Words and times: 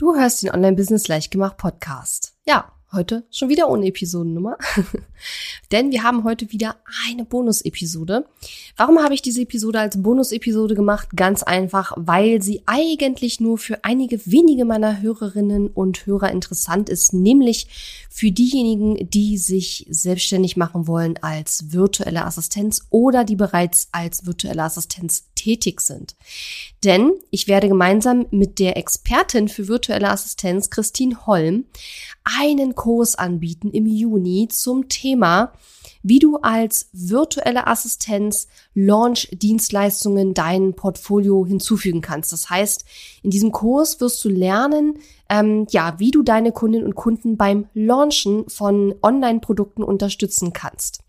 Du 0.00 0.14
hörst 0.14 0.42
den 0.42 0.50
Online-Business 0.50 1.08
Leichtgemacht 1.08 1.58
Podcast. 1.58 2.32
Ja, 2.46 2.72
Heute 2.92 3.24
schon 3.30 3.48
wieder 3.48 3.70
ohne 3.70 3.86
Episodennummer. 3.86 4.58
Denn 5.70 5.92
wir 5.92 6.02
haben 6.02 6.24
heute 6.24 6.50
wieder 6.50 6.74
eine 7.08 7.24
Bonus-Episode. 7.24 8.26
Warum 8.76 8.98
habe 8.98 9.14
ich 9.14 9.22
diese 9.22 9.42
Episode 9.42 9.78
als 9.78 10.02
Bonus-Episode 10.02 10.74
gemacht? 10.74 11.10
Ganz 11.14 11.44
einfach, 11.44 11.92
weil 11.96 12.42
sie 12.42 12.64
eigentlich 12.66 13.38
nur 13.38 13.58
für 13.58 13.84
einige 13.84 14.20
wenige 14.26 14.64
meiner 14.64 15.00
Hörerinnen 15.00 15.68
und 15.68 16.04
Hörer 16.04 16.32
interessant 16.32 16.88
ist, 16.88 17.12
nämlich 17.12 17.68
für 18.10 18.32
diejenigen, 18.32 19.08
die 19.08 19.38
sich 19.38 19.86
selbstständig 19.88 20.56
machen 20.56 20.88
wollen 20.88 21.16
als 21.22 21.70
virtuelle 21.70 22.24
Assistenz 22.24 22.88
oder 22.90 23.22
die 23.22 23.36
bereits 23.36 23.88
als 23.92 24.26
virtuelle 24.26 24.64
Assistenz 24.64 25.26
tätig 25.36 25.80
sind. 25.80 26.16
Denn 26.84 27.12
ich 27.30 27.46
werde 27.46 27.68
gemeinsam 27.68 28.26
mit 28.30 28.58
der 28.58 28.76
Expertin 28.78 29.48
für 29.48 29.68
virtuelle 29.68 30.08
Assistenz, 30.08 30.70
Christine 30.70 31.26
Holm, 31.26 31.66
einen 32.24 32.74
Kurs 32.74 33.16
anbieten 33.16 33.70
im 33.70 33.86
Juni 33.86 34.48
zum 34.50 34.88
Thema, 34.88 35.52
wie 36.02 36.18
du 36.18 36.38
als 36.38 36.88
virtuelle 36.92 37.66
Assistenz 37.66 38.48
Launch-Dienstleistungen 38.74 40.32
dein 40.32 40.74
Portfolio 40.74 41.44
hinzufügen 41.44 42.00
kannst. 42.00 42.32
Das 42.32 42.48
heißt, 42.48 42.86
in 43.22 43.30
diesem 43.30 43.52
Kurs 43.52 44.00
wirst 44.00 44.24
du 44.24 44.30
lernen, 44.30 44.98
ähm, 45.28 45.66
ja, 45.70 45.96
wie 45.98 46.10
du 46.10 46.22
deine 46.22 46.52
Kundinnen 46.52 46.86
und 46.86 46.94
Kunden 46.94 47.36
beim 47.36 47.66
Launchen 47.74 48.48
von 48.48 48.94
Online-Produkten 49.02 49.82
unterstützen 49.82 50.54
kannst. 50.54 51.00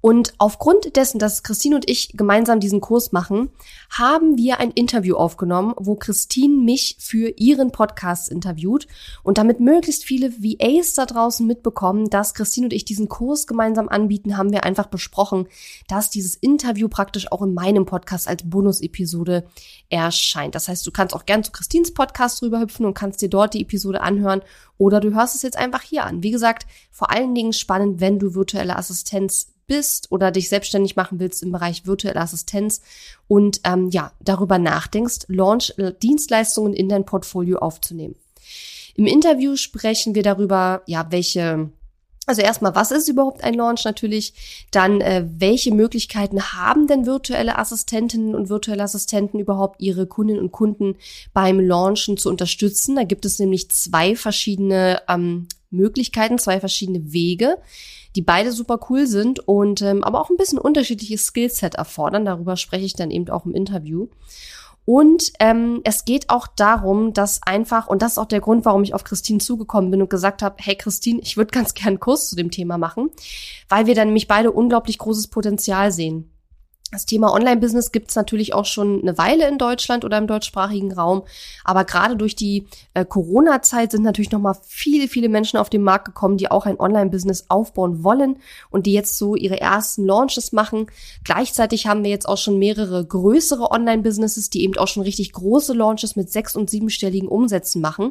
Und 0.00 0.32
aufgrund 0.38 0.96
dessen, 0.96 1.18
dass 1.18 1.42
Christine 1.42 1.76
und 1.76 1.88
ich 1.88 2.12
gemeinsam 2.14 2.60
diesen 2.60 2.80
Kurs 2.80 3.12
machen, 3.12 3.50
haben 3.90 4.38
wir 4.38 4.58
ein 4.58 4.70
Interview 4.70 5.16
aufgenommen, 5.16 5.74
wo 5.76 5.94
Christine 5.94 6.54
mich 6.56 6.96
für 6.98 7.34
ihren 7.36 7.70
Podcast 7.70 8.30
interviewt 8.30 8.86
und 9.22 9.36
damit 9.36 9.60
möglichst 9.60 10.04
viele 10.04 10.32
VAs 10.32 10.94
da 10.94 11.04
draußen 11.04 11.46
mitbekommen, 11.46 12.08
dass 12.08 12.34
Christine 12.34 12.66
und 12.66 12.72
ich 12.72 12.84
diesen 12.84 13.08
Kurs 13.08 13.46
gemeinsam 13.46 13.88
anbieten, 13.88 14.36
haben 14.36 14.52
wir 14.52 14.64
einfach 14.64 14.86
besprochen, 14.86 15.48
dass 15.88 16.08
dieses 16.08 16.34
Interview 16.34 16.88
praktisch 16.88 17.30
auch 17.30 17.42
in 17.42 17.52
meinem 17.52 17.84
Podcast 17.84 18.26
als 18.26 18.48
Bonus-Episode 18.48 19.44
erscheint. 19.90 20.54
Das 20.54 20.68
heißt, 20.68 20.86
du 20.86 20.90
kannst 20.92 21.14
auch 21.14 21.26
gern 21.26 21.44
zu 21.44 21.52
Christines 21.52 21.92
Podcast 21.92 22.42
rüber 22.42 22.60
hüpfen 22.60 22.86
und 22.86 22.94
kannst 22.94 23.20
dir 23.20 23.28
dort 23.28 23.54
die 23.54 23.62
Episode 23.62 24.00
anhören 24.00 24.40
oder 24.78 25.00
du 25.00 25.14
hörst 25.14 25.34
es 25.34 25.42
jetzt 25.42 25.58
einfach 25.58 25.82
hier 25.82 26.04
an. 26.04 26.22
Wie 26.22 26.30
gesagt, 26.30 26.66
vor 26.90 27.10
allen 27.10 27.34
Dingen 27.34 27.52
spannend, 27.52 28.00
wenn 28.00 28.18
du 28.18 28.34
virtuelle 28.34 28.76
Assistenz 28.76 29.49
bist 29.70 30.10
oder 30.10 30.32
dich 30.32 30.48
selbstständig 30.48 30.96
machen 30.96 31.20
willst 31.20 31.44
im 31.44 31.52
Bereich 31.52 31.86
virtuelle 31.86 32.20
Assistenz 32.20 32.82
und 33.28 33.60
ähm, 33.62 33.88
ja, 33.90 34.10
darüber 34.18 34.58
nachdenkst, 34.58 35.26
Launch-Dienstleistungen 35.28 36.74
in 36.74 36.88
dein 36.88 37.04
Portfolio 37.04 37.60
aufzunehmen. 37.60 38.16
Im 38.96 39.06
Interview 39.06 39.54
sprechen 39.54 40.16
wir 40.16 40.24
darüber, 40.24 40.82
ja, 40.86 41.06
welche 41.12 41.70
also 42.26 42.42
erstmal, 42.42 42.74
was 42.74 42.90
ist 42.90 43.08
überhaupt 43.08 43.42
ein 43.42 43.54
Launch 43.54 43.84
natürlich? 43.84 44.34
Dann, 44.70 45.00
äh, 45.00 45.26
welche 45.38 45.72
Möglichkeiten 45.72 46.40
haben 46.52 46.86
denn 46.86 47.06
virtuelle 47.06 47.58
Assistentinnen 47.58 48.34
und 48.34 48.48
virtuelle 48.48 48.82
Assistenten 48.82 49.38
überhaupt 49.38 49.80
ihre 49.80 50.06
Kundinnen 50.06 50.40
und 50.40 50.52
Kunden 50.52 50.96
beim 51.32 51.58
Launchen 51.60 52.16
zu 52.16 52.28
unterstützen? 52.28 52.96
Da 52.96 53.04
gibt 53.04 53.24
es 53.24 53.38
nämlich 53.38 53.70
zwei 53.70 54.14
verschiedene 54.14 55.00
ähm, 55.08 55.48
Möglichkeiten, 55.70 56.38
zwei 56.38 56.60
verschiedene 56.60 57.12
Wege 57.12 57.56
die 58.16 58.22
beide 58.22 58.52
super 58.52 58.80
cool 58.88 59.06
sind 59.06 59.40
und 59.40 59.82
ähm, 59.82 60.02
aber 60.04 60.20
auch 60.20 60.30
ein 60.30 60.36
bisschen 60.36 60.58
unterschiedliches 60.58 61.26
Skillset 61.26 61.76
erfordern. 61.76 62.24
Darüber 62.24 62.56
spreche 62.56 62.84
ich 62.84 62.94
dann 62.94 63.10
eben 63.10 63.28
auch 63.30 63.46
im 63.46 63.54
Interview. 63.54 64.08
Und 64.84 65.32
ähm, 65.38 65.82
es 65.84 66.04
geht 66.04 66.30
auch 66.30 66.48
darum, 66.48 67.12
dass 67.12 67.42
einfach, 67.44 67.86
und 67.86 68.02
das 68.02 68.12
ist 68.12 68.18
auch 68.18 68.26
der 68.26 68.40
Grund, 68.40 68.64
warum 68.64 68.82
ich 68.82 68.94
auf 68.94 69.04
Christine 69.04 69.38
zugekommen 69.38 69.90
bin 69.90 70.02
und 70.02 70.10
gesagt 70.10 70.42
habe, 70.42 70.56
hey 70.58 70.74
Christine, 70.74 71.20
ich 71.22 71.36
würde 71.36 71.52
ganz 71.52 71.74
gern 71.74 71.88
einen 71.88 72.00
Kurs 72.00 72.28
zu 72.28 72.34
dem 72.34 72.50
Thema 72.50 72.78
machen, 72.78 73.10
weil 73.68 73.86
wir 73.86 73.94
dann 73.94 74.08
nämlich 74.08 74.26
beide 74.26 74.50
unglaublich 74.50 74.98
großes 74.98 75.28
Potenzial 75.28 75.92
sehen. 75.92 76.32
Das 76.92 77.06
Thema 77.06 77.32
Online-Business 77.32 77.92
gibt 77.92 78.10
es 78.10 78.16
natürlich 78.16 78.52
auch 78.52 78.64
schon 78.64 79.00
eine 79.02 79.16
Weile 79.16 79.46
in 79.46 79.58
Deutschland 79.58 80.04
oder 80.04 80.18
im 80.18 80.26
deutschsprachigen 80.26 80.92
Raum. 80.92 81.22
Aber 81.64 81.84
gerade 81.84 82.16
durch 82.16 82.34
die 82.34 82.66
äh, 82.94 83.04
Corona-Zeit 83.04 83.92
sind 83.92 84.02
natürlich 84.02 84.32
noch 84.32 84.40
mal 84.40 84.56
viele, 84.66 85.06
viele 85.06 85.28
Menschen 85.28 85.58
auf 85.58 85.70
den 85.70 85.82
Markt 85.82 86.06
gekommen, 86.06 86.36
die 86.36 86.50
auch 86.50 86.66
ein 86.66 86.80
Online-Business 86.80 87.44
aufbauen 87.48 88.02
wollen 88.02 88.38
und 88.70 88.86
die 88.86 88.92
jetzt 88.92 89.18
so 89.18 89.36
ihre 89.36 89.60
ersten 89.60 90.04
Launches 90.04 90.50
machen. 90.50 90.86
Gleichzeitig 91.22 91.86
haben 91.86 92.02
wir 92.02 92.10
jetzt 92.10 92.28
auch 92.28 92.38
schon 92.38 92.58
mehrere 92.58 93.04
größere 93.06 93.70
Online-Businesses, 93.70 94.50
die 94.50 94.64
eben 94.64 94.76
auch 94.76 94.88
schon 94.88 95.04
richtig 95.04 95.32
große 95.32 95.74
Launches 95.74 96.16
mit 96.16 96.32
sechs- 96.32 96.56
und 96.56 96.70
siebenstelligen 96.70 97.28
Umsätzen 97.28 97.80
machen. 97.80 98.10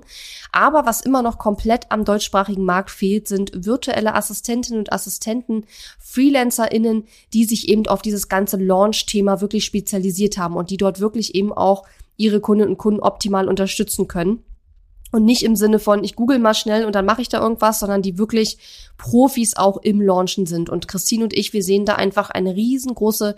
Aber 0.53 0.85
was 0.85 1.01
immer 1.01 1.21
noch 1.21 1.37
komplett 1.37 1.87
am 1.89 2.05
deutschsprachigen 2.05 2.63
Markt 2.63 2.91
fehlt, 2.91 3.27
sind 3.27 3.65
virtuelle 3.65 4.15
Assistentinnen 4.15 4.79
und 4.79 4.93
Assistenten, 4.93 5.65
FreelancerInnen, 5.99 7.03
die 7.33 7.43
sich 7.43 7.67
eben 7.67 7.85
auf 7.87 8.01
dieses 8.01 8.29
ganze 8.29 8.68
Launch-Thema 8.69 9.41
wirklich 9.41 9.65
spezialisiert 9.65 10.37
haben 10.37 10.55
und 10.55 10.69
die 10.69 10.77
dort 10.77 10.99
wirklich 10.99 11.35
eben 11.35 11.51
auch 11.51 11.85
ihre 12.15 12.39
Kundinnen 12.39 12.71
und 12.71 12.77
Kunden 12.77 13.01
optimal 13.01 13.47
unterstützen 13.47 14.07
können. 14.07 14.43
Und 15.11 15.25
nicht 15.25 15.43
im 15.43 15.55
Sinne 15.55 15.79
von, 15.79 16.03
ich 16.03 16.15
google 16.15 16.37
mal 16.37 16.53
schnell 16.53 16.85
und 16.85 16.93
dann 16.93 17.05
mache 17.05 17.21
ich 17.21 17.29
da 17.29 17.41
irgendwas, 17.41 17.79
sondern 17.79 18.03
die 18.03 18.19
wirklich 18.19 18.57
Profis 18.97 19.57
auch 19.57 19.77
im 19.77 20.01
Launchen 20.01 20.45
sind. 20.45 20.69
Und 20.69 20.87
Christine 20.87 21.23
und 21.23 21.33
ich, 21.33 21.51
wir 21.51 21.63
sehen 21.63 21.85
da 21.85 21.95
einfach 21.95 22.29
eine 22.29 22.55
riesengroße 22.55 23.35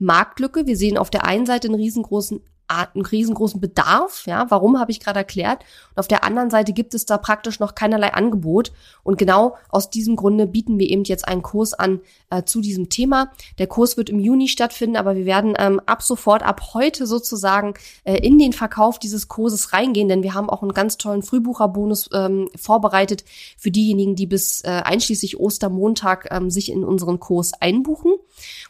Marktlücke. 0.00 0.66
Wir 0.66 0.76
sehen 0.76 0.98
auf 0.98 1.10
der 1.10 1.24
einen 1.24 1.46
Seite 1.46 1.68
einen 1.68 1.76
riesengroßen 1.76 2.40
einen 2.72 3.04
riesengroßen 3.04 3.60
Bedarf, 3.60 4.24
ja, 4.26 4.46
warum 4.50 4.78
habe 4.78 4.90
ich 4.90 5.00
gerade 5.00 5.18
erklärt. 5.18 5.64
Und 5.90 5.98
auf 5.98 6.08
der 6.08 6.24
anderen 6.24 6.50
Seite 6.50 6.72
gibt 6.72 6.94
es 6.94 7.04
da 7.06 7.18
praktisch 7.18 7.60
noch 7.60 7.74
keinerlei 7.74 8.14
Angebot. 8.14 8.72
Und 9.02 9.18
genau 9.18 9.56
aus 9.68 9.90
diesem 9.90 10.16
Grunde 10.16 10.46
bieten 10.46 10.78
wir 10.78 10.88
eben 10.88 11.04
jetzt 11.04 11.28
einen 11.28 11.42
Kurs 11.42 11.74
an 11.74 12.00
äh, 12.32 12.44
zu 12.44 12.60
diesem 12.60 12.88
Thema. 12.88 13.30
Der 13.58 13.66
Kurs 13.66 13.96
wird 13.96 14.10
im 14.10 14.18
Juni 14.18 14.48
stattfinden, 14.48 14.96
aber 14.96 15.14
wir 15.14 15.26
werden 15.26 15.54
ähm, 15.58 15.80
ab 15.86 16.02
sofort, 16.02 16.42
ab 16.42 16.74
heute 16.74 17.06
sozusagen 17.06 17.74
äh, 18.04 18.16
in 18.16 18.38
den 18.38 18.52
Verkauf 18.52 18.98
dieses 18.98 19.28
Kurses 19.28 19.72
reingehen, 19.72 20.08
denn 20.08 20.22
wir 20.22 20.34
haben 20.34 20.50
auch 20.50 20.62
einen 20.62 20.72
ganz 20.72 20.96
tollen 20.96 21.22
Frühbucherbonus 21.22 22.10
ähm, 22.12 22.48
vorbereitet 22.56 23.24
für 23.56 23.70
diejenigen, 23.70 24.16
die 24.16 24.26
bis 24.26 24.62
äh, 24.64 24.68
einschließlich 24.68 25.38
Ostermontag 25.38 26.28
ähm, 26.30 26.50
sich 26.50 26.70
in 26.70 26.84
unseren 26.84 27.20
Kurs 27.20 27.52
einbuchen. 27.60 28.14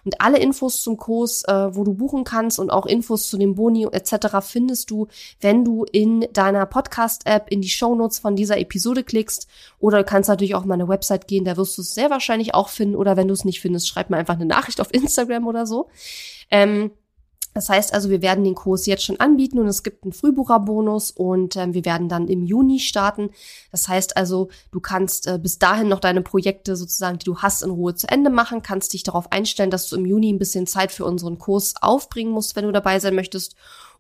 Und 0.04 0.20
alle 0.20 0.38
Infos 0.38 0.82
zum 0.82 0.96
Kurs, 0.96 1.44
äh, 1.46 1.74
wo 1.74 1.84
du 1.84 1.94
buchen 1.94 2.24
kannst 2.24 2.58
und 2.58 2.70
auch 2.70 2.86
Infos 2.86 3.28
zu 3.28 3.38
dem 3.38 3.54
Boni 3.54 3.86
etc. 3.90 4.38
findest 4.40 4.90
du, 4.90 5.06
wenn 5.40 5.64
du 5.64 5.84
in 5.84 6.26
deiner 6.32 6.66
Podcast-App 6.66 7.46
in 7.50 7.60
die 7.60 7.68
Shownotes 7.68 8.18
von 8.18 8.36
dieser 8.36 8.58
Episode 8.58 9.04
klickst. 9.04 9.46
Oder 9.78 9.98
du 9.98 10.04
kannst 10.04 10.28
natürlich 10.28 10.54
auch 10.54 10.64
meine 10.64 10.88
Website 10.88 11.28
gehen, 11.28 11.44
da 11.44 11.56
wirst 11.56 11.78
du 11.78 11.82
es 11.82 11.94
sehr 11.94 12.10
wahrscheinlich 12.10 12.54
auch 12.54 12.68
finden. 12.68 12.96
Oder 12.96 13.16
wenn 13.16 13.28
du 13.28 13.34
es 13.34 13.44
nicht 13.44 13.51
findest, 13.60 13.88
schreib 13.88 14.10
mir 14.10 14.16
einfach 14.16 14.34
eine 14.34 14.46
Nachricht 14.46 14.80
auf 14.80 14.92
Instagram 14.92 15.46
oder 15.46 15.66
so. 15.66 15.88
Ähm, 16.50 16.92
das 17.54 17.68
heißt 17.68 17.92
also, 17.92 18.08
wir 18.08 18.22
werden 18.22 18.44
den 18.44 18.54
Kurs 18.54 18.86
jetzt 18.86 19.04
schon 19.04 19.20
anbieten 19.20 19.58
und 19.58 19.66
es 19.66 19.82
gibt 19.82 20.04
einen 20.04 20.12
Frühbucherbonus 20.12 21.10
und 21.10 21.54
ähm, 21.56 21.74
wir 21.74 21.84
werden 21.84 22.08
dann 22.08 22.28
im 22.28 22.44
Juni 22.44 22.78
starten. 22.78 23.30
Das 23.70 23.88
heißt 23.88 24.16
also, 24.16 24.48
du 24.70 24.80
kannst 24.80 25.26
äh, 25.26 25.38
bis 25.38 25.58
dahin 25.58 25.88
noch 25.88 26.00
deine 26.00 26.22
Projekte 26.22 26.76
sozusagen, 26.76 27.18
die 27.18 27.26
du 27.26 27.38
hast, 27.38 27.62
in 27.62 27.70
Ruhe 27.70 27.94
zu 27.94 28.08
Ende 28.08 28.30
machen, 28.30 28.62
kannst 28.62 28.94
dich 28.94 29.02
darauf 29.02 29.30
einstellen, 29.32 29.70
dass 29.70 29.88
du 29.88 29.96
im 29.96 30.06
Juni 30.06 30.32
ein 30.32 30.38
bisschen 30.38 30.66
Zeit 30.66 30.92
für 30.92 31.04
unseren 31.04 31.38
Kurs 31.38 31.74
aufbringen 31.80 32.32
musst, 32.32 32.56
wenn 32.56 32.64
du 32.64 32.72
dabei 32.72 32.98
sein 33.00 33.14
möchtest. 33.14 33.54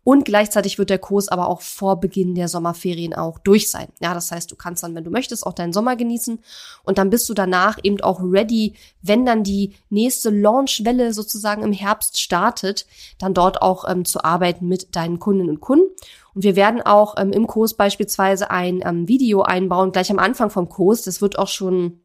Und 0.04 0.24
gleichzeitig 0.24 0.78
wird 0.78 0.90
der 0.90 0.98
Kurs 0.98 1.28
aber 1.28 1.48
auch 1.48 1.60
vor 1.60 2.00
Beginn 2.00 2.34
der 2.34 2.48
Sommerferien 2.48 3.14
auch 3.14 3.38
durch 3.38 3.70
sein. 3.70 3.88
Ja, 4.00 4.14
das 4.14 4.32
heißt, 4.32 4.50
du 4.50 4.56
kannst 4.56 4.82
dann, 4.82 4.94
wenn 4.96 5.04
du 5.04 5.10
möchtest, 5.10 5.46
auch 5.46 5.52
deinen 5.52 5.72
Sommer 5.72 5.94
genießen. 5.94 6.40
Und 6.82 6.98
dann 6.98 7.10
bist 7.10 7.28
du 7.28 7.34
danach 7.34 7.78
eben 7.84 8.00
auch 8.00 8.20
ready, 8.20 8.74
wenn 9.00 9.24
dann 9.24 9.44
die 9.44 9.74
nächste 9.90 10.30
Launchwelle 10.30 11.12
sozusagen 11.12 11.62
im 11.62 11.72
Herbst 11.72 12.20
startet, 12.20 12.86
dann 13.18 13.32
dort 13.32 13.62
auch 13.62 13.88
ähm, 13.88 14.04
zu 14.04 14.24
arbeiten 14.24 14.66
mit 14.66 14.96
deinen 14.96 15.20
Kundinnen 15.20 15.50
und 15.50 15.60
Kunden. 15.60 15.86
Und 16.34 16.42
wir 16.42 16.56
werden 16.56 16.82
auch 16.82 17.14
ähm, 17.16 17.30
im 17.30 17.46
Kurs 17.46 17.74
beispielsweise 17.74 18.50
ein 18.50 18.82
ähm, 18.84 19.06
Video 19.06 19.42
einbauen, 19.42 19.92
gleich 19.92 20.10
am 20.10 20.18
Anfang 20.18 20.50
vom 20.50 20.68
Kurs. 20.68 21.02
Das 21.02 21.22
wird 21.22 21.38
auch 21.38 21.48
schon 21.48 22.01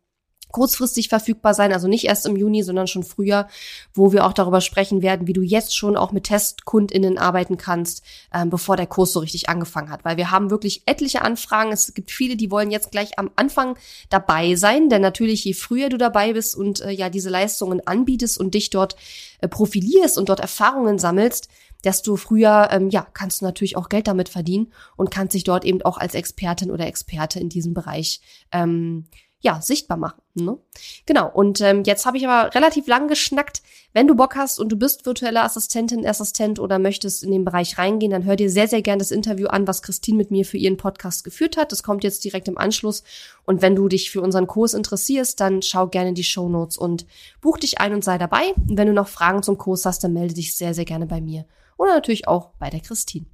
kurzfristig 0.51 1.09
verfügbar 1.09 1.53
sein, 1.53 1.73
also 1.73 1.87
nicht 1.87 2.05
erst 2.05 2.25
im 2.25 2.35
Juni, 2.35 2.63
sondern 2.63 2.87
schon 2.87 3.03
früher, 3.03 3.47
wo 3.93 4.11
wir 4.11 4.25
auch 4.25 4.33
darüber 4.33 4.61
sprechen 4.61 5.01
werden, 5.01 5.27
wie 5.27 5.33
du 5.33 5.41
jetzt 5.41 5.75
schon 5.75 5.97
auch 5.97 6.11
mit 6.11 6.25
TestkundInnen 6.25 7.17
arbeiten 7.17 7.57
kannst, 7.57 8.03
ähm, 8.33 8.49
bevor 8.49 8.77
der 8.77 8.87
Kurs 8.87 9.13
so 9.13 9.19
richtig 9.19 9.49
angefangen 9.49 9.89
hat. 9.89 10.05
Weil 10.05 10.17
wir 10.17 10.31
haben 10.31 10.49
wirklich 10.49 10.83
etliche 10.85 11.21
Anfragen. 11.21 11.71
Es 11.71 11.93
gibt 11.93 12.11
viele, 12.11 12.35
die 12.35 12.51
wollen 12.51 12.71
jetzt 12.71 12.91
gleich 12.91 13.19
am 13.19 13.31
Anfang 13.35 13.77
dabei 14.09 14.55
sein, 14.55 14.89
denn 14.89 15.01
natürlich 15.01 15.43
je 15.43 15.53
früher 15.53 15.89
du 15.89 15.97
dabei 15.97 16.33
bist 16.33 16.55
und 16.55 16.81
äh, 16.81 16.91
ja 16.91 17.09
diese 17.09 17.29
Leistungen 17.29 17.85
anbietest 17.85 18.39
und 18.39 18.53
dich 18.53 18.69
dort 18.69 18.95
äh, 19.41 19.47
profilierst 19.47 20.17
und 20.17 20.29
dort 20.29 20.39
Erfahrungen 20.39 20.99
sammelst, 20.99 21.49
desto 21.83 22.15
früher 22.15 22.69
ähm, 22.71 22.89
ja 22.89 23.05
kannst 23.13 23.41
du 23.41 23.45
natürlich 23.45 23.77
auch 23.77 23.89
Geld 23.89 24.07
damit 24.07 24.29
verdienen 24.29 24.71
und 24.95 25.11
kannst 25.11 25.35
dich 25.35 25.43
dort 25.43 25.65
eben 25.65 25.81
auch 25.83 25.97
als 25.97 26.15
Expertin 26.15 26.71
oder 26.71 26.87
Experte 26.87 27.39
in 27.39 27.49
diesem 27.49 27.73
Bereich 27.73 28.21
ähm, 28.51 29.05
ja, 29.39 29.61
sichtbar 29.61 29.97
machen. 29.97 30.21
Ne? 30.33 30.57
Genau, 31.05 31.29
und 31.31 31.61
ähm, 31.61 31.83
jetzt 31.85 32.05
habe 32.05 32.17
ich 32.17 32.27
aber 32.27 32.53
relativ 32.55 32.87
lang 32.87 33.07
geschnackt. 33.07 33.61
Wenn 33.93 34.07
du 34.07 34.15
Bock 34.15 34.35
hast 34.35 34.59
und 34.59 34.69
du 34.69 34.75
bist 34.75 35.05
virtuelle 35.05 35.41
Assistentin, 35.41 36.05
Assistent 36.05 36.59
oder 36.59 36.79
möchtest 36.79 37.23
in 37.23 37.31
den 37.31 37.45
Bereich 37.45 37.77
reingehen, 37.77 38.11
dann 38.11 38.25
hör 38.25 38.35
dir 38.35 38.49
sehr, 38.49 38.67
sehr 38.67 38.81
gern 38.81 38.99
das 38.99 39.11
Interview 39.11 39.47
an, 39.47 39.67
was 39.67 39.83
Christine 39.83 40.17
mit 40.17 40.31
mir 40.31 40.43
für 40.43 40.57
ihren 40.57 40.77
Podcast 40.77 41.23
geführt 41.23 41.55
hat. 41.55 41.71
Das 41.71 41.83
kommt 41.83 42.03
jetzt 42.03 42.23
direkt 42.23 42.47
im 42.47 42.57
Anschluss. 42.57 43.03
Und 43.45 43.61
wenn 43.61 43.75
du 43.75 43.87
dich 43.87 44.09
für 44.09 44.21
unseren 44.21 44.47
Kurs 44.47 44.73
interessierst, 44.73 45.39
dann 45.39 45.61
schau 45.61 45.87
gerne 45.87 46.09
in 46.09 46.15
die 46.15 46.23
Show 46.23 46.49
Notes 46.49 46.77
und 46.77 47.05
buch 47.39 47.57
dich 47.57 47.79
ein 47.79 47.93
und 47.93 48.03
sei 48.03 48.17
dabei. 48.17 48.53
Und 48.55 48.77
wenn 48.77 48.87
du 48.87 48.93
noch 48.93 49.07
Fragen 49.07 49.43
zum 49.43 49.57
Kurs 49.57 49.85
hast, 49.85 50.03
dann 50.03 50.13
melde 50.13 50.33
dich 50.33 50.55
sehr, 50.55 50.73
sehr 50.73 50.85
gerne 50.85 51.05
bei 51.05 51.21
mir. 51.21 51.45
Oder 51.77 51.93
natürlich 51.93 52.27
auch 52.27 52.49
bei 52.59 52.71
der 52.71 52.79
Christine. 52.79 53.27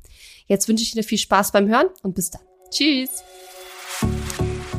Jetzt 0.48 0.68
wünsche 0.68 0.84
ich 0.84 0.92
dir 0.92 1.04
viel 1.04 1.18
Spaß 1.18 1.54
beim 1.54 1.70
Hören 1.70 1.88
und 2.02 2.14
bis 2.16 2.30
dann. 2.30 2.42
Tschüss! 2.70 3.24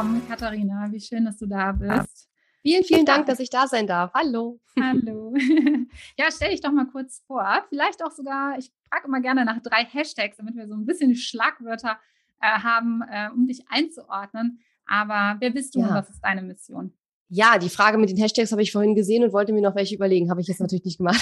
Willkommen, 0.00 0.26
Katharina. 0.26 0.88
Wie 0.90 1.00
schön, 1.00 1.26
dass 1.26 1.36
du 1.36 1.46
da 1.46 1.72
bist. 1.72 2.26
Vielen, 2.62 2.84
vielen 2.84 3.04
Dank, 3.04 3.26
dass 3.26 3.38
ich 3.38 3.50
da 3.50 3.66
sein 3.66 3.86
darf. 3.86 4.10
Hallo. 4.14 4.58
Hallo. 4.80 5.34
Ja, 6.16 6.26
stell 6.30 6.50
dich 6.50 6.60
doch 6.60 6.70
mal 6.70 6.86
kurz 6.86 7.22
vor. 7.26 7.44
Vielleicht 7.68 8.02
auch 8.02 8.12
sogar, 8.12 8.56
ich 8.56 8.70
frage 8.88 9.08
immer 9.08 9.20
gerne 9.20 9.44
nach 9.44 9.60
drei 9.60 9.84
Hashtags, 9.84 10.36
damit 10.36 10.54
wir 10.54 10.68
so 10.68 10.74
ein 10.74 10.86
bisschen 10.86 11.16
Schlagwörter 11.16 11.98
äh, 12.40 12.46
haben, 12.46 13.02
äh, 13.10 13.28
um 13.34 13.46
dich 13.46 13.64
einzuordnen. 13.68 14.60
Aber 14.86 15.36
wer 15.40 15.50
bist 15.50 15.74
du 15.74 15.80
ja. 15.80 15.88
und 15.88 15.94
was 15.94 16.08
ist 16.08 16.20
deine 16.22 16.42
Mission? 16.42 16.92
Ja, 17.28 17.58
die 17.58 17.68
Frage 17.68 17.98
mit 17.98 18.08
den 18.08 18.16
Hashtags 18.16 18.52
habe 18.52 18.62
ich 18.62 18.72
vorhin 18.72 18.94
gesehen 18.94 19.24
und 19.24 19.32
wollte 19.32 19.52
mir 19.52 19.62
noch 19.62 19.74
welche 19.74 19.96
überlegen. 19.96 20.30
Habe 20.30 20.40
ich 20.40 20.46
jetzt 20.46 20.60
natürlich 20.60 20.84
nicht 20.84 20.98
gemacht. 20.98 21.20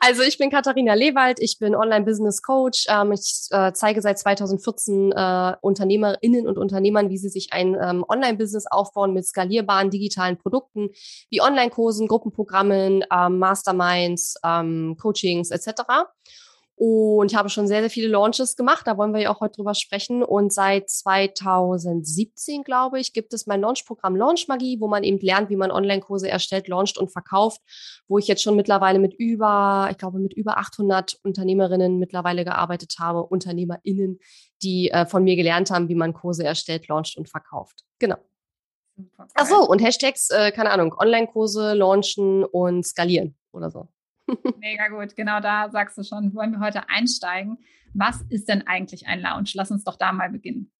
Also 0.00 0.22
ich 0.22 0.38
bin 0.38 0.50
Katharina 0.50 0.94
Lewald, 0.94 1.40
ich 1.40 1.58
bin 1.58 1.74
Online-Business-Coach. 1.74 2.86
Ähm, 2.88 3.12
ich 3.12 3.46
äh, 3.50 3.72
zeige 3.72 4.02
seit 4.02 4.18
2014 4.18 5.12
äh, 5.12 5.56
Unternehmerinnen 5.60 6.46
und 6.46 6.58
Unternehmern, 6.58 7.10
wie 7.10 7.18
sie 7.18 7.28
sich 7.28 7.52
ein 7.52 7.76
ähm, 7.80 8.04
Online-Business 8.08 8.66
aufbauen 8.70 9.12
mit 9.14 9.26
skalierbaren 9.26 9.90
digitalen 9.90 10.36
Produkten 10.36 10.90
wie 11.30 11.40
Online-Kursen, 11.40 12.08
Gruppenprogrammen, 12.08 13.04
ähm, 13.12 13.38
Masterminds, 13.38 14.36
ähm, 14.44 14.96
Coachings 15.00 15.50
etc. 15.50 15.82
Und 16.80 17.32
ich 17.32 17.36
habe 17.36 17.48
schon 17.48 17.66
sehr, 17.66 17.80
sehr 17.80 17.90
viele 17.90 18.06
Launches 18.06 18.54
gemacht. 18.54 18.86
Da 18.86 18.96
wollen 18.96 19.12
wir 19.12 19.20
ja 19.20 19.34
auch 19.34 19.40
heute 19.40 19.56
drüber 19.56 19.74
sprechen. 19.74 20.22
Und 20.22 20.52
seit 20.52 20.88
2017, 20.88 22.62
glaube 22.62 23.00
ich, 23.00 23.12
gibt 23.12 23.34
es 23.34 23.48
mein 23.48 23.60
Launchprogramm 23.60 24.14
Launch 24.14 24.46
Magie, 24.46 24.78
wo 24.80 24.86
man 24.86 25.02
eben 25.02 25.18
lernt, 25.18 25.50
wie 25.50 25.56
man 25.56 25.72
Online-Kurse 25.72 26.28
erstellt, 26.28 26.68
launcht 26.68 26.96
und 26.96 27.10
verkauft, 27.10 27.60
wo 28.06 28.18
ich 28.18 28.28
jetzt 28.28 28.44
schon 28.44 28.54
mittlerweile 28.54 29.00
mit 29.00 29.12
über, 29.12 29.88
ich 29.90 29.98
glaube, 29.98 30.20
mit 30.20 30.34
über 30.34 30.58
800 30.58 31.18
Unternehmerinnen 31.24 31.98
mittlerweile 31.98 32.44
gearbeitet 32.44 32.94
habe, 33.00 33.24
UnternehmerInnen, 33.24 34.20
die 34.62 34.92
äh, 34.92 35.04
von 35.04 35.24
mir 35.24 35.34
gelernt 35.34 35.72
haben, 35.72 35.88
wie 35.88 35.96
man 35.96 36.12
Kurse 36.12 36.44
erstellt, 36.44 36.86
launcht 36.86 37.16
und 37.18 37.28
verkauft. 37.28 37.82
Genau. 37.98 38.18
Ach 39.34 39.46
so, 39.46 39.66
und 39.68 39.80
Hashtags, 39.82 40.30
äh, 40.30 40.52
keine 40.52 40.70
Ahnung, 40.70 40.94
Online-Kurse 40.96 41.74
launchen 41.74 42.44
und 42.44 42.86
skalieren 42.86 43.36
oder 43.50 43.68
so. 43.72 43.88
Mega 44.58 44.88
gut, 44.88 45.16
genau 45.16 45.40
da 45.40 45.70
sagst 45.70 45.98
du 45.98 46.02
schon, 46.02 46.34
wollen 46.34 46.52
wir 46.52 46.60
heute 46.60 46.88
einsteigen. 46.88 47.58
Was 47.94 48.22
ist 48.28 48.48
denn 48.48 48.66
eigentlich 48.66 49.06
ein 49.06 49.20
Lounge? 49.20 49.50
Lass 49.54 49.70
uns 49.70 49.84
doch 49.84 49.96
da 49.96 50.12
mal 50.12 50.30
beginnen. 50.30 50.70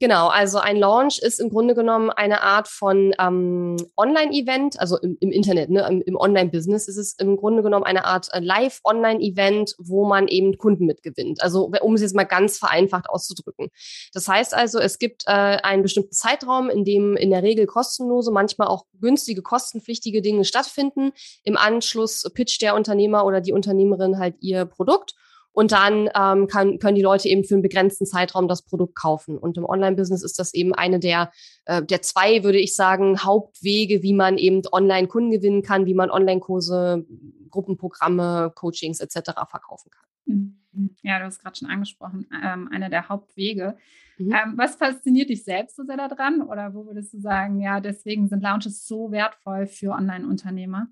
Genau, 0.00 0.28
also 0.28 0.58
ein 0.58 0.76
Launch 0.76 1.18
ist 1.18 1.40
im 1.40 1.50
Grunde 1.50 1.74
genommen 1.74 2.10
eine 2.10 2.40
Art 2.42 2.68
von 2.68 3.12
ähm, 3.18 3.76
Online-Event, 3.96 4.78
also 4.78 4.96
im, 4.96 5.16
im 5.18 5.32
Internet, 5.32 5.70
ne, 5.70 5.86
im, 5.88 6.02
im 6.02 6.16
Online-Business 6.16 6.86
ist 6.86 6.96
es 6.96 7.14
im 7.14 7.36
Grunde 7.36 7.64
genommen 7.64 7.84
eine 7.84 8.04
Art 8.04 8.28
äh, 8.32 8.38
Live-Online-Event, 8.38 9.74
wo 9.78 10.06
man 10.06 10.28
eben 10.28 10.56
Kunden 10.56 10.86
mitgewinnt. 10.86 11.42
Also 11.42 11.72
um 11.80 11.94
es 11.94 12.02
jetzt 12.02 12.14
mal 12.14 12.24
ganz 12.24 12.58
vereinfacht 12.58 13.10
auszudrücken. 13.10 13.70
Das 14.12 14.28
heißt 14.28 14.54
also, 14.54 14.78
es 14.78 15.00
gibt 15.00 15.24
äh, 15.26 15.30
einen 15.30 15.82
bestimmten 15.82 16.12
Zeitraum, 16.12 16.70
in 16.70 16.84
dem 16.84 17.16
in 17.16 17.30
der 17.30 17.42
Regel 17.42 17.66
kostenlose, 17.66 18.30
manchmal 18.30 18.68
auch 18.68 18.84
günstige, 19.00 19.42
kostenpflichtige 19.42 20.22
Dinge 20.22 20.44
stattfinden. 20.44 21.10
Im 21.42 21.56
Anschluss 21.56 22.24
pitcht 22.34 22.62
der 22.62 22.76
Unternehmer 22.76 23.24
oder 23.24 23.40
die 23.40 23.52
Unternehmerin 23.52 24.18
halt 24.18 24.36
ihr 24.40 24.64
Produkt 24.64 25.14
und 25.58 25.72
dann 25.72 26.08
ähm, 26.14 26.46
kann, 26.46 26.78
können 26.78 26.94
die 26.94 27.02
Leute 27.02 27.28
eben 27.28 27.42
für 27.42 27.56
einen 27.56 27.62
begrenzten 27.62 28.06
Zeitraum 28.06 28.46
das 28.46 28.62
Produkt 28.62 28.94
kaufen. 28.94 29.36
Und 29.36 29.56
im 29.56 29.64
Online-Business 29.64 30.22
ist 30.22 30.38
das 30.38 30.54
eben 30.54 30.72
eine 30.72 31.00
der, 31.00 31.32
äh, 31.64 31.82
der 31.82 32.00
zwei, 32.00 32.44
würde 32.44 32.60
ich 32.60 32.76
sagen, 32.76 33.24
Hauptwege, 33.24 34.04
wie 34.04 34.14
man 34.14 34.38
eben 34.38 34.62
online 34.70 35.08
Kunden 35.08 35.32
gewinnen 35.32 35.62
kann, 35.62 35.84
wie 35.84 35.94
man 35.94 36.12
Online-Kurse, 36.12 37.04
Gruppenprogramme, 37.50 38.52
Coachings 38.54 39.00
etc. 39.00 39.32
verkaufen 39.50 39.90
kann. 39.90 40.06
Mhm. 40.26 40.94
Ja, 41.02 41.18
du 41.18 41.24
hast 41.24 41.40
gerade 41.40 41.56
schon 41.56 41.68
angesprochen, 41.68 42.28
ähm, 42.40 42.68
einer 42.70 42.88
der 42.88 43.08
Hauptwege. 43.08 43.76
Mhm. 44.16 44.30
Ähm, 44.30 44.52
was 44.54 44.76
fasziniert 44.76 45.28
dich 45.28 45.42
selbst 45.42 45.74
so 45.74 45.82
sehr 45.82 45.96
daran? 45.96 46.40
Oder 46.40 46.72
wo 46.72 46.86
würdest 46.86 47.14
du 47.14 47.18
sagen, 47.18 47.60
ja, 47.60 47.80
deswegen 47.80 48.28
sind 48.28 48.44
Launches 48.44 48.86
so 48.86 49.10
wertvoll 49.10 49.66
für 49.66 49.90
Online-Unternehmer? 49.90 50.86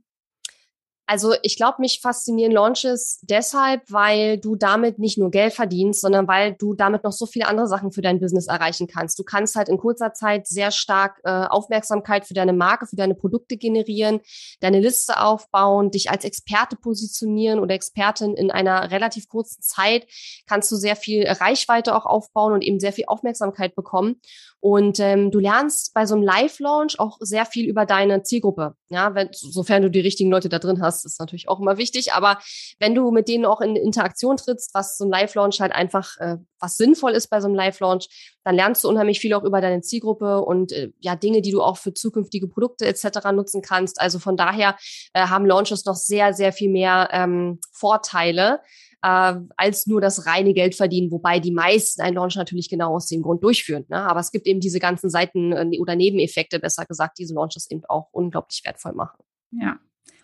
Also 1.08 1.34
ich 1.42 1.56
glaube, 1.56 1.76
mich 1.78 2.00
faszinieren 2.02 2.50
Launches 2.50 3.20
deshalb, 3.22 3.82
weil 3.88 4.38
du 4.38 4.56
damit 4.56 4.98
nicht 4.98 5.18
nur 5.18 5.30
Geld 5.30 5.52
verdienst, 5.52 6.00
sondern 6.00 6.26
weil 6.26 6.54
du 6.54 6.74
damit 6.74 7.04
noch 7.04 7.12
so 7.12 7.26
viele 7.26 7.46
andere 7.46 7.68
Sachen 7.68 7.92
für 7.92 8.02
dein 8.02 8.18
Business 8.18 8.48
erreichen 8.48 8.88
kannst. 8.88 9.16
Du 9.16 9.22
kannst 9.22 9.54
halt 9.54 9.68
in 9.68 9.78
kurzer 9.78 10.14
Zeit 10.14 10.48
sehr 10.48 10.72
stark 10.72 11.20
äh, 11.22 11.30
Aufmerksamkeit 11.30 12.26
für 12.26 12.34
deine 12.34 12.52
Marke, 12.52 12.86
für 12.86 12.96
deine 12.96 13.14
Produkte 13.14 13.56
generieren, 13.56 14.20
deine 14.60 14.80
Liste 14.80 15.20
aufbauen, 15.20 15.92
dich 15.92 16.10
als 16.10 16.24
Experte 16.24 16.74
positionieren 16.74 17.60
oder 17.60 17.74
Expertin 17.74 18.34
in 18.34 18.50
einer 18.50 18.90
relativ 18.90 19.28
kurzen 19.28 19.62
Zeit 19.62 20.06
kannst 20.46 20.72
du 20.72 20.76
sehr 20.76 20.96
viel 20.96 21.26
Reichweite 21.28 21.94
auch 21.94 22.06
aufbauen 22.06 22.52
und 22.52 22.62
eben 22.62 22.80
sehr 22.80 22.92
viel 22.92 23.04
Aufmerksamkeit 23.06 23.76
bekommen. 23.76 24.20
Und 24.60 24.98
ähm, 25.00 25.30
du 25.30 25.38
lernst 25.38 25.92
bei 25.94 26.06
so 26.06 26.14
einem 26.14 26.24
Live-Launch 26.24 26.98
auch 26.98 27.18
sehr 27.20 27.46
viel 27.46 27.68
über 27.68 27.86
deine 27.86 28.22
Zielgruppe. 28.22 28.74
Ja, 28.88 29.14
wenn, 29.14 29.28
sofern 29.32 29.82
du 29.82 29.90
die 29.90 30.00
richtigen 30.00 30.30
Leute 30.30 30.48
da 30.48 30.58
drin 30.58 30.80
hast, 30.80 31.04
ist 31.04 31.20
natürlich 31.20 31.48
auch 31.48 31.60
immer 31.60 31.76
wichtig. 31.76 32.14
Aber 32.14 32.38
wenn 32.80 32.94
du 32.94 33.10
mit 33.10 33.28
denen 33.28 33.44
auch 33.44 33.60
in 33.60 33.76
Interaktion 33.76 34.36
trittst, 34.36 34.74
was 34.74 34.96
so 34.96 35.04
ein 35.04 35.10
Live-Launch 35.10 35.60
halt 35.60 35.72
einfach, 35.72 36.16
äh, 36.18 36.36
was 36.58 36.78
sinnvoll 36.78 37.12
ist 37.12 37.28
bei 37.28 37.40
so 37.40 37.46
einem 37.46 37.54
Live-Launch, 37.54 38.36
dann 38.44 38.54
lernst 38.54 38.84
du 38.84 38.88
unheimlich 38.88 39.20
viel 39.20 39.34
auch 39.34 39.44
über 39.44 39.60
deine 39.60 39.82
Zielgruppe 39.82 40.40
und 40.40 40.72
äh, 40.72 40.90
ja 41.00 41.16
Dinge, 41.16 41.42
die 41.42 41.52
du 41.52 41.62
auch 41.62 41.76
für 41.76 41.92
zukünftige 41.92 42.48
Produkte 42.48 42.86
etc. 42.86 43.30
nutzen 43.32 43.62
kannst. 43.62 44.00
Also 44.00 44.18
von 44.18 44.36
daher 44.36 44.76
äh, 45.12 45.26
haben 45.26 45.46
Launches 45.46 45.84
noch 45.84 45.96
sehr, 45.96 46.32
sehr 46.32 46.52
viel 46.52 46.70
mehr 46.70 47.08
ähm, 47.12 47.60
Vorteile 47.72 48.60
äh, 49.06 49.40
als 49.56 49.86
nur 49.86 50.00
das 50.00 50.26
reine 50.26 50.52
Geld 50.52 50.74
verdienen, 50.74 51.12
wobei 51.12 51.38
die 51.38 51.52
meisten 51.52 52.02
einen 52.02 52.16
Launch 52.16 52.34
natürlich 52.34 52.68
genau 52.68 52.96
aus 52.96 53.06
dem 53.06 53.22
Grund 53.22 53.44
durchführen. 53.44 53.84
Ne? 53.88 53.98
Aber 53.98 54.18
es 54.18 54.32
gibt 54.32 54.46
eben 54.48 54.58
diese 54.58 54.80
ganzen 54.80 55.10
Seiten 55.10 55.52
äh, 55.52 55.78
oder 55.78 55.94
Nebeneffekte, 55.94 56.58
besser 56.58 56.84
gesagt, 56.86 57.18
diese 57.18 57.34
Launches 57.34 57.70
eben 57.70 57.84
auch 57.88 58.08
unglaublich 58.10 58.62
wertvoll 58.64 58.94
machen. 58.94 59.22
Ja. 59.52 59.78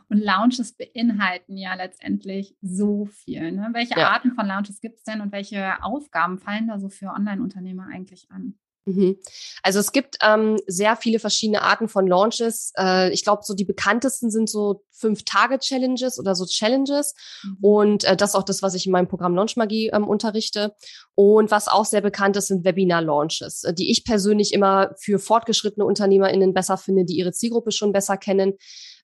Und 0.09 0.19
Launches 0.19 0.77
beinhalten 0.77 1.57
ja 1.57 1.75
letztendlich 1.75 2.57
so 2.61 3.07
viel. 3.07 3.53
Ne? 3.53 3.71
Welche 3.73 3.99
ja. 3.99 4.11
Arten 4.11 4.33
von 4.33 4.47
Launches 4.47 4.81
gibt 4.81 4.99
es 4.99 5.05
denn 5.05 5.21
und 5.21 5.33
welche 5.33 5.83
Aufgaben 5.83 6.39
fallen 6.39 6.67
da 6.67 6.81
so 6.81 6.89
für 6.89 7.07
Online-Unternehmer 7.07 7.87
eigentlich 7.91 8.31
an? 8.31 8.55
Mhm. 8.85 9.17
Also 9.63 9.79
es 9.79 9.93
gibt 9.93 10.19
ähm, 10.23 10.59
sehr 10.67 10.97
viele 10.97 11.19
verschiedene 11.21 11.63
Arten 11.63 11.89
von 11.89 12.07
Launches. 12.07 12.73
Äh, 12.77 13.13
ich 13.13 13.23
glaube, 13.23 13.43
so 13.45 13.55
die 13.55 13.65
bekanntesten 13.65 14.31
sind 14.31 14.51
so 14.51 14.85
fünf 14.91 15.25
Tage 15.25 15.59
Challenges 15.59 16.19
oder 16.19 16.35
so 16.35 16.47
Challenges. 16.47 17.15
Mhm. 17.45 17.57
Und 17.61 18.05
äh, 18.05 18.17
das 18.17 18.31
ist 18.31 18.35
auch 18.35 18.43
das, 18.43 18.63
was 18.63 18.75
ich 18.75 18.87
in 18.87 18.93
meinem 18.93 19.09
Programm 19.09 19.35
Launch 19.35 19.57
Magie 19.57 19.91
ähm, 19.93 20.09
unterrichte. 20.09 20.75
Und 21.15 21.51
was 21.51 21.69
auch 21.69 21.85
sehr 21.85 22.01
bekannt 22.01 22.37
ist, 22.37 22.49
sind 22.49 22.65
Webinar 22.65 23.03
Launches, 23.03 23.65
äh, 23.65 23.73
die 23.73 23.91
ich 23.91 24.05
persönlich 24.05 24.53
immer 24.53 24.95
für 24.99 25.19
fortgeschrittene 25.19 25.87
UnternehmerInnen 25.87 26.53
besser 26.53 26.77
finde, 26.77 27.05
die 27.05 27.17
ihre 27.17 27.33
Zielgruppe 27.33 27.71
schon 27.71 27.93
besser 27.93 28.17
kennen. 28.17 28.55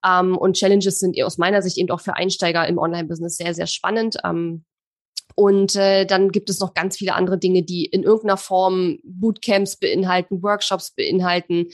Ähm, 0.04 0.36
und 0.36 0.56
Challenges 0.56 0.98
sind 0.98 1.20
aus 1.22 1.38
meiner 1.38 1.62
Sicht 1.62 1.78
eben 1.78 1.90
auch 1.90 2.00
für 2.00 2.14
Einsteiger 2.14 2.66
im 2.66 2.78
Online-Business 2.78 3.36
sehr, 3.36 3.54
sehr 3.54 3.66
spannend. 3.66 4.16
Ähm, 4.24 4.64
und 5.38 5.76
äh, 5.76 6.04
dann 6.04 6.32
gibt 6.32 6.50
es 6.50 6.58
noch 6.58 6.74
ganz 6.74 6.96
viele 6.96 7.14
andere 7.14 7.38
Dinge, 7.38 7.62
die 7.62 7.84
in 7.84 8.02
irgendeiner 8.02 8.36
Form 8.36 8.98
Bootcamps 9.04 9.76
beinhalten, 9.76 10.42
Workshops 10.42 10.90
beinhalten, 10.90 11.68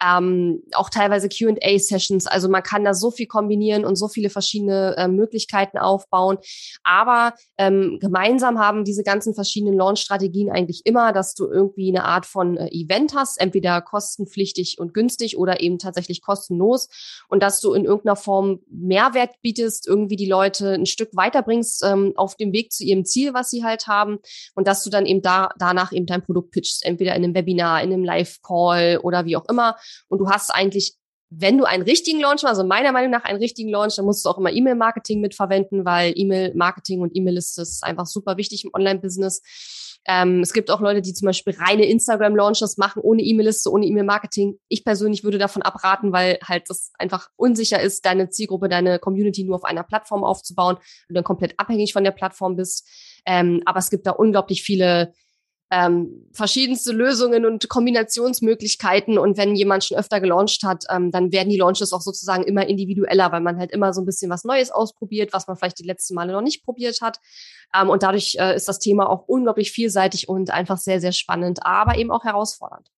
ähm, 0.00 0.62
auch 0.72 0.88
teilweise 0.88 1.28
QA-Sessions. 1.28 2.28
Also 2.28 2.48
man 2.48 2.62
kann 2.62 2.84
da 2.84 2.94
so 2.94 3.10
viel 3.10 3.26
kombinieren 3.26 3.84
und 3.84 3.96
so 3.96 4.06
viele 4.06 4.30
verschiedene 4.30 4.94
äh, 4.96 5.08
Möglichkeiten 5.08 5.78
aufbauen. 5.78 6.38
Aber 6.84 7.34
ähm, 7.58 7.98
gemeinsam 8.00 8.60
haben 8.60 8.84
diese 8.84 9.02
ganzen 9.02 9.34
verschiedenen 9.34 9.74
Launch-Strategien 9.76 10.52
eigentlich 10.52 10.82
immer, 10.84 11.12
dass 11.12 11.34
du 11.34 11.46
irgendwie 11.46 11.88
eine 11.88 12.04
Art 12.04 12.24
von 12.24 12.56
äh, 12.56 12.68
Event 12.68 13.16
hast, 13.16 13.40
entweder 13.40 13.82
kostenpflichtig 13.82 14.78
und 14.78 14.94
günstig 14.94 15.36
oder 15.36 15.60
eben 15.60 15.80
tatsächlich 15.80 16.22
kostenlos 16.22 16.88
und 17.28 17.42
dass 17.42 17.60
du 17.60 17.72
in 17.72 17.84
irgendeiner 17.84 18.14
Form 18.14 18.60
Mehrwert 18.70 19.30
bietest, 19.42 19.88
irgendwie 19.88 20.14
die 20.14 20.28
Leute 20.28 20.74
ein 20.74 20.86
Stück 20.86 21.16
weiterbringst 21.16 21.82
ähm, 21.84 22.12
auf 22.14 22.36
dem 22.36 22.52
Weg 22.52 22.70
zu 22.72 22.84
ihrem 22.84 23.06
Ziel, 23.08 23.34
was 23.34 23.50
sie 23.50 23.64
halt 23.64 23.86
haben 23.86 24.18
und 24.54 24.66
dass 24.66 24.84
du 24.84 24.90
dann 24.90 25.06
eben 25.06 25.22
da, 25.22 25.50
danach 25.58 25.92
eben 25.92 26.06
dein 26.06 26.22
Produkt 26.22 26.52
pitchst, 26.52 26.84
entweder 26.84 27.14
in 27.14 27.24
einem 27.24 27.34
Webinar, 27.34 27.82
in 27.82 27.92
einem 27.92 28.04
Live-Call 28.04 28.98
oder 29.02 29.24
wie 29.24 29.36
auch 29.36 29.48
immer 29.48 29.76
und 30.08 30.18
du 30.18 30.28
hast 30.28 30.50
eigentlich 30.50 30.96
wenn 31.30 31.58
du 31.58 31.64
einen 31.64 31.82
richtigen 31.82 32.20
Launch 32.20 32.42
machst, 32.42 32.58
also 32.58 32.64
meiner 32.64 32.92
Meinung 32.92 33.10
nach 33.10 33.24
einen 33.24 33.38
richtigen 33.38 33.70
Launch, 33.70 33.96
dann 33.96 34.06
musst 34.06 34.24
du 34.24 34.30
auch 34.30 34.38
immer 34.38 34.50
E-Mail-Marketing 34.50 35.20
mitverwenden, 35.20 35.84
weil 35.84 36.12
E-Mail-Marketing 36.16 37.00
und 37.00 37.14
E-Mail-Liste 37.14 37.62
ist 37.62 37.84
einfach 37.84 38.06
super 38.06 38.36
wichtig 38.38 38.64
im 38.64 38.70
Online-Business. 38.72 39.42
Ähm, 40.10 40.40
es 40.40 40.54
gibt 40.54 40.70
auch 40.70 40.80
Leute, 40.80 41.02
die 41.02 41.12
zum 41.12 41.26
Beispiel 41.26 41.54
reine 41.54 41.84
Instagram-Launches 41.84 42.78
machen, 42.78 43.02
ohne 43.02 43.22
E-Mail-Liste, 43.22 43.70
ohne 43.70 43.84
E-Mail-Marketing. 43.84 44.58
Ich 44.68 44.82
persönlich 44.82 45.22
würde 45.22 45.36
davon 45.36 45.60
abraten, 45.60 46.12
weil 46.12 46.38
halt 46.42 46.70
das 46.70 46.92
einfach 46.98 47.28
unsicher 47.36 47.78
ist, 47.78 48.06
deine 48.06 48.30
Zielgruppe, 48.30 48.70
deine 48.70 48.98
Community 48.98 49.44
nur 49.44 49.56
auf 49.56 49.64
einer 49.64 49.82
Plattform 49.82 50.24
aufzubauen 50.24 50.76
und 51.08 51.14
dann 51.14 51.24
komplett 51.24 51.54
abhängig 51.58 51.92
von 51.92 52.04
der 52.04 52.12
Plattform 52.12 52.56
bist. 52.56 52.88
Ähm, 53.26 53.62
aber 53.66 53.80
es 53.80 53.90
gibt 53.90 54.06
da 54.06 54.12
unglaublich 54.12 54.62
viele 54.62 55.12
ähm, 55.70 56.26
verschiedenste 56.32 56.92
Lösungen 56.92 57.44
und 57.44 57.68
Kombinationsmöglichkeiten. 57.68 59.18
Und 59.18 59.36
wenn 59.36 59.54
jemand 59.54 59.84
schon 59.84 59.98
öfter 59.98 60.20
gelauncht 60.20 60.62
hat, 60.64 60.84
ähm, 60.90 61.10
dann 61.10 61.30
werden 61.30 61.50
die 61.50 61.58
Launches 61.58 61.92
auch 61.92 62.00
sozusagen 62.00 62.44
immer 62.44 62.66
individueller, 62.66 63.30
weil 63.32 63.42
man 63.42 63.58
halt 63.58 63.70
immer 63.72 63.92
so 63.92 64.00
ein 64.00 64.06
bisschen 64.06 64.30
was 64.30 64.44
Neues 64.44 64.70
ausprobiert, 64.70 65.32
was 65.32 65.46
man 65.46 65.56
vielleicht 65.56 65.78
die 65.78 65.86
letzten 65.86 66.14
Male 66.14 66.32
noch 66.32 66.42
nicht 66.42 66.64
probiert 66.64 67.00
hat. 67.02 67.20
Ähm, 67.74 67.90
und 67.90 68.02
dadurch 68.02 68.36
äh, 68.38 68.56
ist 68.56 68.68
das 68.68 68.78
Thema 68.78 69.08
auch 69.10 69.28
unglaublich 69.28 69.70
vielseitig 69.72 70.28
und 70.28 70.50
einfach 70.50 70.78
sehr, 70.78 71.00
sehr 71.00 71.12
spannend, 71.12 71.60
aber 71.62 71.98
eben 71.98 72.10
auch 72.10 72.24
herausfordernd. 72.24 72.90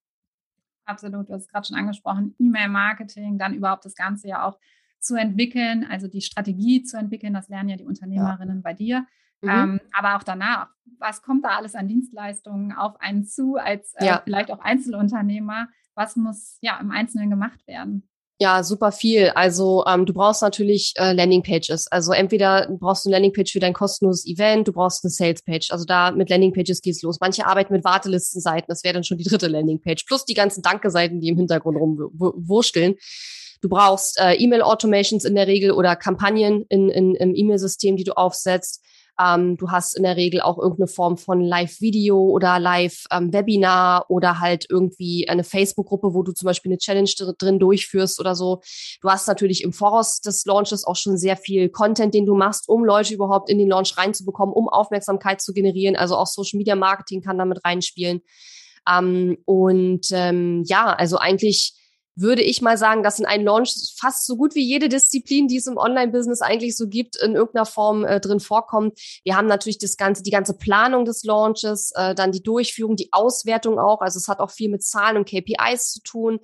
Absolut, 0.84 1.28
du 1.28 1.34
hast 1.34 1.42
es 1.42 1.48
gerade 1.48 1.66
schon 1.66 1.76
angesprochen, 1.76 2.34
E-Mail-Marketing, 2.38 3.38
dann 3.38 3.54
überhaupt 3.54 3.84
das 3.84 3.94
Ganze 3.94 4.28
ja 4.28 4.46
auch 4.46 4.58
zu 4.98 5.16
entwickeln, 5.16 5.86
also 5.88 6.08
die 6.08 6.20
Strategie 6.20 6.82
zu 6.82 6.98
entwickeln, 6.98 7.32
das 7.32 7.48
lernen 7.48 7.70
ja 7.70 7.76
die 7.76 7.84
Unternehmerinnen 7.84 8.56
ja. 8.56 8.62
bei 8.62 8.74
dir. 8.74 9.06
Mhm. 9.42 9.50
Ähm, 9.50 9.80
aber 9.92 10.16
auch 10.16 10.22
danach, 10.22 10.68
was 10.98 11.22
kommt 11.22 11.44
da 11.44 11.56
alles 11.56 11.74
an 11.74 11.88
Dienstleistungen 11.88 12.72
auf 12.72 13.00
einen 13.00 13.24
zu, 13.24 13.56
als 13.56 13.94
äh, 13.96 14.06
ja. 14.06 14.22
vielleicht 14.24 14.50
auch 14.50 14.60
Einzelunternehmer? 14.60 15.68
Was 15.94 16.16
muss 16.16 16.58
ja 16.60 16.78
im 16.80 16.90
Einzelnen 16.90 17.30
gemacht 17.30 17.66
werden? 17.66 18.10
Ja, 18.42 18.62
super 18.62 18.90
viel. 18.90 19.28
Also 19.34 19.84
ähm, 19.86 20.06
du 20.06 20.14
brauchst 20.14 20.40
natürlich 20.40 20.94
äh, 20.96 21.12
Landingpages. 21.12 21.88
Also 21.88 22.12
entweder 22.12 22.74
brauchst 22.80 23.04
du 23.04 23.10
eine 23.10 23.16
Landingpage 23.16 23.52
für 23.52 23.60
dein 23.60 23.74
kostenloses 23.74 24.26
Event, 24.26 24.66
du 24.66 24.72
brauchst 24.72 25.04
eine 25.04 25.10
Salespage. 25.10 25.68
Also 25.68 25.84
da 25.84 26.10
mit 26.10 26.30
Landingpages 26.30 26.80
geht's 26.80 27.02
los. 27.02 27.18
Manche 27.20 27.46
arbeiten 27.46 27.74
mit 27.74 27.84
Wartelistenseiten, 27.84 28.64
das 28.68 28.82
wäre 28.82 28.94
dann 28.94 29.04
schon 29.04 29.18
die 29.18 29.24
dritte 29.24 29.46
Landingpage. 29.46 30.06
Plus 30.06 30.24
die 30.24 30.32
ganzen 30.32 30.62
Danke-Seiten, 30.62 31.20
die 31.20 31.28
im 31.28 31.36
Hintergrund 31.36 31.76
rumwursteln. 31.76 32.94
Du 33.60 33.68
brauchst 33.68 34.18
äh, 34.18 34.32
E-Mail-Automations 34.36 35.26
in 35.26 35.34
der 35.34 35.46
Regel 35.46 35.72
oder 35.72 35.94
Kampagnen 35.94 36.64
in, 36.70 36.88
in, 36.88 37.14
im 37.16 37.34
E-Mail-System, 37.34 37.98
die 37.98 38.04
du 38.04 38.16
aufsetzt. 38.16 38.82
Ähm, 39.20 39.56
du 39.56 39.70
hast 39.70 39.96
in 39.96 40.02
der 40.02 40.16
Regel 40.16 40.40
auch 40.40 40.58
irgendeine 40.58 40.86
Form 40.86 41.18
von 41.18 41.40
Live-Video 41.42 42.18
oder 42.18 42.58
Live-Webinar 42.58 44.00
ähm, 44.00 44.04
oder 44.08 44.40
halt 44.40 44.66
irgendwie 44.70 45.28
eine 45.28 45.44
Facebook-Gruppe, 45.44 46.14
wo 46.14 46.22
du 46.22 46.32
zum 46.32 46.46
Beispiel 46.46 46.70
eine 46.70 46.78
Challenge 46.78 47.10
drin 47.38 47.58
durchführst 47.58 48.18
oder 48.20 48.34
so. 48.34 48.62
Du 49.02 49.10
hast 49.10 49.28
natürlich 49.28 49.62
im 49.62 49.72
Voraus 49.72 50.20
des 50.20 50.44
Launches 50.46 50.84
auch 50.84 50.96
schon 50.96 51.18
sehr 51.18 51.36
viel 51.36 51.68
Content, 51.68 52.14
den 52.14 52.24
du 52.24 52.34
machst, 52.34 52.68
um 52.68 52.84
Leute 52.84 53.12
überhaupt 53.12 53.50
in 53.50 53.58
den 53.58 53.68
Launch 53.68 53.96
reinzubekommen, 53.98 54.54
um 54.54 54.68
Aufmerksamkeit 54.68 55.40
zu 55.40 55.52
generieren. 55.52 55.96
Also 55.96 56.16
auch 56.16 56.26
Social 56.26 56.56
Media 56.56 56.76
Marketing 56.76 57.20
kann 57.20 57.36
damit 57.36 57.64
reinspielen. 57.64 58.22
Ähm, 58.88 59.36
und 59.44 60.06
ähm, 60.12 60.62
ja, 60.66 60.86
also 60.86 61.18
eigentlich 61.18 61.74
würde 62.16 62.42
ich 62.42 62.60
mal 62.60 62.76
sagen, 62.76 63.02
dass 63.02 63.18
in 63.18 63.26
einem 63.26 63.44
Launch 63.44 63.94
fast 63.96 64.26
so 64.26 64.36
gut 64.36 64.54
wie 64.54 64.64
jede 64.64 64.88
Disziplin, 64.88 65.48
die 65.48 65.56
es 65.56 65.66
im 65.66 65.76
Online-Business 65.76 66.42
eigentlich 66.42 66.76
so 66.76 66.88
gibt, 66.88 67.16
in 67.16 67.34
irgendeiner 67.34 67.66
Form 67.66 68.04
äh, 68.04 68.20
drin 68.20 68.40
vorkommt. 68.40 68.98
Wir 69.24 69.36
haben 69.36 69.46
natürlich 69.46 69.78
das 69.78 69.96
ganze, 69.96 70.22
die 70.22 70.30
ganze 70.30 70.56
Planung 70.56 71.04
des 71.04 71.24
Launches, 71.24 71.92
äh, 71.94 72.14
dann 72.14 72.32
die 72.32 72.42
Durchführung, 72.42 72.96
die 72.96 73.08
Auswertung 73.12 73.78
auch. 73.78 74.00
Also 74.00 74.18
es 74.18 74.28
hat 74.28 74.40
auch 74.40 74.50
viel 74.50 74.70
mit 74.70 74.82
Zahlen 74.82 75.16
und 75.16 75.28
KPIs 75.28 75.92
zu 75.92 76.02
tun. 76.02 76.40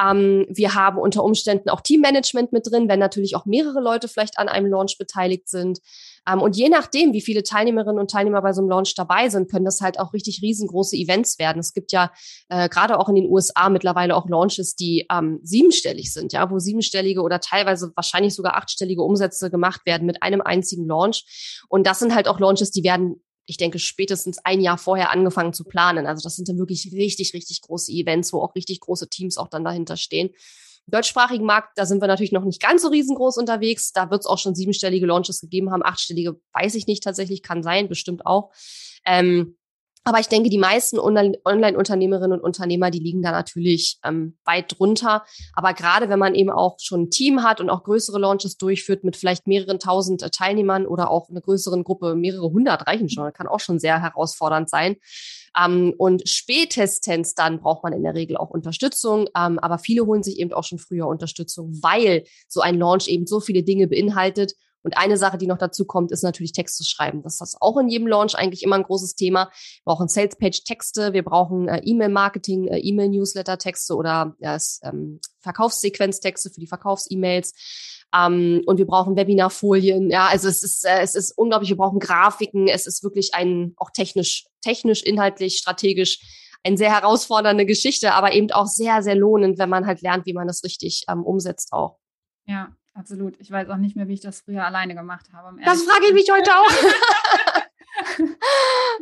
Ähm, 0.00 0.46
wir 0.48 0.74
haben 0.74 0.98
unter 0.98 1.24
Umständen 1.24 1.68
auch 1.68 1.80
Teammanagement 1.80 2.52
mit 2.52 2.70
drin, 2.70 2.88
wenn 2.88 2.98
natürlich 2.98 3.36
auch 3.36 3.46
mehrere 3.46 3.80
Leute 3.80 4.08
vielleicht 4.08 4.38
an 4.38 4.48
einem 4.48 4.66
Launch 4.66 4.98
beteiligt 4.98 5.48
sind. 5.48 5.80
Ähm, 6.28 6.40
und 6.40 6.56
je 6.56 6.68
nachdem, 6.68 7.12
wie 7.12 7.20
viele 7.20 7.42
Teilnehmerinnen 7.42 7.98
und 7.98 8.10
Teilnehmer 8.10 8.42
bei 8.42 8.52
so 8.52 8.60
einem 8.60 8.70
Launch 8.70 8.94
dabei 8.94 9.28
sind, 9.28 9.50
können 9.50 9.64
das 9.64 9.80
halt 9.80 9.98
auch 9.98 10.12
richtig 10.12 10.40
riesengroße 10.42 10.96
Events 10.96 11.38
werden. 11.38 11.58
Es 11.58 11.72
gibt 11.72 11.92
ja 11.92 12.12
äh, 12.48 12.68
gerade 12.68 12.98
auch 12.98 13.08
in 13.08 13.14
den 13.14 13.28
USA 13.28 13.68
mittlerweile 13.68 14.16
auch 14.16 14.28
Launches, 14.28 14.76
die 14.76 15.06
ähm, 15.10 15.40
siebenstellig 15.42 16.12
sind, 16.12 16.32
ja, 16.32 16.50
wo 16.50 16.58
siebenstellige 16.58 17.22
oder 17.22 17.40
teilweise 17.40 17.92
wahrscheinlich 17.94 18.34
sogar 18.34 18.56
achtstellige 18.56 19.02
Umsätze 19.02 19.50
gemacht 19.50 19.82
werden 19.84 20.06
mit 20.06 20.22
einem 20.22 20.40
einzigen 20.40 20.86
Launch. 20.86 21.64
Und 21.68 21.86
das 21.86 21.98
sind 21.98 22.14
halt 22.14 22.28
auch 22.28 22.38
Launches, 22.38 22.70
die 22.70 22.84
werden 22.84 23.22
ich 23.44 23.56
denke, 23.56 23.80
spätestens 23.80 24.38
ein 24.44 24.60
Jahr 24.60 24.78
vorher 24.78 25.10
angefangen 25.10 25.52
zu 25.52 25.64
planen. 25.64 26.06
Also 26.06 26.22
das 26.22 26.36
sind 26.36 26.48
dann 26.48 26.58
wirklich 26.58 26.92
richtig, 26.92 27.34
richtig 27.34 27.60
große 27.62 27.90
Events, 27.90 28.32
wo 28.32 28.40
auch 28.40 28.54
richtig 28.54 28.78
große 28.78 29.08
Teams 29.08 29.36
auch 29.36 29.48
dann 29.48 29.64
dahinter 29.64 29.96
stehen 29.96 30.30
deutschsprachigen 30.86 31.46
Markt, 31.46 31.70
da 31.76 31.86
sind 31.86 32.02
wir 32.02 32.08
natürlich 32.08 32.32
noch 32.32 32.44
nicht 32.44 32.60
ganz 32.60 32.82
so 32.82 32.88
riesengroß 32.88 33.38
unterwegs. 33.38 33.92
Da 33.92 34.10
wird 34.10 34.20
es 34.20 34.26
auch 34.26 34.38
schon 34.38 34.54
siebenstellige 34.54 35.06
Launches 35.06 35.40
gegeben 35.40 35.70
haben. 35.70 35.84
Achtstellige 35.84 36.40
weiß 36.52 36.74
ich 36.74 36.86
nicht 36.86 37.02
tatsächlich, 37.02 37.42
kann 37.42 37.62
sein, 37.62 37.88
bestimmt 37.88 38.26
auch. 38.26 38.50
Ähm, 39.06 39.56
aber 40.04 40.18
ich 40.18 40.26
denke, 40.26 40.50
die 40.50 40.58
meisten 40.58 40.98
Online-Unternehmerinnen 40.98 42.38
und 42.38 42.44
Unternehmer, 42.44 42.90
die 42.90 42.98
liegen 42.98 43.22
da 43.22 43.30
natürlich 43.30 43.98
ähm, 44.04 44.36
weit 44.44 44.78
drunter. 44.78 45.24
Aber 45.54 45.74
gerade 45.74 46.08
wenn 46.08 46.18
man 46.18 46.34
eben 46.34 46.50
auch 46.50 46.78
schon 46.80 47.02
ein 47.02 47.10
Team 47.10 47.44
hat 47.44 47.60
und 47.60 47.70
auch 47.70 47.84
größere 47.84 48.18
Launches 48.18 48.56
durchführt 48.56 49.04
mit 49.04 49.16
vielleicht 49.16 49.46
mehreren 49.46 49.78
tausend 49.78 50.22
äh, 50.22 50.30
Teilnehmern 50.30 50.86
oder 50.86 51.10
auch 51.10 51.28
einer 51.30 51.40
größeren 51.40 51.84
Gruppe, 51.84 52.16
mehrere 52.16 52.50
hundert 52.50 52.88
reichen 52.88 53.08
schon, 53.08 53.32
kann 53.32 53.46
auch 53.46 53.60
schon 53.60 53.78
sehr 53.78 54.02
herausfordernd 54.02 54.68
sein. 54.68 54.96
Ähm, 55.56 55.94
und 55.98 56.28
spätestens 56.28 57.34
dann 57.34 57.60
braucht 57.60 57.84
man 57.84 57.92
in 57.92 58.02
der 58.02 58.14
Regel 58.14 58.36
auch 58.36 58.50
Unterstützung. 58.50 59.28
Ähm, 59.36 59.60
aber 59.60 59.78
viele 59.78 60.04
holen 60.04 60.24
sich 60.24 60.38
eben 60.38 60.52
auch 60.52 60.64
schon 60.64 60.78
früher 60.80 61.06
Unterstützung, 61.06 61.78
weil 61.80 62.24
so 62.48 62.60
ein 62.60 62.76
Launch 62.76 63.06
eben 63.06 63.26
so 63.26 63.38
viele 63.38 63.62
Dinge 63.62 63.86
beinhaltet 63.86 64.54
und 64.82 64.96
eine 64.96 65.16
Sache, 65.16 65.38
die 65.38 65.46
noch 65.46 65.58
dazu 65.58 65.84
kommt, 65.84 66.12
ist 66.12 66.22
natürlich 66.22 66.52
Texte 66.52 66.84
schreiben. 66.84 67.22
Das 67.22 67.40
ist 67.40 67.56
auch 67.60 67.78
in 67.78 67.88
jedem 67.88 68.06
Launch 68.06 68.34
eigentlich 68.34 68.62
immer 68.62 68.76
ein 68.76 68.82
großes 68.82 69.14
Thema. 69.14 69.50
Wir 69.50 69.84
brauchen 69.84 70.08
Salespage-Texte, 70.08 71.12
wir 71.12 71.22
brauchen 71.22 71.68
äh, 71.68 71.80
E-Mail-Marketing, 71.84 72.68
äh, 72.68 72.78
E-Mail-Newsletter-Texte 72.78 73.94
oder 73.94 74.34
äh, 74.40 74.58
ähm, 74.82 75.20
Verkaufssequenztexte 75.40 76.50
für 76.50 76.60
die 76.60 76.66
Verkaufs-E-Mails. 76.66 77.54
Ähm, 78.14 78.62
und 78.66 78.78
wir 78.78 78.86
brauchen 78.86 79.16
Webinarfolien. 79.16 80.10
Ja, 80.10 80.26
also 80.26 80.48
es 80.48 80.62
ist, 80.62 80.84
äh, 80.84 81.00
es 81.00 81.14
ist 81.14 81.32
unglaublich. 81.32 81.70
Wir 81.70 81.76
brauchen 81.76 82.00
Grafiken. 82.00 82.68
Es 82.68 82.86
ist 82.86 83.02
wirklich 83.02 83.34
ein, 83.34 83.74
auch 83.76 83.90
technisch, 83.90 84.46
technisch, 84.60 85.02
inhaltlich, 85.02 85.58
strategisch 85.58 86.20
eine 86.64 86.76
sehr 86.76 86.92
herausfordernde 86.92 87.66
Geschichte, 87.66 88.14
aber 88.14 88.32
eben 88.34 88.50
auch 88.52 88.66
sehr, 88.66 89.02
sehr 89.02 89.16
lohnend, 89.16 89.58
wenn 89.58 89.68
man 89.68 89.86
halt 89.86 90.00
lernt, 90.00 90.26
wie 90.26 90.32
man 90.32 90.46
das 90.46 90.62
richtig 90.62 91.04
ähm, 91.08 91.24
umsetzt 91.24 91.72
auch. 91.72 91.98
Ja, 92.46 92.76
absolut. 92.94 93.40
Ich 93.40 93.50
weiß 93.50 93.68
auch 93.68 93.76
nicht 93.76 93.96
mehr, 93.96 94.08
wie 94.08 94.14
ich 94.14 94.20
das 94.20 94.40
früher 94.40 94.64
alleine 94.64 94.94
gemacht 94.94 95.32
habe. 95.32 95.60
das 95.64 95.82
frage 95.82 96.06
ich 96.06 96.14
mich 96.14 96.28
heute 96.30 96.50
auch. 96.50 96.70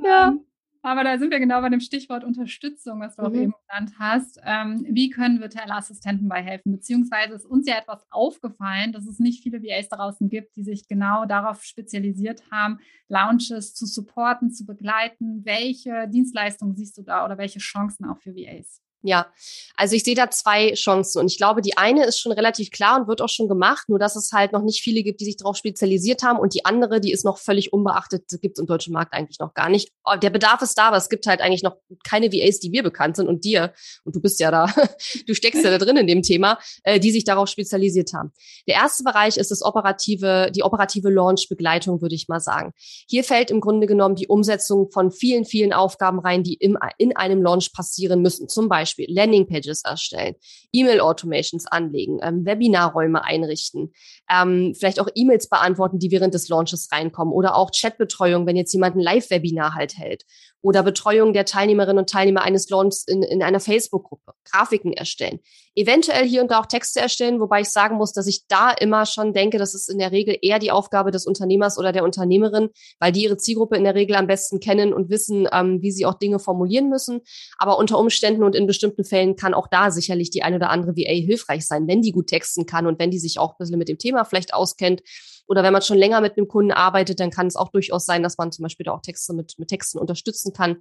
ja. 0.04 0.37
Aber 0.82 1.04
da 1.04 1.18
sind 1.18 1.30
wir 1.30 1.40
genau 1.40 1.61
bei 1.61 1.68
dem 1.68 1.80
Stichwort 1.80 2.25
Unterstützung, 2.25 3.00
was 3.00 3.16
du 3.16 3.23
mhm. 3.23 3.28
auch 3.28 3.35
eben 3.35 3.54
genannt 3.68 3.92
hast. 3.99 4.40
Ähm, 4.44 4.87
wie 4.88 5.11
können 5.11 5.40
virtuelle 5.40 5.75
Assistenten 5.75 6.28
bei 6.28 6.42
helfen? 6.42 6.73
Beziehungsweise 6.73 7.35
ist 7.35 7.44
uns 7.44 7.68
ja 7.68 7.76
etwas 7.76 8.06
aufgefallen, 8.11 8.92
dass 8.92 9.06
es 9.06 9.18
nicht 9.18 9.42
viele 9.42 9.62
VAs 9.62 9.90
draußen 9.90 10.30
gibt, 10.30 10.56
die 10.56 10.62
sich 10.62 10.88
genau 10.88 11.26
darauf 11.26 11.62
spezialisiert 11.64 12.50
haben, 12.50 12.78
Launches 13.09 13.75
zu 13.75 13.85
supporten, 13.85 14.52
zu 14.52 14.64
begleiten. 14.64 15.44
Welche 15.44 16.09
Dienstleistungen 16.09 16.75
siehst 16.75 16.97
du 16.97 17.02
da 17.02 17.26
oder 17.26 17.37
welche 17.37 17.59
Chancen 17.59 18.06
auch 18.06 18.18
für 18.18 18.35
VAs? 18.35 18.80
Ja, 19.02 19.28
also 19.76 19.97
ich 19.97 20.04
sehe 20.04 20.14
da 20.14 20.30
zwei 20.30 20.75
Chancen 20.75 21.21
und 21.21 21.30
ich 21.30 21.38
glaube, 21.38 21.62
die 21.62 21.78
eine 21.78 22.04
ist 22.04 22.21
schon 22.21 22.33
relativ 22.33 22.71
klar 22.71 23.00
und 23.00 23.09
wird 23.09 23.23
auch 23.23 23.30
schon 23.30 23.49
gemacht, 23.49 23.88
nur 23.88 23.99
dass 23.99 24.14
es 24.14 24.30
halt 24.30 24.52
noch 24.52 24.62
nicht 24.62 24.83
viele 24.83 25.02
gibt, 25.02 25.23
die 25.23 25.25
sich 25.25 25.38
darauf 25.38 25.57
spezialisiert 25.57 26.23
haben 26.23 26.38
und 26.38 26.52
die 26.52 26.66
andere, 26.66 27.00
die 27.00 27.11
ist 27.11 27.25
noch 27.25 27.38
völlig 27.38 27.73
unbeachtet, 27.73 28.25
gibt 28.42 28.59
es 28.59 28.61
im 28.61 28.66
deutschen 28.66 28.92
Markt 28.92 29.14
eigentlich 29.14 29.38
noch 29.38 29.54
gar 29.54 29.71
nicht. 29.71 29.90
Oh, 30.04 30.16
der 30.16 30.28
Bedarf 30.28 30.61
ist 30.61 30.76
da, 30.76 30.88
aber 30.88 30.99
es 30.99 31.09
gibt 31.09 31.26
halt 31.26 31.40
eigentlich 31.40 31.62
noch 31.62 31.76
keine 32.04 32.30
VAs, 32.30 32.61
die 32.61 32.69
mir 32.69 32.83
bekannt 32.83 33.16
sind 33.16 33.26
und 33.26 33.42
dir, 33.42 33.73
und 34.04 34.14
du 34.14 34.21
bist 34.21 34.38
ja 34.38 34.50
da, 34.50 34.66
du 35.26 35.35
steckst 35.35 35.64
ja 35.64 35.71
da 35.71 35.78
drin 35.78 35.97
in 35.97 36.07
dem 36.07 36.21
Thema, 36.21 36.59
äh, 36.83 37.00
die 37.00 37.11
sich 37.11 37.25
darauf 37.25 37.49
spezialisiert 37.49 38.12
haben. 38.12 38.33
Der 38.69 38.75
erste 38.75 39.02
Bereich 39.02 39.38
ist 39.38 39.50
das 39.50 39.62
operative, 39.62 40.52
die 40.54 40.62
operative 40.62 41.09
Launch-Begleitung, 41.09 42.02
würde 42.02 42.14
ich 42.14 42.28
mal 42.28 42.40
sagen. 42.40 42.75
Hier 43.09 43.25
fällt 43.25 43.50
im 43.50 43.62
Grunde 43.62 43.87
genommen 43.87 44.14
die 44.14 44.26
Umsetzung 44.26 44.90
von 44.90 45.11
vielen, 45.11 45.47
vielen 45.47 45.73
Aufgaben 45.73 46.19
rein, 46.19 46.42
die 46.42 46.54
im, 46.54 46.76
in 46.99 47.16
einem 47.16 47.42
Launch 47.42 47.73
passieren 47.73 48.21
müssen. 48.21 48.47
Zum 48.50 48.69
Beispiel 48.69 48.89
Beispiel 48.90 49.06
Landingpages 49.09 49.82
erstellen, 49.85 50.35
E-Mail-Automations 50.73 51.66
anlegen, 51.66 52.18
ähm, 52.23 52.44
Webinarräume 52.44 53.25
einrichten, 53.25 53.92
ähm, 54.30 54.75
vielleicht 54.78 55.00
auch 55.00 55.09
E-Mails 55.14 55.49
beantworten, 55.49 55.99
die 55.99 56.11
während 56.11 56.35
des 56.35 56.49
Launches 56.49 56.88
reinkommen 56.92 57.32
oder 57.32 57.56
auch 57.56 57.70
Chatbetreuung, 57.70 58.47
wenn 58.47 58.56
jetzt 58.56 58.73
jemand 58.73 58.97
ein 58.97 59.00
Live-Webinar 59.00 59.75
halt 59.75 59.97
hält 59.97 60.25
oder 60.62 60.82
Betreuung 60.82 61.32
der 61.32 61.44
Teilnehmerinnen 61.44 61.98
und 61.98 62.10
Teilnehmer 62.10 62.42
eines 62.42 62.68
Launches 62.68 63.04
in, 63.06 63.22
in 63.22 63.42
einer 63.42 63.60
Facebook-Gruppe, 63.60 64.32
Grafiken 64.50 64.92
erstellen, 64.92 65.40
eventuell 65.74 66.26
hier 66.26 66.42
und 66.42 66.50
da 66.50 66.60
auch 66.60 66.66
Texte 66.66 67.00
erstellen, 67.00 67.40
wobei 67.40 67.62
ich 67.62 67.70
sagen 67.70 67.96
muss, 67.96 68.12
dass 68.12 68.26
ich 68.26 68.46
da 68.48 68.70
immer 68.70 69.06
schon 69.06 69.32
denke, 69.32 69.58
das 69.58 69.74
ist 69.74 69.88
in 69.88 69.98
der 69.98 70.12
Regel 70.12 70.36
eher 70.42 70.58
die 70.58 70.70
Aufgabe 70.70 71.10
des 71.10 71.26
Unternehmers 71.26 71.78
oder 71.78 71.92
der 71.92 72.04
Unternehmerin, 72.04 72.70
weil 72.98 73.12
die 73.12 73.22
ihre 73.22 73.36
Zielgruppe 73.36 73.76
in 73.76 73.84
der 73.84 73.94
Regel 73.94 74.16
am 74.16 74.26
besten 74.26 74.60
kennen 74.60 74.92
und 74.92 75.08
wissen, 75.08 75.48
ähm, 75.52 75.80
wie 75.80 75.92
sie 75.92 76.04
auch 76.04 76.14
Dinge 76.14 76.38
formulieren 76.38 76.88
müssen. 76.88 77.20
Aber 77.58 77.78
unter 77.78 77.98
Umständen 77.98 78.42
und 78.42 78.54
in 78.54 78.66
bestimmten 78.66 79.04
Fällen 79.04 79.36
kann 79.36 79.54
auch 79.54 79.68
da 79.68 79.90
sicherlich 79.90 80.30
die 80.30 80.42
eine 80.42 80.56
oder 80.56 80.70
andere 80.70 80.96
VA 80.96 81.12
hilfreich 81.12 81.66
sein, 81.66 81.86
wenn 81.86 82.02
die 82.02 82.12
gut 82.12 82.26
texten 82.26 82.66
kann 82.66 82.86
und 82.86 82.98
wenn 82.98 83.10
die 83.10 83.18
sich 83.18 83.38
auch 83.38 83.52
ein 83.52 83.56
bisschen 83.58 83.78
mit 83.78 83.88
dem 83.88 83.98
Thema 83.98 84.24
vielleicht 84.24 84.52
auskennt 84.52 85.02
oder 85.50 85.64
wenn 85.64 85.73
man 85.73 85.83
schon 85.83 85.99
länger 85.99 86.21
mit 86.21 86.37
einem 86.38 86.47
Kunden 86.47 86.71
arbeitet, 86.71 87.19
dann 87.19 87.33
kann 87.33 87.49
es 87.49 87.57
auch 87.57 87.71
durchaus 87.71 88.07
sein, 88.07 88.23
dass 88.23 88.38
man 88.38 88.52
zum 88.52 88.62
Beispiel 88.62 88.85
da 88.85 88.92
auch 88.92 89.02
Texte 89.02 89.33
mit, 89.33 89.59
mit 89.59 89.66
Texten 89.66 89.99
unterstützen 89.99 90.52
kann. 90.52 90.76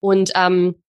Und 0.00 0.32
ähm, 0.34 0.82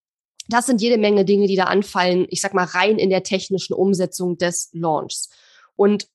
das 0.47 0.67
sind 0.67 0.81
jede 0.81 0.97
Menge 0.97 1.25
Dinge, 1.25 1.45
die 1.47 1.57
da 1.57 1.65
anfallen, 1.65 2.27
ich 2.29 2.39
sag 2.39 2.53
mal, 2.53 2.63
rein 2.63 2.97
in 2.97 3.09
der 3.09 3.23
technischen 3.23 3.73
Umsetzung 3.73 4.37
des 4.37 4.69
Launchs. 4.71 5.29
Und 5.75 6.07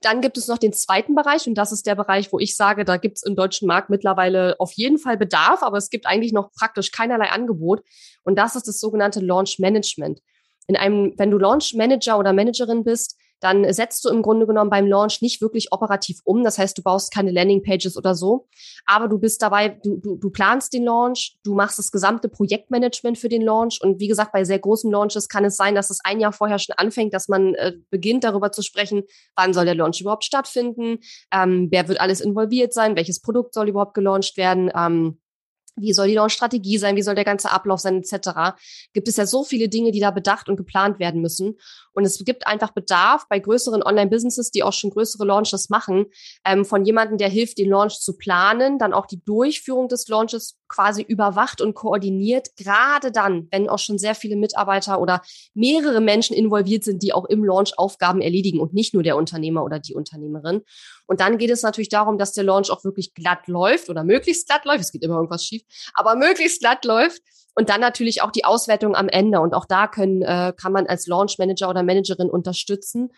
dann 0.00 0.20
gibt 0.20 0.38
es 0.38 0.46
noch 0.46 0.58
den 0.58 0.72
zweiten 0.72 1.16
Bereich 1.16 1.48
und 1.48 1.56
das 1.56 1.72
ist 1.72 1.86
der 1.86 1.96
Bereich, 1.96 2.32
wo 2.32 2.38
ich 2.38 2.54
sage, 2.54 2.84
da 2.84 2.98
gibt 2.98 3.16
es 3.16 3.24
im 3.24 3.34
deutschen 3.34 3.66
Markt 3.66 3.90
mittlerweile 3.90 4.54
auf 4.60 4.74
jeden 4.74 4.98
Fall 4.98 5.16
Bedarf, 5.16 5.64
aber 5.64 5.78
es 5.78 5.90
gibt 5.90 6.06
eigentlich 6.06 6.32
noch 6.32 6.52
praktisch 6.52 6.92
keinerlei 6.92 7.30
Angebot. 7.30 7.82
Und 8.22 8.38
das 8.38 8.54
ist 8.54 8.68
das 8.68 8.78
sogenannte 8.78 9.18
Launch 9.18 9.58
Management. 9.58 10.20
In 10.68 10.76
einem, 10.76 11.14
wenn 11.16 11.32
du 11.32 11.38
Launch 11.38 11.74
Manager 11.74 12.16
oder 12.16 12.32
Managerin 12.32 12.84
bist, 12.84 13.16
dann 13.40 13.70
setzt 13.72 14.04
du 14.04 14.08
im 14.08 14.22
Grunde 14.22 14.46
genommen 14.46 14.70
beim 14.70 14.86
Launch 14.86 15.20
nicht 15.20 15.40
wirklich 15.40 15.72
operativ 15.72 16.20
um. 16.24 16.44
Das 16.44 16.58
heißt, 16.58 16.78
du 16.78 16.82
baust 16.82 17.12
keine 17.12 17.30
Landingpages 17.30 17.96
oder 17.96 18.14
so, 18.14 18.48
aber 18.86 19.08
du 19.08 19.18
bist 19.18 19.42
dabei, 19.42 19.68
du, 19.68 19.98
du, 19.98 20.16
du 20.16 20.30
planst 20.30 20.72
den 20.72 20.84
Launch, 20.84 21.36
du 21.44 21.54
machst 21.54 21.78
das 21.78 21.92
gesamte 21.92 22.28
Projektmanagement 22.28 23.18
für 23.18 23.28
den 23.28 23.42
Launch 23.42 23.80
und 23.82 24.00
wie 24.00 24.08
gesagt, 24.08 24.32
bei 24.32 24.44
sehr 24.44 24.58
großen 24.58 24.90
Launches 24.90 25.28
kann 25.28 25.44
es 25.44 25.56
sein, 25.56 25.74
dass 25.74 25.90
es 25.90 26.00
ein 26.04 26.20
Jahr 26.20 26.32
vorher 26.32 26.58
schon 26.58 26.74
anfängt, 26.76 27.12
dass 27.12 27.28
man 27.28 27.54
äh, 27.54 27.72
beginnt 27.90 28.24
darüber 28.24 28.52
zu 28.52 28.62
sprechen, 28.62 29.02
wann 29.36 29.52
soll 29.52 29.64
der 29.64 29.74
Launch 29.74 30.00
überhaupt 30.00 30.24
stattfinden, 30.24 30.98
ähm, 31.32 31.68
wer 31.70 31.88
wird 31.88 32.00
alles 32.00 32.20
involviert 32.20 32.72
sein, 32.72 32.96
welches 32.96 33.20
Produkt 33.20 33.54
soll 33.54 33.68
überhaupt 33.68 33.94
gelauncht 33.94 34.36
werden. 34.36 34.70
Ähm, 34.74 35.18
wie 35.76 35.92
soll 35.92 36.08
die 36.08 36.14
Launch-Strategie 36.14 36.78
sein, 36.78 36.96
wie 36.96 37.02
soll 37.02 37.14
der 37.14 37.24
ganze 37.24 37.50
Ablauf 37.50 37.80
sein, 37.80 38.02
etc. 38.02 38.56
Gibt 38.92 39.08
es 39.08 39.16
ja 39.16 39.26
so 39.26 39.44
viele 39.44 39.68
Dinge, 39.68 39.90
die 39.92 40.00
da 40.00 40.10
bedacht 40.10 40.48
und 40.48 40.56
geplant 40.56 40.98
werden 40.98 41.20
müssen. 41.20 41.58
Und 41.92 42.04
es 42.04 42.22
gibt 42.24 42.46
einfach 42.46 42.70
Bedarf 42.70 43.26
bei 43.28 43.38
größeren 43.38 43.82
Online-Businesses, 43.82 44.50
die 44.50 44.62
auch 44.62 44.72
schon 44.72 44.90
größere 44.90 45.24
Launches 45.24 45.70
machen, 45.70 46.06
ähm, 46.44 46.64
von 46.64 46.84
jemandem, 46.84 47.18
der 47.18 47.28
hilft, 47.28 47.58
den 47.58 47.70
Launch 47.70 48.00
zu 48.00 48.16
planen, 48.16 48.78
dann 48.78 48.92
auch 48.92 49.06
die 49.06 49.22
Durchführung 49.22 49.88
des 49.88 50.08
Launches 50.08 50.58
quasi 50.74 51.02
überwacht 51.02 51.60
und 51.60 51.74
koordiniert, 51.74 52.48
gerade 52.56 53.12
dann, 53.12 53.46
wenn 53.52 53.68
auch 53.68 53.78
schon 53.78 53.98
sehr 53.98 54.14
viele 54.14 54.36
Mitarbeiter 54.36 55.00
oder 55.00 55.22
mehrere 55.54 56.00
Menschen 56.00 56.34
involviert 56.34 56.82
sind, 56.82 57.02
die 57.02 57.12
auch 57.12 57.26
im 57.26 57.44
Launch 57.44 57.78
Aufgaben 57.78 58.20
erledigen 58.20 58.58
und 58.58 58.74
nicht 58.74 58.92
nur 58.92 59.04
der 59.04 59.16
Unternehmer 59.16 59.64
oder 59.64 59.78
die 59.78 59.94
Unternehmerin. 59.94 60.62
Und 61.06 61.20
dann 61.20 61.38
geht 61.38 61.50
es 61.50 61.62
natürlich 61.62 61.90
darum, 61.90 62.18
dass 62.18 62.32
der 62.32 62.44
Launch 62.44 62.70
auch 62.70 62.82
wirklich 62.82 63.14
glatt 63.14 63.46
läuft 63.46 63.88
oder 63.88 64.02
möglichst 64.02 64.48
glatt 64.48 64.64
läuft. 64.64 64.80
Es 64.80 64.90
geht 64.90 65.04
immer 65.04 65.16
irgendwas 65.16 65.44
schief, 65.44 65.62
aber 65.94 66.16
möglichst 66.16 66.60
glatt 66.60 66.84
läuft 66.84 67.22
und 67.54 67.68
dann 67.68 67.80
natürlich 67.80 68.22
auch 68.22 68.30
die 68.30 68.44
Auswertung 68.44 68.96
am 68.96 69.08
Ende. 69.08 69.40
Und 69.40 69.54
auch 69.54 69.66
da 69.66 69.86
können, 69.86 70.22
äh, 70.22 70.52
kann 70.60 70.72
man 70.72 70.86
als 70.86 71.06
Launch 71.06 71.38
Manager 71.38 71.70
oder 71.70 71.82
Managerin 71.82 72.28
unterstützen. 72.28 73.10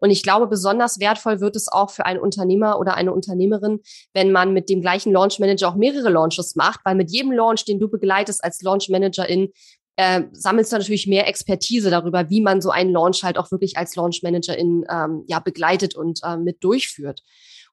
Und 0.00 0.10
ich 0.10 0.22
glaube, 0.22 0.48
besonders 0.48 0.98
wertvoll 0.98 1.40
wird 1.40 1.56
es 1.56 1.68
auch 1.68 1.90
für 1.90 2.04
einen 2.04 2.20
Unternehmer 2.20 2.78
oder 2.78 2.94
eine 2.94 3.12
Unternehmerin, 3.12 3.80
wenn 4.12 4.32
man 4.32 4.52
mit 4.52 4.68
dem 4.68 4.80
gleichen 4.80 5.12
Launch 5.12 5.38
Manager 5.38 5.68
auch 5.68 5.76
mehrere 5.76 6.10
Launches 6.10 6.56
macht, 6.56 6.80
weil 6.84 6.96
mit 6.96 7.10
jedem 7.10 7.32
Launch, 7.32 7.64
den 7.64 7.78
du 7.78 7.88
begleitest 7.88 8.42
als 8.42 8.60
Launch 8.62 8.88
Managerin, 8.88 9.50
äh, 9.96 10.22
sammelst 10.32 10.72
du 10.72 10.76
natürlich 10.76 11.06
mehr 11.06 11.28
Expertise 11.28 11.88
darüber, 11.88 12.28
wie 12.28 12.40
man 12.40 12.60
so 12.60 12.70
einen 12.70 12.90
Launch 12.90 13.22
halt 13.22 13.38
auch 13.38 13.52
wirklich 13.52 13.76
als 13.76 13.94
Launch 13.94 14.22
Managerin 14.24 14.84
ähm, 14.90 15.22
ja 15.28 15.38
begleitet 15.38 15.94
und 15.94 16.20
äh, 16.24 16.36
mit 16.36 16.64
durchführt. 16.64 17.22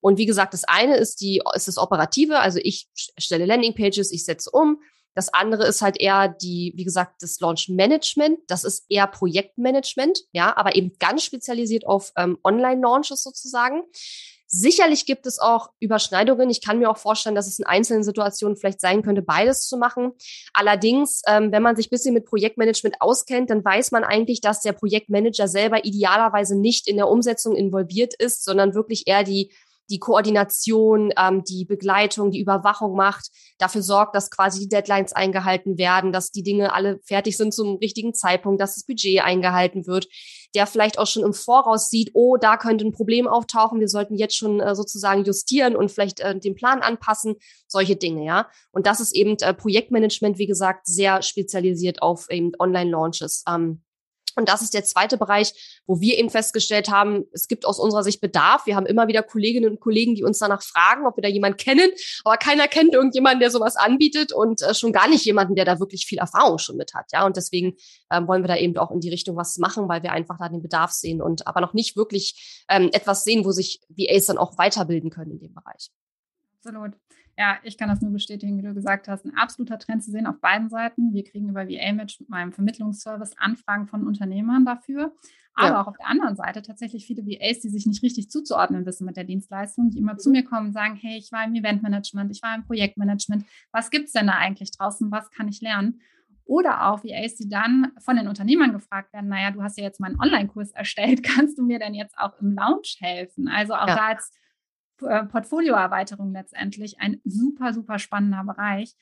Und 0.02 0.18
wie 0.20 0.28
gesagt, 0.28 0.54
das 0.54 0.64
eine 0.64 0.98
ist 0.98 1.22
die 1.22 1.42
ist 1.56 1.68
das 1.68 1.78
operative, 1.78 2.40
also 2.40 2.60
ich 2.62 2.88
stelle 2.94 3.46
Landingpages, 3.46 4.12
ich 4.12 4.24
setze 4.24 4.52
um. 4.52 4.80
Das 5.13 5.34
andere 5.34 5.65
ist 5.67 5.82
halt 5.82 6.00
eher 6.00 6.30
die, 6.30 6.74
wie 6.76 6.84
gesagt, 6.84 7.21
das 7.21 7.39
Launch 7.39 7.69
Management. 7.69 8.39
Das 8.47 8.63
ist 8.63 8.86
eher 8.89 9.08
Projektmanagement, 9.08 10.19
ja, 10.32 10.56
aber 10.56 10.76
eben 10.76 10.93
ganz 11.00 11.24
spezialisiert 11.24 11.86
auf 11.86 12.12
ähm, 12.15 12.38
Online-Launches 12.43 13.24
sozusagen. 13.24 13.84
Sicherlich 14.54 15.06
gibt 15.06 15.26
es 15.28 15.39
auch 15.39 15.69
Überschneidungen. 15.80 16.50
Ich 16.50 16.62
kann 16.62 16.78
mir 16.78 16.89
auch 16.89 16.97
vorstellen, 16.97 17.36
dass 17.36 17.47
es 17.47 17.58
in 17.58 17.65
einzelnen 17.65 18.04
Situationen 18.04 18.58
vielleicht 18.58 18.82
sein 18.82 19.02
könnte, 19.02 19.21
beides 19.21 19.65
zu 19.65 19.78
machen. 19.78 20.12
Allerdings, 20.54 21.21
ähm, 21.26 21.54
wenn 21.54 21.63
man 21.63 21.78
sich 21.78 21.89
bisschen 21.89 22.13
mit 22.13 22.26
Projektmanagement 22.26 22.97
auskennt, 23.00 23.50
dann 23.50 23.63
weiß 23.63 23.91
man 23.91 24.04
eigentlich, 24.04 24.41
dass 24.41 24.62
der 24.62 24.74
Projektmanager 24.74 25.47
selber 25.47 25.86
idealerweise 25.86 26.60
nicht 26.60 26.89
in 26.89 26.97
der 26.97 27.08
Umsetzung 27.08 27.56
involviert 27.56 28.13
ist, 28.13 28.43
sondern 28.43 28.74
wirklich 28.74 29.08
eher 29.08 29.24
die 29.24 29.54
die 29.92 30.00
Koordination, 30.00 31.12
ähm, 31.18 31.44
die 31.44 31.66
Begleitung, 31.66 32.32
die 32.32 32.40
Überwachung 32.40 32.96
macht, 32.96 33.30
dafür 33.60 33.84
sorgt, 33.84 34.16
dass 34.16 34.32
quasi 34.32 34.62
die 34.62 34.70
Deadlines 34.70 35.14
eingehalten 35.14 35.78
werden, 35.78 36.12
dass 36.12 36.32
die 36.32 36.44
Dinge 36.44 36.74
alle 36.74 37.00
fertig 37.04 37.38
sind 37.38 37.54
zum 37.54 37.76
richtigen 37.76 38.14
Zeitpunkt, 38.14 38.62
dass 38.62 38.76
das 38.76 38.86
Budget 38.86 39.22
eingehalten 39.22 39.86
wird, 39.86 40.08
der 40.56 40.66
vielleicht 40.66 40.98
auch 40.98 41.08
schon 41.08 41.24
im 41.24 41.34
Voraus 41.34 41.90
sieht, 41.90 42.12
oh, 42.14 42.38
da 42.38 42.58
könnte 42.58 42.86
ein 42.86 42.94
Problem 42.94 43.28
auftauchen, 43.28 43.80
wir 43.80 43.90
sollten 43.90 44.16
jetzt 44.16 44.36
schon 44.36 44.60
äh, 44.60 44.76
sozusagen 44.76 45.26
justieren 45.26 45.76
und 45.76 45.92
vielleicht 45.92 46.22
äh, 46.22 46.40
den 46.40 46.56
Plan 46.56 46.82
anpassen, 46.82 47.36
solche 47.68 47.96
Dinge, 47.96 48.26
ja. 48.26 48.50
Und 48.72 48.88
das 48.88 49.00
ist 49.02 49.16
eben 49.16 49.38
äh, 49.42 49.54
Projektmanagement, 49.54 50.38
wie 50.38 50.48
gesagt, 50.48 50.88
sehr 50.88 51.22
spezialisiert 51.22 52.02
auf 52.02 52.30
eben 52.30 52.52
Online-Launches. 52.58 53.44
Ähm, 53.48 53.84
und 54.36 54.50
das 54.50 54.62
ist 54.62 54.74
der 54.74 54.84
zweite 54.84 55.17
Bereich, 55.17 55.82
wo 55.86 56.00
wir 56.00 56.17
eben 56.17 56.30
festgestellt 56.30 56.89
haben, 56.89 57.26
es 57.32 57.48
gibt 57.48 57.65
aus 57.65 57.80
unserer 57.80 58.04
Sicht 58.04 58.22
Bedarf. 58.22 58.65
Wir 58.65 58.76
haben 58.76 58.86
immer 58.86 59.08
wieder 59.08 59.24
Kolleginnen 59.24 59.72
und 59.72 59.80
Kollegen, 59.80 60.15
die 60.15 60.24
uns 60.24 60.39
danach 60.39 60.62
fragen, 60.62 61.06
ob 61.06 61.17
wir 61.17 61.22
da 61.22 61.30
jemanden 61.30 61.58
kennen. 61.58 61.89
Aber 62.24 62.38
keiner 62.38 62.67
kennt 62.67 62.94
irgendjemanden, 62.94 63.39
der 63.39 63.52
sowas 63.52 63.76
anbietet 63.76 64.32
und 64.32 64.62
äh, 64.62 64.74
schon 64.74 64.94
gar 64.94 65.08
nicht 65.08 65.26
jemanden, 65.26 65.56
der 65.56 65.65
da 65.65 65.80
wirklich 65.80 66.06
viel 66.06 66.20
Erfahrung 66.20 66.58
schon 66.58 66.78
mit 66.78 66.94
hat. 66.94 67.12
Ja, 67.12 67.26
und 67.26 67.38
deswegen 67.38 67.76
ähm, 68.12 68.28
wollen 68.28 68.44
wir 68.44 68.48
da 68.48 68.58
eben 68.58 68.78
auch 68.78 68.91
in 68.91 69.00
die 69.00 69.10
Richtung 69.10 69.36
was 69.36 69.58
machen, 69.58 69.89
weil 69.89 70.04
wir 70.04 70.12
einfach 70.12 70.38
da 70.38 70.50
den 70.50 70.62
Bedarf 70.62 70.91
sehen 70.91 71.22
und 71.22 71.48
aber 71.48 71.62
noch 71.62 71.74
nicht 71.74 71.96
wirklich 71.96 72.63
ähm, 72.70 72.89
etwas 72.94 73.24
sehen, 73.24 73.46
wo 73.46 73.52
sich 73.52 73.82
VAs 73.89 74.28
dann 74.28 74.38
auch 74.38 74.58
weiterbilden 74.58 75.10
können 75.10 75.32
in 75.32 75.39
dem 75.39 75.54
Bereich. 75.54 75.89
Absolut. 76.58 76.94
Ja, 77.38 77.58
ich 77.63 77.78
kann 77.78 77.89
das 77.89 78.02
nur 78.02 78.12
bestätigen, 78.12 78.58
wie 78.58 78.62
du 78.62 78.74
gesagt 78.74 79.08
hast. 79.08 79.26
Ein 79.26 79.36
absoluter 79.36 79.80
Trend 79.80 80.04
zu 80.04 80.12
sehen 80.12 80.28
auf 80.28 80.39
beiden 80.39 80.70
Seiten. 80.70 81.13
Wir 81.13 81.24
kriegen 81.24 81.50
über 81.50 81.67
VA-Match 81.67 82.20
mit 82.20 82.30
meinem 82.30 82.52
Vermittlungsservice 82.52 83.38
Anfragen 83.38 83.88
von 83.88 84.06
Unternehmern 84.06 84.65
dafür. 84.65 85.13
Aber 85.54 85.67
ja. 85.67 85.82
auch 85.82 85.88
auf 85.88 85.98
der 85.98 86.08
anderen 86.08 86.36
Seite 86.36 86.62
tatsächlich 86.62 87.06
viele 87.06 87.26
VAs, 87.26 87.60
die 87.60 87.70
sich 87.70 87.86
nicht 87.86 88.04
richtig 88.04 88.30
zuzuordnen 88.30 88.86
wissen 88.86 89.06
mit 89.06 89.17
der 89.17 89.24
Dienstleistung, 89.24 89.89
die 89.89 89.98
immer 89.98 90.17
zu 90.17 90.30
mhm. 90.30 90.34
mir 90.34 90.44
kommen 90.44 90.67
und 90.67 90.74
sagen, 90.74 90.96
hey, 90.96 91.17
ich 91.17 91.32
war 91.32 91.44
im 91.44 91.56
Eventmanagement, 91.56 92.32
ich 92.32 92.41
war 92.41 92.56
im 92.56 92.63
Projektmanagement. 92.63 93.46
Was 93.72 93.89
gibt 93.89 94.08
es 94.08 94.13
denn 94.13 94.28
da 94.28 94.34
eigentlich 94.34 94.72
draußen? 94.72 95.12
Was 95.12 95.30
kann 95.32 95.48
ich 95.48 95.62
lernen? 95.62 96.02
Oder 96.46 96.88
auch 96.89 97.04
VAs, 97.04 97.36
die 97.36 97.50
dann 97.50 97.91
von 98.00 98.15
den 98.15 98.28
Unternehmern 98.28 98.74
gefragt 98.74 99.13
werden, 99.13 99.30
naja, 99.30 99.52
du 99.52 99.62
hast 99.62 99.78
ja 99.78 99.84
jetzt 99.84 100.00
meinen 100.00 100.20
Online-Kurs 100.20 100.72
erstellt, 100.72 101.24
kannst 101.36 101.58
du 101.58 101.63
mir 101.63 101.80
denn 101.80 101.94
jetzt 101.94 102.17
auch 102.17 102.39
im 102.41 102.54
Launch 102.54 102.98
helfen? 103.00 103.48
Also 103.48 103.74
auch 103.74 103.88
ja. 103.88 103.96
da 103.96 104.12
jetzt 104.12 104.34
äh, 105.02 105.26
Portfolioerweiterung 105.26 106.32
letztendlich 106.32 107.00
ein 107.00 107.22
super, 107.24 107.74
super 107.74 108.00
spannender 108.00 108.44
Bereich. 108.44 108.96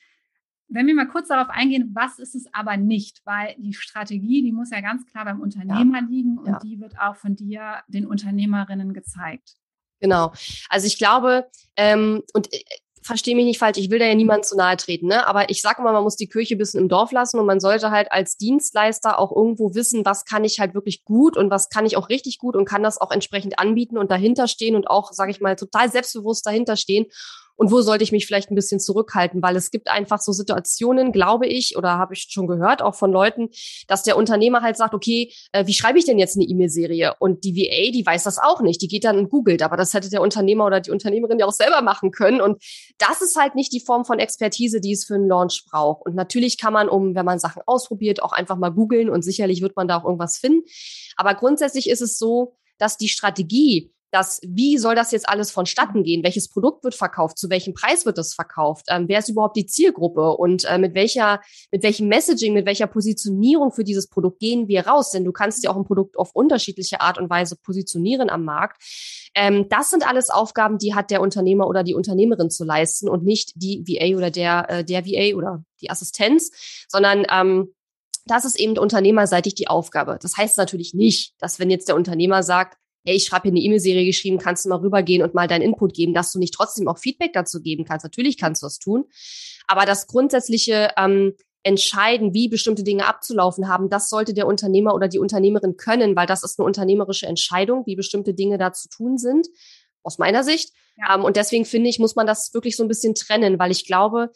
Wenn 0.68 0.86
wir 0.86 0.94
mal 0.94 1.08
kurz 1.08 1.28
darauf 1.28 1.48
eingehen, 1.50 1.90
was 1.94 2.18
ist 2.18 2.34
es 2.34 2.46
aber 2.52 2.76
nicht, 2.76 3.22
weil 3.24 3.56
die 3.58 3.74
Strategie, 3.74 4.42
die 4.42 4.52
muss 4.52 4.70
ja 4.70 4.80
ganz 4.80 5.04
klar 5.06 5.24
beim 5.24 5.40
Unternehmer 5.40 6.00
ja. 6.00 6.06
liegen 6.08 6.38
und 6.38 6.46
ja. 6.46 6.58
die 6.60 6.80
wird 6.80 6.98
auch 6.98 7.16
von 7.16 7.34
dir 7.34 7.82
den 7.88 8.06
Unternehmerinnen 8.06 8.94
gezeigt. 8.94 9.56
Genau. 10.00 10.32
Also 10.68 10.86
ich 10.86 10.96
glaube, 10.96 11.48
ähm, 11.76 12.22
und 12.32 12.52
äh, 12.52 12.62
verstehe 13.02 13.34
mich 13.34 13.44
nicht 13.44 13.58
falsch, 13.58 13.78
ich 13.78 13.90
will 13.90 13.98
da 13.98 14.04
ja 14.04 14.14
niemand 14.14 14.44
zu 14.44 14.56
nahe 14.56 14.76
treten, 14.76 15.06
ne? 15.06 15.26
Aber 15.26 15.50
ich 15.50 15.62
sage 15.62 15.82
mal, 15.82 15.92
man 15.92 16.02
muss 16.02 16.16
die 16.16 16.28
Kirche 16.28 16.54
ein 16.54 16.58
bisschen 16.58 16.80
im 16.80 16.88
Dorf 16.88 17.12
lassen 17.12 17.38
und 17.38 17.46
man 17.46 17.60
sollte 17.60 17.90
halt 17.90 18.12
als 18.12 18.36
Dienstleister 18.36 19.18
auch 19.18 19.34
irgendwo 19.34 19.74
wissen, 19.74 20.04
was 20.04 20.24
kann 20.24 20.44
ich 20.44 20.60
halt 20.60 20.74
wirklich 20.74 21.04
gut 21.04 21.36
und 21.36 21.50
was 21.50 21.68
kann 21.70 21.86
ich 21.86 21.96
auch 21.96 22.08
richtig 22.08 22.38
gut 22.38 22.56
und 22.56 22.66
kann 22.66 22.82
das 22.82 23.00
auch 23.00 23.10
entsprechend 23.10 23.58
anbieten 23.58 23.98
und 23.98 24.10
dahinter 24.10 24.48
stehen 24.48 24.76
und 24.76 24.88
auch, 24.88 25.12
sage 25.12 25.30
ich 25.30 25.40
mal, 25.40 25.56
total 25.56 25.90
selbstbewusst 25.90 26.46
dahinter 26.46 26.76
stehen 26.76 27.06
und 27.60 27.70
wo 27.70 27.82
sollte 27.82 28.02
ich 28.02 28.10
mich 28.10 28.26
vielleicht 28.26 28.50
ein 28.50 28.54
bisschen 28.54 28.80
zurückhalten, 28.80 29.42
weil 29.42 29.54
es 29.54 29.70
gibt 29.70 29.90
einfach 29.90 30.18
so 30.18 30.32
Situationen, 30.32 31.12
glaube 31.12 31.46
ich, 31.46 31.76
oder 31.76 31.98
habe 31.98 32.14
ich 32.14 32.28
schon 32.30 32.46
gehört, 32.46 32.80
auch 32.80 32.94
von 32.94 33.12
Leuten, 33.12 33.50
dass 33.86 34.02
der 34.02 34.16
Unternehmer 34.16 34.62
halt 34.62 34.78
sagt, 34.78 34.94
okay, 34.94 35.30
äh, 35.52 35.66
wie 35.66 35.74
schreibe 35.74 35.98
ich 35.98 36.06
denn 36.06 36.18
jetzt 36.18 36.36
eine 36.36 36.46
E-Mail-Serie? 36.46 37.16
Und 37.18 37.44
die 37.44 37.54
VA, 37.54 37.92
die 37.92 38.02
weiß 38.06 38.24
das 38.24 38.38
auch 38.38 38.62
nicht, 38.62 38.80
die 38.80 38.88
geht 38.88 39.04
dann 39.04 39.18
und 39.18 39.28
googelt, 39.28 39.60
aber 39.60 39.76
das 39.76 39.92
hätte 39.92 40.08
der 40.08 40.22
Unternehmer 40.22 40.64
oder 40.64 40.80
die 40.80 40.90
Unternehmerin 40.90 41.38
ja 41.38 41.44
auch 41.44 41.52
selber 41.52 41.82
machen 41.82 42.12
können 42.12 42.40
und 42.40 42.62
das 42.96 43.20
ist 43.20 43.36
halt 43.38 43.54
nicht 43.54 43.74
die 43.74 43.80
Form 43.80 44.06
von 44.06 44.20
Expertise, 44.20 44.80
die 44.80 44.92
es 44.92 45.04
für 45.04 45.16
einen 45.16 45.28
Launch 45.28 45.64
braucht. 45.70 46.06
Und 46.06 46.14
natürlich 46.14 46.56
kann 46.56 46.72
man, 46.72 46.88
um, 46.88 47.14
wenn 47.14 47.26
man 47.26 47.38
Sachen 47.38 47.60
ausprobiert, 47.66 48.22
auch 48.22 48.32
einfach 48.32 48.56
mal 48.56 48.70
googeln 48.70 49.10
und 49.10 49.20
sicherlich 49.20 49.60
wird 49.60 49.76
man 49.76 49.86
da 49.86 49.98
auch 49.98 50.04
irgendwas 50.04 50.38
finden. 50.38 50.62
Aber 51.14 51.34
grundsätzlich 51.34 51.90
ist 51.90 52.00
es 52.00 52.16
so, 52.16 52.54
dass 52.78 52.96
die 52.96 53.08
Strategie, 53.08 53.92
dass 54.10 54.40
wie 54.42 54.78
soll 54.78 54.94
das 54.94 55.12
jetzt 55.12 55.28
alles 55.28 55.50
vonstatten 55.50 56.02
gehen? 56.02 56.24
Welches 56.24 56.48
Produkt 56.48 56.84
wird 56.84 56.94
verkauft? 56.94 57.38
Zu 57.38 57.50
welchem 57.50 57.74
Preis 57.74 58.06
wird 58.06 58.18
das 58.18 58.34
verkauft? 58.34 58.86
Ähm, 58.88 59.06
wer 59.08 59.20
ist 59.20 59.28
überhaupt 59.28 59.56
die 59.56 59.66
Zielgruppe? 59.66 60.36
Und 60.36 60.64
äh, 60.64 60.78
mit 60.78 60.94
welcher, 60.94 61.40
mit 61.70 61.82
welchem 61.82 62.08
Messaging, 62.08 62.54
mit 62.54 62.66
welcher 62.66 62.86
Positionierung 62.86 63.72
für 63.72 63.84
dieses 63.84 64.08
Produkt 64.08 64.40
gehen 64.40 64.68
wir 64.68 64.86
raus? 64.86 65.10
Denn 65.10 65.24
du 65.24 65.32
kannst 65.32 65.62
ja 65.64 65.70
auch 65.70 65.76
ein 65.76 65.84
Produkt 65.84 66.18
auf 66.18 66.30
unterschiedliche 66.34 67.00
Art 67.00 67.18
und 67.18 67.30
Weise 67.30 67.56
positionieren 67.56 68.30
am 68.30 68.44
Markt. 68.44 68.82
Ähm, 69.34 69.68
das 69.68 69.90
sind 69.90 70.06
alles 70.06 70.30
Aufgaben, 70.30 70.78
die 70.78 70.94
hat 70.94 71.10
der 71.10 71.20
Unternehmer 71.20 71.66
oder 71.68 71.84
die 71.84 71.94
Unternehmerin 71.94 72.50
zu 72.50 72.64
leisten 72.64 73.08
und 73.08 73.24
nicht 73.24 73.52
die 73.54 73.84
VA 73.86 74.16
oder 74.16 74.30
der, 74.30 74.66
äh, 74.68 74.84
der 74.84 75.06
VA 75.06 75.36
oder 75.36 75.64
die 75.80 75.90
Assistenz, 75.90 76.50
sondern 76.88 77.24
ähm, 77.30 77.72
das 78.26 78.44
ist 78.44 78.58
eben 78.58 78.76
unternehmerseitig 78.78 79.54
die 79.54 79.68
Aufgabe. 79.68 80.18
Das 80.20 80.36
heißt 80.36 80.58
natürlich 80.58 80.94
nicht, 80.94 81.34
dass 81.38 81.58
wenn 81.58 81.70
jetzt 81.70 81.88
der 81.88 81.96
Unternehmer 81.96 82.42
sagt, 82.42 82.76
hey, 83.04 83.16
ich 83.16 83.24
schreibe 83.24 83.44
hier 83.44 83.52
eine 83.52 83.60
E-Mail-Serie 83.60 84.04
geschrieben, 84.04 84.38
kannst 84.38 84.64
du 84.64 84.68
mal 84.68 84.78
rübergehen 84.78 85.22
und 85.22 85.34
mal 85.34 85.48
deinen 85.48 85.62
Input 85.62 85.94
geben, 85.94 86.14
dass 86.14 86.32
du 86.32 86.38
nicht 86.38 86.54
trotzdem 86.54 86.88
auch 86.88 86.98
Feedback 86.98 87.32
dazu 87.32 87.60
geben 87.62 87.84
kannst. 87.84 88.04
Natürlich 88.04 88.36
kannst 88.38 88.62
du 88.62 88.66
das 88.66 88.78
tun. 88.78 89.04
Aber 89.66 89.86
das 89.86 90.06
grundsätzliche 90.06 90.90
ähm, 90.96 91.34
Entscheiden, 91.62 92.32
wie 92.34 92.48
bestimmte 92.48 92.82
Dinge 92.84 93.06
abzulaufen 93.06 93.68
haben, 93.68 93.90
das 93.90 94.08
sollte 94.08 94.34
der 94.34 94.46
Unternehmer 94.46 94.94
oder 94.94 95.08
die 95.08 95.18
Unternehmerin 95.18 95.76
können, 95.76 96.16
weil 96.16 96.26
das 96.26 96.42
ist 96.42 96.58
eine 96.58 96.66
unternehmerische 96.66 97.26
Entscheidung, 97.26 97.84
wie 97.86 97.96
bestimmte 97.96 98.34
Dinge 98.34 98.58
da 98.58 98.72
zu 98.72 98.88
tun 98.88 99.18
sind, 99.18 99.46
aus 100.02 100.18
meiner 100.18 100.42
Sicht. 100.42 100.72
Ja. 100.96 101.14
Ähm, 101.14 101.24
und 101.24 101.36
deswegen 101.36 101.64
finde 101.64 101.90
ich, 101.90 101.98
muss 101.98 102.16
man 102.16 102.26
das 102.26 102.52
wirklich 102.54 102.76
so 102.76 102.82
ein 102.82 102.88
bisschen 102.88 103.14
trennen, 103.14 103.58
weil 103.58 103.70
ich 103.70 103.86
glaube, 103.86 104.30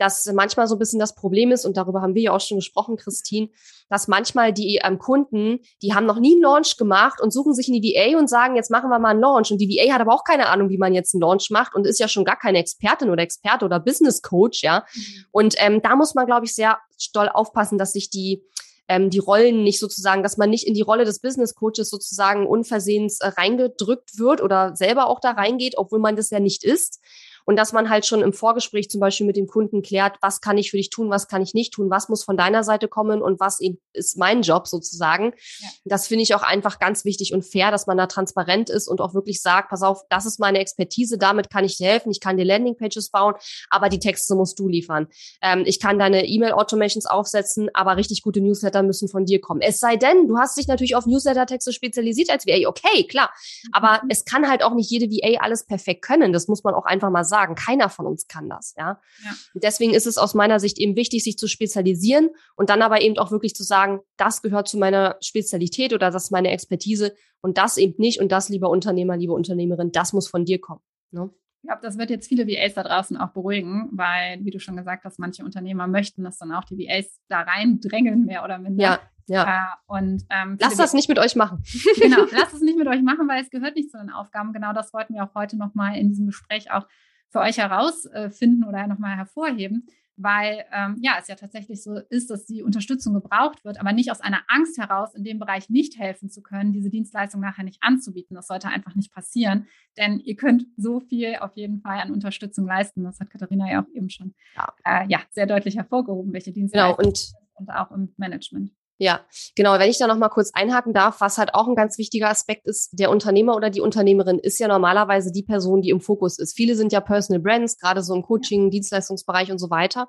dass 0.00 0.24
manchmal 0.32 0.66
so 0.66 0.76
ein 0.76 0.78
bisschen 0.78 0.98
das 0.98 1.14
Problem 1.14 1.52
ist, 1.52 1.66
und 1.66 1.76
darüber 1.76 2.00
haben 2.00 2.14
wir 2.14 2.22
ja 2.22 2.32
auch 2.32 2.40
schon 2.40 2.56
gesprochen, 2.56 2.96
Christine, 2.96 3.50
dass 3.90 4.08
manchmal 4.08 4.50
die 4.50 4.80
ähm, 4.82 4.98
Kunden, 4.98 5.60
die 5.82 5.92
haben 5.92 6.06
noch 6.06 6.18
nie 6.18 6.32
einen 6.32 6.42
Launch 6.42 6.78
gemacht 6.78 7.20
und 7.20 7.34
suchen 7.34 7.52
sich 7.52 7.68
in 7.68 7.74
die 7.74 7.82
VA 7.82 8.18
und 8.18 8.30
sagen, 8.30 8.56
jetzt 8.56 8.70
machen 8.70 8.88
wir 8.88 8.98
mal 8.98 9.10
einen 9.10 9.20
Launch. 9.20 9.50
Und 9.50 9.58
die 9.58 9.68
VA 9.68 9.92
hat 9.92 10.00
aber 10.00 10.14
auch 10.14 10.24
keine 10.24 10.48
Ahnung, 10.48 10.70
wie 10.70 10.78
man 10.78 10.94
jetzt 10.94 11.14
einen 11.14 11.20
Launch 11.20 11.50
macht 11.50 11.74
und 11.74 11.86
ist 11.86 12.00
ja 12.00 12.08
schon 12.08 12.24
gar 12.24 12.38
keine 12.38 12.58
Expertin 12.58 13.10
oder 13.10 13.22
Experte 13.22 13.66
oder 13.66 13.78
Business 13.78 14.22
Coach, 14.22 14.62
ja. 14.62 14.86
Mhm. 14.94 15.24
Und 15.32 15.54
ähm, 15.58 15.82
da 15.82 15.94
muss 15.96 16.14
man, 16.14 16.24
glaube 16.24 16.46
ich, 16.46 16.54
sehr 16.54 16.78
doll 17.12 17.28
aufpassen, 17.28 17.76
dass 17.76 17.92
sich 17.92 18.08
die 18.08 18.42
ähm, 18.88 19.10
die 19.10 19.18
Rollen 19.18 19.62
nicht 19.62 19.78
sozusagen, 19.78 20.22
dass 20.22 20.38
man 20.38 20.48
nicht 20.48 20.66
in 20.66 20.74
die 20.74 20.80
Rolle 20.80 21.04
des 21.04 21.20
Business 21.20 21.54
Coaches 21.54 21.90
sozusagen 21.90 22.46
unversehens 22.46 23.20
äh, 23.20 23.28
reingedrückt 23.28 24.18
wird 24.18 24.42
oder 24.42 24.74
selber 24.74 25.08
auch 25.08 25.20
da 25.20 25.32
reingeht, 25.32 25.76
obwohl 25.76 26.00
man 26.00 26.16
das 26.16 26.30
ja 26.30 26.40
nicht 26.40 26.64
ist 26.64 27.00
und 27.44 27.56
dass 27.56 27.72
man 27.72 27.90
halt 27.90 28.06
schon 28.06 28.22
im 28.22 28.32
Vorgespräch 28.32 28.90
zum 28.90 29.00
Beispiel 29.00 29.26
mit 29.26 29.36
dem 29.36 29.46
Kunden 29.46 29.82
klärt, 29.82 30.16
was 30.20 30.40
kann 30.40 30.58
ich 30.58 30.70
für 30.70 30.76
dich 30.76 30.90
tun, 30.90 31.10
was 31.10 31.28
kann 31.28 31.42
ich 31.42 31.54
nicht 31.54 31.72
tun, 31.72 31.90
was 31.90 32.08
muss 32.08 32.24
von 32.24 32.36
deiner 32.36 32.64
Seite 32.64 32.88
kommen 32.88 33.22
und 33.22 33.40
was 33.40 33.58
ist 33.92 34.18
mein 34.18 34.42
Job 34.42 34.68
sozusagen. 34.68 35.32
Ja. 35.60 35.68
Das 35.84 36.06
finde 36.06 36.22
ich 36.22 36.34
auch 36.34 36.42
einfach 36.42 36.78
ganz 36.78 37.04
wichtig 37.04 37.32
und 37.32 37.42
fair, 37.42 37.70
dass 37.70 37.86
man 37.86 37.96
da 37.96 38.06
transparent 38.06 38.70
ist 38.70 38.88
und 38.88 39.00
auch 39.00 39.14
wirklich 39.14 39.40
sagt, 39.42 39.70
pass 39.70 39.82
auf, 39.82 40.02
das 40.08 40.26
ist 40.26 40.38
meine 40.38 40.58
Expertise, 40.58 41.18
damit 41.18 41.50
kann 41.50 41.64
ich 41.64 41.76
dir 41.76 41.88
helfen, 41.88 42.10
ich 42.10 42.20
kann 42.20 42.36
dir 42.36 42.44
Landingpages 42.44 43.10
bauen, 43.10 43.34
aber 43.70 43.88
die 43.88 43.98
Texte 43.98 44.34
musst 44.34 44.58
du 44.58 44.68
liefern. 44.68 45.08
Ähm, 45.42 45.64
ich 45.66 45.80
kann 45.80 45.98
deine 45.98 46.26
E-Mail-Automations 46.26 47.06
aufsetzen, 47.06 47.70
aber 47.74 47.96
richtig 47.96 48.22
gute 48.22 48.40
Newsletter 48.40 48.82
müssen 48.82 49.08
von 49.08 49.24
dir 49.24 49.40
kommen. 49.40 49.60
Es 49.60 49.78
sei 49.78 49.96
denn, 49.96 50.28
du 50.28 50.38
hast 50.38 50.56
dich 50.56 50.68
natürlich 50.68 50.94
auf 50.94 51.06
Newsletter-Texte 51.06 51.72
spezialisiert 51.72 52.30
als 52.30 52.46
VA, 52.46 52.68
okay, 52.68 53.04
klar, 53.04 53.30
aber 53.72 54.00
mhm. 54.02 54.10
es 54.10 54.24
kann 54.24 54.48
halt 54.48 54.62
auch 54.62 54.74
nicht 54.74 54.90
jede 54.90 55.06
VA 55.10 55.40
alles 55.40 55.64
perfekt 55.64 56.02
können, 56.02 56.32
das 56.32 56.48
muss 56.48 56.64
man 56.64 56.74
auch 56.74 56.84
einfach 56.84 57.10
mal 57.10 57.24
sagen 57.24 57.39
sagen. 57.40 57.54
Keiner 57.54 57.88
von 57.88 58.06
uns 58.06 58.26
kann 58.26 58.48
das, 58.48 58.74
ja. 58.76 59.00
ja. 59.24 59.30
Und 59.54 59.64
deswegen 59.64 59.94
ist 59.94 60.06
es 60.06 60.18
aus 60.18 60.34
meiner 60.34 60.60
Sicht 60.60 60.78
eben 60.78 60.96
wichtig, 60.96 61.24
sich 61.24 61.36
zu 61.36 61.48
spezialisieren 61.48 62.30
und 62.56 62.70
dann 62.70 62.82
aber 62.82 63.00
eben 63.00 63.18
auch 63.18 63.30
wirklich 63.30 63.54
zu 63.54 63.62
sagen, 63.62 64.00
das 64.16 64.42
gehört 64.42 64.68
zu 64.68 64.78
meiner 64.78 65.16
Spezialität 65.20 65.92
oder 65.92 66.10
das 66.10 66.24
ist 66.24 66.30
meine 66.30 66.50
Expertise 66.50 67.14
und 67.40 67.58
das 67.58 67.76
eben 67.76 67.94
nicht 67.98 68.20
und 68.20 68.30
das, 68.32 68.48
lieber 68.48 68.70
Unternehmer, 68.70 69.16
liebe 69.16 69.32
Unternehmerin, 69.32 69.92
das 69.92 70.12
muss 70.12 70.28
von 70.28 70.44
dir 70.44 70.60
kommen. 70.60 70.82
Ne? 71.10 71.30
Ich 71.62 71.68
glaube, 71.68 71.82
das 71.82 71.98
wird 71.98 72.08
jetzt 72.08 72.26
viele 72.26 72.46
VAs 72.46 72.74
da 72.74 72.82
draußen 72.82 73.18
auch 73.18 73.32
beruhigen, 73.32 73.90
weil, 73.92 74.42
wie 74.42 74.50
du 74.50 74.58
schon 74.58 74.76
gesagt 74.76 75.04
hast, 75.04 75.18
manche 75.18 75.44
Unternehmer 75.44 75.86
möchten, 75.86 76.24
dass 76.24 76.38
dann 76.38 76.52
auch 76.52 76.64
die 76.64 76.78
VAs 76.78 77.20
da 77.28 77.42
reindrängeln, 77.42 78.24
mehr 78.24 78.44
oder 78.44 78.58
minder. 78.58 78.82
Ja, 78.82 79.00
ja. 79.30 79.44
Äh, 79.44 79.76
und, 79.86 80.24
ähm, 80.30 80.56
lasst 80.60 80.78
das 80.78 80.92
nicht 80.92 81.08
mit 81.08 81.18
euch 81.18 81.36
machen. 81.36 81.62
genau, 82.00 82.24
lasst 82.32 82.54
es 82.54 82.62
nicht 82.62 82.76
mit 82.76 82.88
euch 82.88 83.02
machen, 83.02 83.28
weil 83.28 83.42
es 83.42 83.50
gehört 83.50 83.76
nicht 83.76 83.90
zu 83.90 83.98
den 83.98 84.10
Aufgaben. 84.10 84.52
Genau 84.52 84.72
das 84.72 84.92
wollten 84.92 85.14
wir 85.14 85.22
auch 85.22 85.34
heute 85.34 85.56
nochmal 85.56 85.96
in 85.96 86.08
diesem 86.08 86.26
Gespräch 86.26 86.72
auch 86.72 86.86
für 87.30 87.40
euch 87.40 87.58
herausfinden 87.58 88.64
oder 88.64 88.86
nochmal 88.86 89.16
hervorheben, 89.16 89.86
weil 90.16 90.64
ähm, 90.72 90.98
ja, 91.00 91.16
es 91.18 91.28
ja 91.28 91.34
tatsächlich 91.34 91.82
so 91.82 91.98
ist, 92.10 92.28
dass 92.28 92.44
die 92.44 92.62
Unterstützung 92.62 93.14
gebraucht 93.14 93.64
wird, 93.64 93.80
aber 93.80 93.92
nicht 93.92 94.10
aus 94.10 94.20
einer 94.20 94.42
Angst 94.48 94.76
heraus, 94.78 95.14
in 95.14 95.24
dem 95.24 95.38
Bereich 95.38 95.70
nicht 95.70 95.98
helfen 95.98 96.28
zu 96.28 96.42
können, 96.42 96.72
diese 96.72 96.90
Dienstleistung 96.90 97.40
nachher 97.40 97.64
nicht 97.64 97.78
anzubieten. 97.80 98.34
Das 98.34 98.46
sollte 98.46 98.68
einfach 98.68 98.94
nicht 98.94 99.12
passieren, 99.12 99.66
denn 99.96 100.20
ihr 100.20 100.36
könnt 100.36 100.66
so 100.76 101.00
viel 101.00 101.36
auf 101.36 101.56
jeden 101.56 101.80
Fall 101.80 102.00
an 102.00 102.12
Unterstützung 102.12 102.66
leisten. 102.66 103.04
Das 103.04 103.18
hat 103.20 103.30
Katharina 103.30 103.70
ja 103.70 103.82
auch 103.82 103.88
eben 103.94 104.10
schon 104.10 104.34
ja, 104.56 104.74
äh, 104.84 105.06
ja 105.08 105.20
sehr 105.30 105.46
deutlich 105.46 105.76
hervorgehoben, 105.76 106.32
welche 106.32 106.52
Dienstleistungen 106.52 106.96
genau, 106.98 107.08
und, 107.08 107.32
und 107.54 107.70
auch 107.70 107.90
im 107.92 108.12
Management. 108.18 108.72
Ja, 109.02 109.20
genau. 109.56 109.78
Wenn 109.78 109.88
ich 109.88 109.96
da 109.96 110.06
noch 110.06 110.18
mal 110.18 110.28
kurz 110.28 110.50
einhaken 110.52 110.92
darf, 110.92 111.22
was 111.22 111.38
halt 111.38 111.54
auch 111.54 111.66
ein 111.66 111.74
ganz 111.74 111.96
wichtiger 111.96 112.28
Aspekt 112.28 112.66
ist, 112.66 112.90
der 112.92 113.10
Unternehmer 113.10 113.56
oder 113.56 113.70
die 113.70 113.80
Unternehmerin 113.80 114.38
ist 114.38 114.58
ja 114.58 114.68
normalerweise 114.68 115.32
die 115.32 115.42
Person, 115.42 115.80
die 115.80 115.88
im 115.88 116.02
Fokus 116.02 116.38
ist. 116.38 116.54
Viele 116.54 116.76
sind 116.76 116.92
ja 116.92 117.00
Personal 117.00 117.40
Brands, 117.40 117.78
gerade 117.78 118.02
so 118.02 118.14
im 118.14 118.22
Coaching, 118.22 118.70
Dienstleistungsbereich 118.70 119.50
und 119.50 119.58
so 119.58 119.70
weiter. 119.70 120.08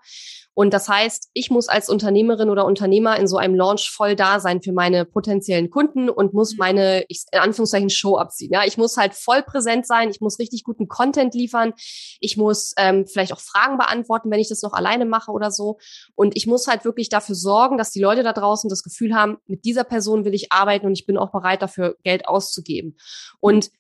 Und 0.54 0.74
das 0.74 0.90
heißt, 0.90 1.30
ich 1.34 1.50
muss 1.50 1.70
als 1.70 1.88
Unternehmerin 1.88 2.50
oder 2.50 2.66
Unternehmer 2.66 3.18
in 3.18 3.28
so 3.28 3.38
einem 3.38 3.56
Launch 3.56 3.90
voll 3.90 4.18
da 4.18 4.42
sein 4.42 4.62
für 4.62 4.74
meine 4.74 5.06
potenziellen 5.06 5.70
Kunden 5.70 6.10
und 6.10 6.34
muss 6.34 6.54
mhm. 6.54 6.58
meine, 6.58 7.06
ich, 7.08 7.24
in 7.32 7.40
Anführungszeichen, 7.40 7.90
Show 7.90 8.18
abziehen. 8.18 8.52
Ja, 8.52 8.66
ich 8.66 8.78
muss 8.78 8.98
halt 8.98 9.14
voll 9.14 9.44
präsent 9.44 9.88
sein. 9.88 10.10
Ich 10.10 10.20
muss 10.20 10.40
richtig 10.40 10.66
guten 10.66 10.90
Content 10.90 11.34
liefern. 11.34 11.74
Ich 12.20 12.36
muss 12.36 12.74
ähm, 12.78 13.08
vielleicht 13.08 13.32
auch 13.32 13.40
Fragen 13.40 13.78
beantworten, 13.78 14.30
wenn 14.30 14.42
ich 14.42 14.50
das 14.50 14.62
noch 14.62 14.74
alleine 14.74 15.06
mache 15.06 15.32
oder 15.32 15.52
so. 15.52 15.78
Und 16.16 16.36
ich 16.36 16.48
muss 16.48 16.68
halt 16.68 16.84
wirklich 16.84 17.08
dafür 17.08 17.36
sorgen, 17.36 17.78
dass 17.78 17.92
die 17.92 18.02
Leute 18.02 18.24
da 18.24 18.34
draußen 18.34 18.70
das 18.70 18.81
Gefühl 18.84 19.14
haben, 19.16 19.38
mit 19.48 19.66
dieser 19.66 19.84
Person 19.84 20.26
will 20.26 20.34
ich 20.34 20.52
arbeiten 20.52 20.86
und 20.86 20.94
ich 20.94 21.06
bin 21.06 21.18
auch 21.18 21.32
bereit 21.32 21.62
dafür 21.62 21.98
Geld 22.04 22.28
auszugeben. 22.28 22.98
Und 23.40 23.72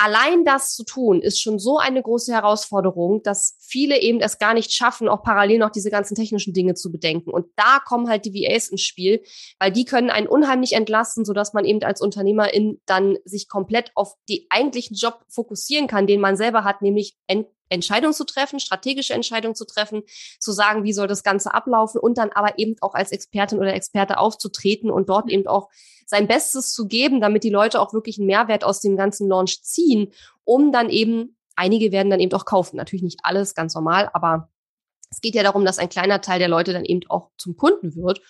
allein 0.00 0.46
das 0.46 0.74
zu 0.74 0.84
tun, 0.84 1.20
ist 1.20 1.42
schon 1.42 1.58
so 1.58 1.76
eine 1.76 2.02
große 2.02 2.32
Herausforderung, 2.32 3.22
dass 3.22 3.56
viele 3.60 4.00
eben 4.00 4.20
es 4.20 4.38
gar 4.38 4.54
nicht 4.54 4.72
schaffen, 4.72 5.08
auch 5.08 5.22
parallel 5.22 5.58
noch 5.58 5.70
diese 5.70 5.90
ganzen 5.90 6.14
technischen 6.14 6.54
Dinge 6.54 6.74
zu 6.74 6.90
bedenken. 6.90 7.30
Und 7.30 7.46
da 7.56 7.80
kommen 7.84 8.08
halt 8.08 8.24
die 8.24 8.32
VAs 8.32 8.68
ins 8.68 8.80
Spiel, 8.80 9.22
weil 9.58 9.70
die 9.70 9.84
können 9.84 10.08
einen 10.08 10.26
unheimlich 10.26 10.72
entlasten, 10.72 11.26
sodass 11.26 11.52
man 11.52 11.66
eben 11.66 11.82
als 11.82 12.00
Unternehmerin 12.00 12.80
dann 12.86 13.18
sich 13.24 13.48
komplett 13.48 13.92
auf 13.94 14.14
die 14.28 14.46
eigentlichen 14.48 14.96
Job 14.96 15.22
fokussieren 15.28 15.86
kann, 15.86 16.06
den 16.06 16.20
man 16.20 16.36
selber 16.36 16.64
hat, 16.64 16.80
nämlich 16.80 17.16
Entscheidungen 17.70 18.12
zu 18.12 18.24
treffen, 18.24 18.60
strategische 18.60 19.14
Entscheidungen 19.14 19.54
zu 19.54 19.64
treffen, 19.64 20.02
zu 20.38 20.52
sagen, 20.52 20.84
wie 20.84 20.92
soll 20.92 21.06
das 21.06 21.22
Ganze 21.22 21.54
ablaufen 21.54 22.00
und 22.00 22.18
dann 22.18 22.30
aber 22.32 22.58
eben 22.58 22.76
auch 22.80 22.94
als 22.94 23.12
Expertin 23.12 23.58
oder 23.58 23.74
Experte 23.74 24.18
aufzutreten 24.18 24.90
und 24.90 25.08
dort 25.08 25.30
eben 25.30 25.46
auch 25.46 25.70
sein 26.06 26.26
Bestes 26.26 26.72
zu 26.72 26.86
geben, 26.86 27.20
damit 27.20 27.44
die 27.44 27.50
Leute 27.50 27.80
auch 27.80 27.94
wirklich 27.94 28.18
einen 28.18 28.26
Mehrwert 28.26 28.64
aus 28.64 28.80
dem 28.80 28.96
ganzen 28.96 29.28
Launch 29.28 29.62
ziehen, 29.62 30.12
um 30.44 30.72
dann 30.72 30.90
eben, 30.90 31.36
einige 31.56 31.92
werden 31.92 32.10
dann 32.10 32.20
eben 32.20 32.32
auch 32.32 32.44
kaufen. 32.44 32.76
Natürlich 32.76 33.02
nicht 33.02 33.20
alles, 33.22 33.54
ganz 33.54 33.74
normal, 33.74 34.10
aber 34.12 34.50
es 35.10 35.20
geht 35.20 35.34
ja 35.34 35.42
darum, 35.42 35.64
dass 35.64 35.78
ein 35.78 35.88
kleiner 35.88 36.20
Teil 36.20 36.38
der 36.38 36.48
Leute 36.48 36.72
dann 36.72 36.84
eben 36.84 37.00
auch 37.08 37.30
zum 37.36 37.56
Kunden 37.56 37.94
wird. 37.96 38.20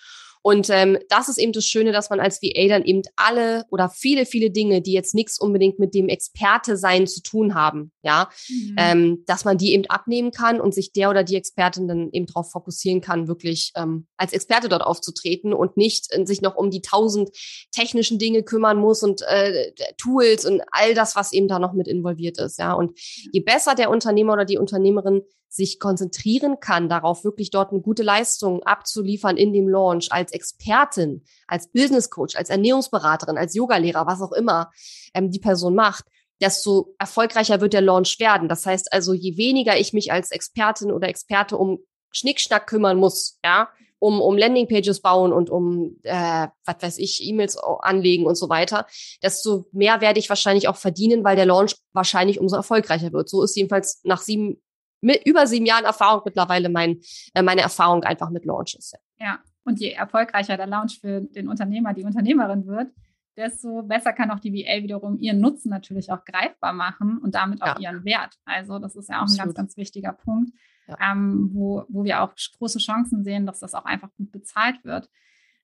Und 0.41 0.69
ähm, 0.69 0.97
das 1.09 1.29
ist 1.29 1.37
eben 1.37 1.51
das 1.53 1.65
Schöne, 1.65 1.91
dass 1.91 2.09
man 2.09 2.19
als 2.19 2.41
VA 2.41 2.67
dann 2.67 2.83
eben 2.83 3.01
alle 3.15 3.65
oder 3.69 3.89
viele, 3.89 4.25
viele 4.25 4.49
Dinge, 4.49 4.81
die 4.81 4.93
jetzt 4.93 5.13
nichts 5.13 5.39
unbedingt 5.39 5.77
mit 5.77 5.93
dem 5.93 6.09
Experte-Sein 6.09 7.07
zu 7.07 7.21
tun 7.21 7.53
haben, 7.53 7.91
ja, 8.01 8.29
mhm. 8.49 8.75
ähm, 8.77 9.23
dass 9.27 9.45
man 9.45 9.57
die 9.57 9.73
eben 9.73 9.85
abnehmen 9.85 10.31
kann 10.31 10.59
und 10.59 10.73
sich 10.73 10.93
der 10.93 11.09
oder 11.09 11.23
die 11.23 11.35
Expertin 11.35 11.87
dann 11.87 12.09
eben 12.11 12.25
darauf 12.25 12.51
fokussieren 12.51 13.01
kann, 13.01 13.27
wirklich 13.27 13.71
ähm, 13.75 14.07
als 14.17 14.33
Experte 14.33 14.69
dort 14.69 14.81
aufzutreten 14.81 15.53
und 15.53 15.77
nicht 15.77 16.07
äh, 16.09 16.25
sich 16.25 16.41
noch 16.41 16.55
um 16.55 16.71
die 16.71 16.81
tausend 16.81 17.29
technischen 17.71 18.17
Dinge 18.17 18.43
kümmern 18.43 18.77
muss 18.77 19.03
und 19.03 19.21
äh, 19.27 19.71
Tools 19.97 20.45
und 20.45 20.61
all 20.71 20.93
das, 20.95 21.15
was 21.15 21.33
eben 21.33 21.47
da 21.47 21.59
noch 21.59 21.73
mit 21.73 21.87
involviert 21.87 22.39
ist, 22.39 22.57
ja. 22.57 22.73
Und 22.73 22.97
je 23.31 23.41
besser 23.41 23.75
der 23.75 23.89
Unternehmer 23.89 24.33
oder 24.33 24.45
die 24.45 24.57
Unternehmerin 24.57 25.21
sich 25.51 25.79
konzentrieren 25.79 26.61
kann, 26.61 26.87
darauf 26.87 27.25
wirklich 27.25 27.51
dort 27.51 27.71
eine 27.71 27.81
gute 27.81 28.03
Leistung 28.03 28.63
abzuliefern 28.63 29.35
in 29.35 29.51
dem 29.51 29.67
Launch 29.67 30.07
als 30.09 30.31
Expertin, 30.31 31.23
als 31.45 31.69
Business 31.69 32.09
Coach, 32.09 32.37
als 32.37 32.49
Ernährungsberaterin, 32.49 33.37
als 33.37 33.53
Yogalehrer, 33.53 34.07
was 34.07 34.21
auch 34.21 34.31
immer 34.31 34.71
ähm, 35.13 35.29
die 35.29 35.39
Person 35.39 35.75
macht, 35.75 36.05
desto 36.39 36.95
erfolgreicher 36.97 37.59
wird 37.59 37.73
der 37.73 37.81
Launch 37.81 38.17
werden. 38.19 38.47
Das 38.47 38.65
heißt 38.65 38.93
also, 38.93 39.13
je 39.13 39.35
weniger 39.35 39.77
ich 39.77 39.91
mich 39.91 40.13
als 40.13 40.31
Expertin 40.31 40.89
oder 40.89 41.09
Experte 41.09 41.57
um 41.57 41.79
Schnickschnack 42.11 42.65
kümmern 42.65 42.97
muss, 42.97 43.37
ja, 43.43 43.69
um, 43.99 44.21
um 44.21 44.37
Landingpages 44.37 45.01
bauen 45.01 45.33
und 45.33 45.49
um, 45.49 45.97
äh, 46.03 46.47
was 46.65 46.75
weiß 46.79 46.97
ich, 46.97 47.21
E-Mails 47.23 47.57
anlegen 47.57 48.25
und 48.25 48.35
so 48.35 48.47
weiter, 48.47 48.87
desto 49.21 49.67
mehr 49.73 49.99
werde 49.99 50.19
ich 50.19 50.29
wahrscheinlich 50.29 50.69
auch 50.69 50.77
verdienen, 50.77 51.25
weil 51.25 51.35
der 51.35 51.45
Launch 51.45 51.75
wahrscheinlich 51.93 52.39
umso 52.39 52.55
erfolgreicher 52.55 53.11
wird. 53.11 53.29
So 53.29 53.43
ist 53.43 53.55
jedenfalls 53.55 53.99
nach 54.03 54.21
sieben, 54.21 54.61
mit, 55.01 55.25
über 55.25 55.47
sieben 55.47 55.65
Jahren 55.65 55.85
Erfahrung 55.85 56.21
mittlerweile 56.25 56.69
mein, 56.69 56.99
äh, 57.33 57.41
meine 57.41 57.61
Erfahrung 57.61 58.03
einfach 58.03 58.29
mit 58.29 58.45
Launches. 58.45 58.93
Ja, 59.19 59.39
und 59.63 59.79
je 59.79 59.91
erfolgreicher 59.91 60.57
der 60.57 60.67
Launch 60.67 60.99
für 60.99 61.21
den 61.21 61.47
Unternehmer, 61.47 61.93
die 61.93 62.03
Unternehmerin 62.03 62.65
wird, 62.65 62.91
desto 63.37 63.83
besser 63.83 64.13
kann 64.13 64.31
auch 64.31 64.39
die 64.39 64.53
VA 64.53 64.83
wiederum 64.83 65.17
ihren 65.17 65.39
Nutzen 65.39 65.69
natürlich 65.69 66.11
auch 66.11 66.23
greifbar 66.25 66.73
machen 66.73 67.17
und 67.17 67.35
damit 67.35 67.61
auch 67.61 67.79
ja. 67.79 67.91
ihren 67.91 68.05
Wert. 68.05 68.35
Also 68.45 68.79
das 68.79 68.95
ist 68.95 69.09
ja 69.09 69.17
auch 69.17 69.23
Absolut. 69.23 69.41
ein 69.41 69.45
ganz, 69.45 69.55
ganz 69.55 69.77
wichtiger 69.77 70.13
Punkt 70.13 70.51
ja. 70.87 71.11
ähm, 71.11 71.49
wo, 71.53 71.83
wo 71.89 72.03
wir 72.03 72.21
auch 72.21 72.33
große 72.57 72.79
Chancen 72.79 73.23
sehen, 73.23 73.45
dass 73.45 73.59
das 73.59 73.73
auch 73.73 73.85
einfach 73.85 74.09
gut 74.17 74.31
bezahlt 74.31 74.83
wird. 74.83 75.09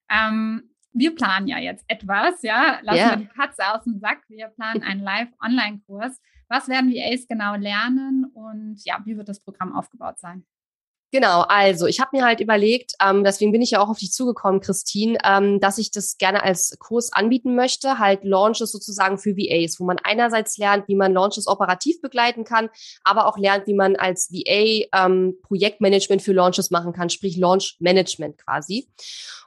Ähm, 0.09 0.69
wir 0.97 1.15
planen 1.15 1.47
ja 1.47 1.59
jetzt 1.59 1.85
etwas, 1.87 2.41
ja, 2.41 2.79
lassen 2.81 2.97
yeah. 2.97 3.09
wir 3.11 3.17
die 3.17 3.27
Katze 3.27 3.63
aus 3.73 3.83
dem 3.83 3.99
Sack. 3.99 4.23
Wir 4.27 4.47
planen 4.47 4.83
einen 4.83 5.01
Live-Online-Kurs. 5.01 6.21
Was 6.49 6.67
werden 6.67 6.91
VAs 6.91 7.27
genau 7.27 7.55
lernen 7.55 8.25
und 8.33 8.83
ja, 8.85 8.99
wie 9.05 9.17
wird 9.17 9.29
das 9.29 9.39
Programm 9.39 9.75
aufgebaut 9.75 10.17
sein? 10.19 10.45
Genau, 11.11 11.41
also 11.47 11.87
ich 11.87 12.01
habe 12.01 12.17
mir 12.17 12.25
halt 12.25 12.41
überlegt, 12.41 12.91
ähm, 13.01 13.23
deswegen 13.23 13.53
bin 13.53 13.61
ich 13.61 13.71
ja 13.71 13.79
auch 13.79 13.87
auf 13.87 13.97
dich 13.97 14.11
zugekommen, 14.11 14.59
Christine, 14.59 15.17
ähm, 15.23 15.61
dass 15.61 15.77
ich 15.77 15.89
das 15.89 16.17
gerne 16.17 16.43
als 16.43 16.77
Kurs 16.79 17.13
anbieten 17.13 17.55
möchte, 17.55 17.97
halt 17.97 18.25
Launches 18.25 18.73
sozusagen 18.73 19.17
für 19.17 19.37
VAs, 19.37 19.79
wo 19.79 19.85
man 19.85 19.99
einerseits 20.03 20.57
lernt, 20.57 20.89
wie 20.89 20.95
man 20.95 21.13
Launches 21.13 21.47
operativ 21.47 22.01
begleiten 22.01 22.43
kann, 22.43 22.69
aber 23.05 23.27
auch 23.27 23.37
lernt, 23.37 23.67
wie 23.67 23.73
man 23.73 23.95
als 23.95 24.29
VA 24.33 25.05
ähm, 25.05 25.37
Projektmanagement 25.43 26.21
für 26.21 26.33
Launches 26.33 26.71
machen 26.71 26.91
kann, 26.91 27.09
sprich 27.09 27.37
Launch 27.37 27.77
Management 27.79 28.37
quasi. 28.39 28.89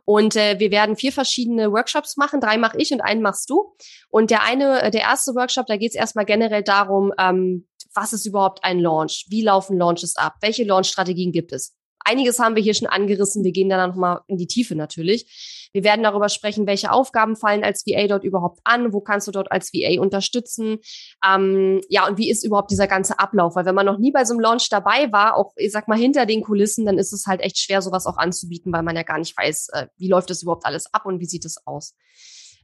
Und 0.07 0.37
äh, 0.37 0.59
wir 0.59 0.71
werden 0.71 0.97
vier 0.97 1.13
verschiedene 1.13 1.73
Workshops 1.73 2.17
machen. 2.17 2.41
Drei 2.41 2.57
mache 2.57 2.79
ich 2.79 2.91
und 2.93 3.03
einen 3.03 3.21
machst 3.21 3.51
du. 3.51 3.75
Und 4.09 4.31
der 4.31 4.43
eine, 4.43 4.91
der 4.91 5.03
erste 5.03 5.35
Workshop, 5.35 5.67
da 5.67 5.77
geht 5.77 5.91
es 5.91 5.95
erstmal 5.95 6.25
generell 6.25 6.63
darum, 6.63 7.13
ähm, 7.19 7.67
was 7.95 8.13
ist 8.13 8.27
überhaupt 8.27 8.65
ein 8.65 8.79
Launch? 8.79 9.27
Wie 9.29 9.43
laufen 9.43 9.77
Launches 9.77 10.17
ab? 10.17 10.35
Welche 10.41 10.65
Launch-Strategien 10.65 11.33
gibt 11.33 11.53
es? 11.53 11.60
Einiges 12.05 12.39
haben 12.39 12.57
wir 12.57 12.63
hier 12.63 12.75
schon 12.75 12.89
angerissen. 12.89 13.45
Wir 13.45 13.53
gehen 13.53 13.69
dann 13.69 13.91
nochmal 13.91 14.21
in 14.27 14.37
die 14.37 14.47
Tiefe 14.47 14.75
natürlich. 14.75 15.69
Wir 15.73 15.85
werden 15.85 16.03
darüber 16.03 16.29
sprechen, 16.29 16.67
welche 16.67 16.91
Aufgaben 16.91 17.37
fallen 17.37 17.63
als 17.63 17.87
VA 17.87 18.07
dort 18.09 18.25
überhaupt 18.25 18.61
an? 18.65 18.93
Wo 18.93 19.01
kannst 19.01 19.29
du 19.29 19.33
dort 19.33 19.53
als 19.53 19.73
VA 19.73 20.01
unterstützen? 20.01 20.79
Ähm, 21.25 21.81
ja, 21.89 22.09
und 22.09 22.19
wie 22.19 22.31
ist 22.31 22.45
überhaupt 22.45 22.71
dieser 22.71 22.89
ganze 22.89 23.19
Ablauf? 23.19 23.55
Weil 23.55 23.67
wenn 23.67 23.75
man 23.75 23.87
noch 23.87 23.99
nie 23.99 24.11
bei 24.11 24.25
so 24.25 24.35
einem 24.35 24.41
Launch 24.41 24.69
dabei 24.69 25.13
war, 25.13 25.37
auch, 25.37 25.53
ich 25.57 25.71
sag 25.71 25.87
mal, 25.87 25.99
hinter 25.99 26.27
den 26.27 26.43
Kulissen, 26.43 26.87
dann 26.87 26.99
ist 26.99 27.13
es 27.13 27.27
halt 27.27 27.41
echt 27.41 27.59
schwer, 27.59 27.83
sowas 27.83 28.07
auch 28.07 28.17
anzubieten, 28.17 28.73
weil 28.73 28.83
man 28.83 28.97
ja 28.97 29.03
gar 29.03 29.19
nicht 29.19 29.37
weiß, 29.37 29.69
äh, 29.73 29.87
wie 29.97 30.09
läuft 30.09 30.31
das 30.31 30.43
überhaupt 30.43 30.67
alles 30.67 30.93
ab 30.93 31.07
und 31.07 31.21
wie 31.21 31.27
sieht 31.27 31.45
es 31.45 31.65
aus. 31.67 31.95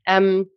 Ähm, 0.06 0.50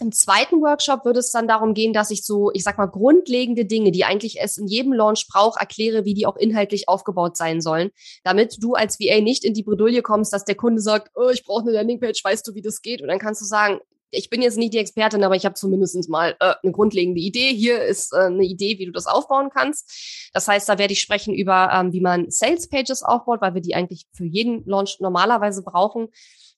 im 0.00 0.12
zweiten 0.12 0.62
Workshop 0.62 1.04
würde 1.04 1.20
es 1.20 1.30
dann 1.30 1.46
darum 1.46 1.74
gehen, 1.74 1.92
dass 1.92 2.10
ich 2.10 2.24
so, 2.24 2.50
ich 2.52 2.64
sag 2.64 2.78
mal, 2.78 2.86
grundlegende 2.86 3.66
Dinge, 3.66 3.92
die 3.92 4.04
eigentlich 4.04 4.40
es 4.40 4.56
in 4.56 4.66
jedem 4.66 4.92
Launch 4.92 5.26
braucht, 5.28 5.60
erkläre, 5.60 6.04
wie 6.04 6.14
die 6.14 6.26
auch 6.26 6.36
inhaltlich 6.36 6.88
aufgebaut 6.88 7.36
sein 7.36 7.60
sollen, 7.60 7.90
damit 8.24 8.56
du 8.60 8.74
als 8.74 8.98
VA 8.98 9.20
nicht 9.20 9.44
in 9.44 9.54
die 9.54 9.62
Bredouille 9.62 10.02
kommst, 10.02 10.32
dass 10.32 10.44
der 10.44 10.54
Kunde 10.54 10.80
sagt, 10.80 11.10
oh, 11.14 11.28
ich 11.28 11.44
brauche 11.44 11.62
eine 11.62 11.72
Landingpage, 11.72 12.24
weißt 12.24 12.46
du, 12.48 12.54
wie 12.54 12.62
das 12.62 12.82
geht? 12.82 13.02
Und 13.02 13.08
dann 13.08 13.18
kannst 13.18 13.42
du 13.42 13.44
sagen, 13.44 13.80
ich 14.10 14.28
bin 14.30 14.42
jetzt 14.42 14.58
nicht 14.58 14.74
die 14.74 14.78
Expertin, 14.78 15.22
aber 15.22 15.36
ich 15.36 15.44
habe 15.44 15.54
zumindest 15.54 16.08
mal 16.08 16.34
äh, 16.40 16.54
eine 16.62 16.72
grundlegende 16.72 17.20
Idee. 17.20 17.54
Hier 17.54 17.82
ist 17.82 18.12
äh, 18.12 18.22
eine 18.22 18.44
Idee, 18.44 18.78
wie 18.78 18.86
du 18.86 18.92
das 18.92 19.06
aufbauen 19.06 19.50
kannst. 19.54 20.30
Das 20.32 20.48
heißt, 20.48 20.68
da 20.68 20.78
werde 20.78 20.92
ich 20.92 21.00
sprechen 21.00 21.34
über, 21.34 21.70
ähm, 21.72 21.92
wie 21.92 22.00
man 22.00 22.30
Sales 22.30 22.68
Pages 22.68 23.02
aufbaut, 23.02 23.40
weil 23.40 23.54
wir 23.54 23.60
die 23.60 23.74
eigentlich 23.74 24.06
für 24.12 24.24
jeden 24.24 24.64
Launch 24.66 24.98
normalerweise 25.00 25.62
brauchen 25.62 26.08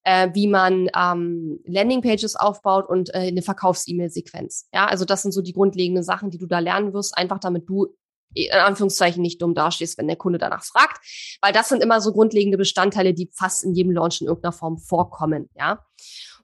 äh, 0.05 0.31
wie 0.33 0.49
man 0.49 0.89
ähm, 0.97 1.61
Landingpages 1.65 2.37
aufbaut 2.37 2.89
und 2.89 3.15
äh, 3.15 3.19
eine 3.19 3.43
Verkaufs-E-Mail-Sequenz. 3.43 4.69
Ja, 4.73 4.87
also 4.87 5.05
das 5.05 5.23
sind 5.23 5.33
so 5.33 5.43
die 5.43 5.53
grundlegenden 5.53 6.05
Sachen, 6.05 6.31
die 6.31 6.39
du 6.39 6.47
da 6.47 6.59
lernen 6.59 6.93
wirst, 6.93 7.17
einfach 7.17 7.39
damit 7.39 7.69
du 7.69 7.95
in 8.35 8.51
Anführungszeichen 8.51 9.21
nicht 9.21 9.43
dumm 9.43 9.55
dastehst, 9.55 9.99
wenn 9.99 10.07
der 10.07 10.17
Kunde 10.17 10.39
danach 10.39 10.65
fragt, 10.65 11.05
weil 11.43 11.53
das 11.53 11.69
sind 11.69 11.83
immer 11.83 12.01
so 12.01 12.13
grundlegende 12.13 12.57
Bestandteile, 12.57 13.13
die 13.13 13.31
fast 13.33 13.63
in 13.63 13.75
jedem 13.75 13.93
Launch 13.93 14.21
in 14.21 14.27
irgendeiner 14.27 14.53
Form 14.53 14.79
vorkommen, 14.79 15.51
ja. 15.55 15.85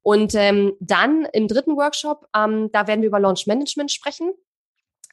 Und 0.03 0.35
ähm, 0.35 0.73
dann 0.81 1.27
im 1.33 1.49
dritten 1.49 1.77
Workshop, 1.77 2.27
ähm, 2.35 2.71
da 2.73 2.87
werden 2.87 3.03
wir 3.03 3.09
über 3.09 3.21
Launch 3.21 3.47
Management 3.47 3.91
sprechen. 3.91 4.33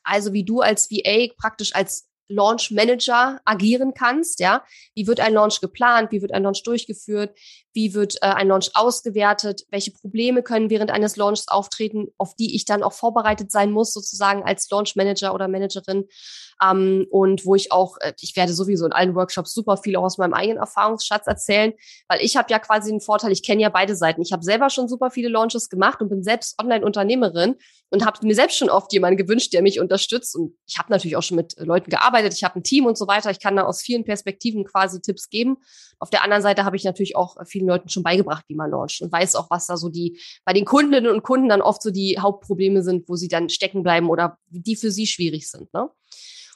Also 0.03 0.31
wie 0.33 0.45
du 0.45 0.61
als 0.61 0.89
VA 0.91 1.33
praktisch 1.37 1.73
als 1.75 2.07
Launch 2.27 2.71
Manager 2.71 3.39
agieren 3.45 3.93
kannst, 3.93 4.39
ja. 4.39 4.63
Wie 4.93 5.07
wird 5.07 5.19
ein 5.19 5.33
Launch 5.33 5.61
geplant? 5.61 6.11
Wie 6.11 6.21
wird 6.21 6.33
ein 6.33 6.43
Launch 6.43 6.63
durchgeführt? 6.63 7.37
Wie 7.73 7.93
wird 7.93 8.15
äh, 8.21 8.27
ein 8.27 8.47
Launch 8.47 8.71
ausgewertet? 8.73 9.65
Welche 9.69 9.91
Probleme 9.91 10.43
können 10.43 10.69
während 10.69 10.91
eines 10.91 11.17
Launches 11.17 11.47
auftreten, 11.47 12.07
auf 12.17 12.35
die 12.35 12.55
ich 12.55 12.65
dann 12.65 12.83
auch 12.83 12.93
vorbereitet 12.93 13.51
sein 13.51 13.71
muss, 13.71 13.93
sozusagen 13.93 14.43
als 14.43 14.69
Launch 14.69 14.95
Manager 14.95 15.33
oder 15.33 15.47
Managerin? 15.47 16.05
Ähm, 16.63 17.05
und 17.09 17.45
wo 17.45 17.55
ich 17.55 17.71
auch, 17.71 17.97
äh, 17.99 18.13
ich 18.21 18.35
werde 18.35 18.53
sowieso 18.53 18.85
in 18.85 18.91
allen 18.93 19.15
Workshops 19.15 19.53
super 19.53 19.77
viel 19.77 19.95
auch 19.95 20.03
aus 20.03 20.17
meinem 20.17 20.33
eigenen 20.33 20.57
Erfahrungsschatz 20.57 21.27
erzählen, 21.27 21.73
weil 22.07 22.21
ich 22.21 22.37
habe 22.37 22.47
ja 22.49 22.59
quasi 22.59 22.91
den 22.91 23.01
Vorteil, 23.01 23.31
ich 23.31 23.43
kenne 23.43 23.61
ja 23.61 23.69
beide 23.69 23.95
Seiten. 23.95 24.21
Ich 24.21 24.31
habe 24.31 24.43
selber 24.43 24.69
schon 24.69 24.87
super 24.87 25.11
viele 25.11 25.29
Launches 25.29 25.69
gemacht 25.69 26.01
und 26.01 26.09
bin 26.09 26.23
selbst 26.23 26.59
Online-Unternehmerin 26.59 27.55
und 27.89 28.05
habe 28.05 28.25
mir 28.25 28.35
selbst 28.35 28.57
schon 28.57 28.69
oft 28.69 28.91
jemanden 28.93 29.17
gewünscht, 29.17 29.53
der 29.53 29.61
mich 29.61 29.79
unterstützt. 29.79 30.35
Und 30.35 30.55
ich 30.65 30.77
habe 30.77 30.91
natürlich 30.91 31.17
auch 31.17 31.23
schon 31.23 31.37
mit 31.37 31.55
Leuten 31.59 31.89
gearbeitet, 31.89 32.33
ich 32.33 32.43
habe 32.43 32.59
ein 32.59 32.63
Team 32.63 32.85
und 32.85 32.97
so 32.97 33.07
weiter. 33.07 33.31
Ich 33.31 33.39
kann 33.39 33.55
da 33.55 33.63
aus 33.63 33.81
vielen 33.81 34.05
Perspektiven 34.05 34.65
quasi 34.65 35.01
Tipps 35.01 35.29
geben. 35.29 35.57
Auf 35.99 36.09
der 36.09 36.23
anderen 36.23 36.43
Seite 36.43 36.65
habe 36.65 36.75
ich 36.75 36.83
natürlich 36.83 37.15
auch 37.15 37.37
vielen 37.45 37.67
Leuten 37.67 37.89
schon 37.89 38.03
beigebracht, 38.03 38.45
wie 38.47 38.55
man 38.55 38.71
launcht 38.71 39.01
und 39.01 39.11
weiß 39.11 39.35
auch, 39.35 39.49
was 39.49 39.67
da 39.67 39.77
so 39.77 39.89
die 39.89 40.19
bei 40.43 40.53
den 40.53 40.65
Kundinnen 40.65 41.11
und 41.11 41.23
Kunden 41.23 41.49
dann 41.49 41.61
oft 41.61 41.81
so 41.81 41.91
die 41.91 42.17
Hauptprobleme 42.19 42.83
sind, 42.83 43.07
wo 43.07 43.15
sie 43.15 43.27
dann 43.27 43.49
stecken 43.49 43.83
bleiben 43.83 44.09
oder 44.09 44.37
die 44.49 44.75
für 44.75 44.91
sie 44.91 45.07
schwierig 45.07 45.49
sind. 45.49 45.73
Ne? 45.73 45.89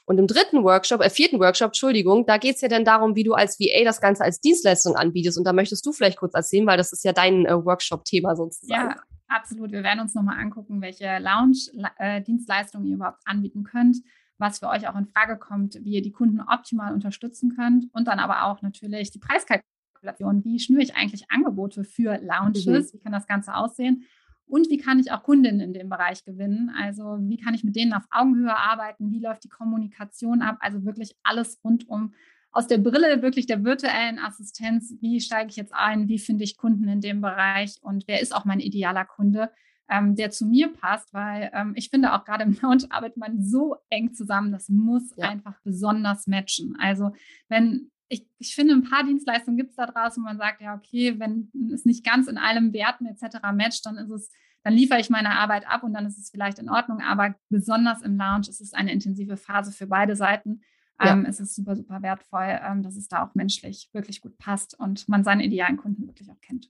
Und 0.10 0.18
im 0.18 0.26
dritten 0.26 0.64
Workshop, 0.64 1.02
äh, 1.02 1.10
vierten 1.12 1.40
Workshop, 1.40 1.68
Entschuldigung, 1.68 2.26
da 2.26 2.38
geht's 2.38 2.62
ja 2.62 2.68
dann 2.68 2.84
darum, 2.84 3.16
wie 3.16 3.24
du 3.24 3.34
als 3.34 3.60
VA 3.60 3.84
das 3.84 4.02
Ganze 4.02 4.24
als 4.24 4.42
Dienstleistung 4.42 4.96
anbietest. 4.96 5.38
Und 5.38 5.44
da 5.44 5.54
möchtest 5.54 5.86
du 5.86 5.92
vielleicht 5.92 6.18
kurz 6.18 6.34
erzählen, 6.34 6.66
weil 6.66 6.78
das 6.78 6.92
ist 6.92 7.04
ja 7.04 7.14
dein 7.14 7.46
äh, 7.46 7.54
Workshop-Thema 7.64 8.36
sozusagen. 8.36 8.90
Ja, 8.90 8.96
absolut. 9.28 9.72
Wir 9.72 9.84
werden 9.84 10.00
uns 10.00 10.16
nochmal 10.16 10.40
angucken, 10.40 10.82
welche 10.82 11.20
Lounge-Dienstleistungen 11.20 12.88
äh, 12.88 12.90
ihr 12.90 12.96
überhaupt 12.96 13.20
anbieten 13.26 13.64
könnt, 13.64 13.98
was 14.40 14.60
für 14.60 14.70
euch 14.70 14.88
auch 14.88 14.96
in 14.96 15.06
Frage 15.06 15.38
kommt, 15.38 15.76
wie 15.84 15.94
ihr 15.94 16.02
die 16.02 16.12
Kunden 16.12 16.42
optimal 16.42 16.94
unterstützen 16.94 17.56
könnt 17.56 17.86
und 17.94 18.08
dann 18.08 18.20
aber 18.20 18.46
auch 18.46 18.62
natürlich 18.62 19.12
die 19.12 19.20
Preiskalkulation. 19.20 20.44
Wie 20.44 20.60
schnüre 20.60 20.82
ich 20.82 20.96
eigentlich 20.96 21.30
Angebote 21.30 21.84
für 21.84 22.18
Lounges? 22.18 22.66
Mhm. 22.66 22.98
Wie 22.98 23.00
kann 23.04 23.12
das 23.12 23.28
Ganze 23.28 23.54
aussehen? 23.54 24.06
Und 24.46 24.70
wie 24.72 24.78
kann 24.78 24.98
ich 25.00 25.12
auch 25.12 25.22
Kundinnen 25.22 25.60
in 25.60 25.74
dem 25.74 25.90
Bereich 25.90 26.24
gewinnen? 26.24 26.72
Also 26.76 27.18
wie 27.22 27.38
kann 27.38 27.54
ich 27.54 27.64
mit 27.64 27.76
denen 27.76 27.94
auf 27.94 28.06
Augenhöhe 28.10 28.56
arbeiten? 28.56 29.12
Wie 29.12 29.20
läuft 29.20 29.44
die 29.44 29.50
Kommunikation 29.50 30.42
ab? 30.42 30.58
Also 30.62 30.86
wirklich 30.86 31.16
alles 31.24 31.60
rundum 31.64 32.14
aus 32.52 32.66
der 32.68 32.80
Brille 32.80 33.22
wirklich 33.22 33.46
der 33.46 33.64
virtuellen 33.64 34.18
Assistenz. 34.18 34.96
Wie 35.02 35.22
steige 35.22 35.50
ich 35.50 35.56
jetzt 35.56 35.74
ein? 35.74 36.08
Wie 36.08 36.18
finde 36.18 36.44
ich 36.44 36.58
Kunden 36.58 36.88
in 36.88 37.02
dem 37.02 37.22
Bereich? 37.22 37.78
Und 37.82 38.06
wer 38.08 38.22
ist 38.22 38.36
auch 38.36 38.46
mein 38.46 38.60
idealer 38.60 39.06
Kunde, 39.06 39.52
ähm, 39.90 40.16
der 40.16 40.32
zu 40.32 40.46
mir 40.46 40.72
passt? 40.72 41.14
Weil 41.14 41.52
ähm, 41.54 41.74
ich 41.76 41.90
finde 41.90 42.14
auch 42.14 42.26
gerade 42.26 42.44
im 42.44 42.58
Launch 42.62 42.92
arbeitet 42.92 43.18
man 43.18 43.42
so 43.42 43.76
eng 43.90 44.14
zusammen. 44.14 44.52
Das 44.52 44.70
muss 44.70 45.14
ja. 45.16 45.30
einfach 45.30 45.60
besonders 45.64 46.28
matchen. 46.28 46.76
Also 46.80 47.12
wenn 47.48 47.92
ich, 48.10 48.28
ich 48.40 48.56
finde, 48.56 48.74
ein 48.74 48.84
paar 48.84 49.04
Dienstleistungen 49.04 49.58
gibt 49.58 49.70
es 49.70 49.76
da 49.76 49.86
draußen, 49.86 50.22
wo 50.22 50.26
man 50.26 50.38
sagt, 50.38 50.62
ja, 50.62 50.76
okay, 50.76 51.20
wenn 51.20 51.52
es 51.72 51.86
nicht 51.86 52.04
ganz 52.04 52.28
in 52.28 52.38
allem 52.38 52.74
Werten 52.74 53.06
etc. 53.06 53.38
matcht, 53.54 53.86
dann 53.86 53.98
ist 53.98 54.10
es, 54.10 54.32
dann 54.64 54.74
liefere 54.74 55.00
ich 55.00 55.10
meine 55.10 55.32
Arbeit 55.32 55.68
ab 55.68 55.84
und 55.84 55.94
dann 55.94 56.08
ist 56.08 56.18
es 56.18 56.32
vielleicht 56.32 56.60
in 56.60 56.70
Ordnung. 56.70 57.02
Aber 57.02 57.36
besonders 57.50 58.02
im 58.02 58.18
Lounge 58.18 58.50
ist 58.50 58.62
es 58.62 58.74
eine 58.74 58.92
intensive 58.92 59.38
Phase 59.38 59.72
für 59.72 59.86
beide 59.86 60.16
Seiten. 60.16 60.62
Ja. 61.02 61.14
Ähm, 61.14 61.26
es 61.26 61.40
ist 61.40 61.56
super, 61.56 61.76
super 61.76 62.02
wertvoll, 62.02 62.60
ähm, 62.62 62.82
dass 62.82 62.96
es 62.98 63.08
da 63.08 63.24
auch 63.24 63.36
menschlich 63.36 63.90
wirklich 63.94 64.22
gut 64.22 64.38
passt 64.38 64.78
und 64.78 65.08
man 65.08 65.24
seine 65.24 65.46
idealen 65.46 65.78
Kunden 65.78 66.08
wirklich 66.08 66.30
auch 66.32 66.42
kennt. 66.42 66.70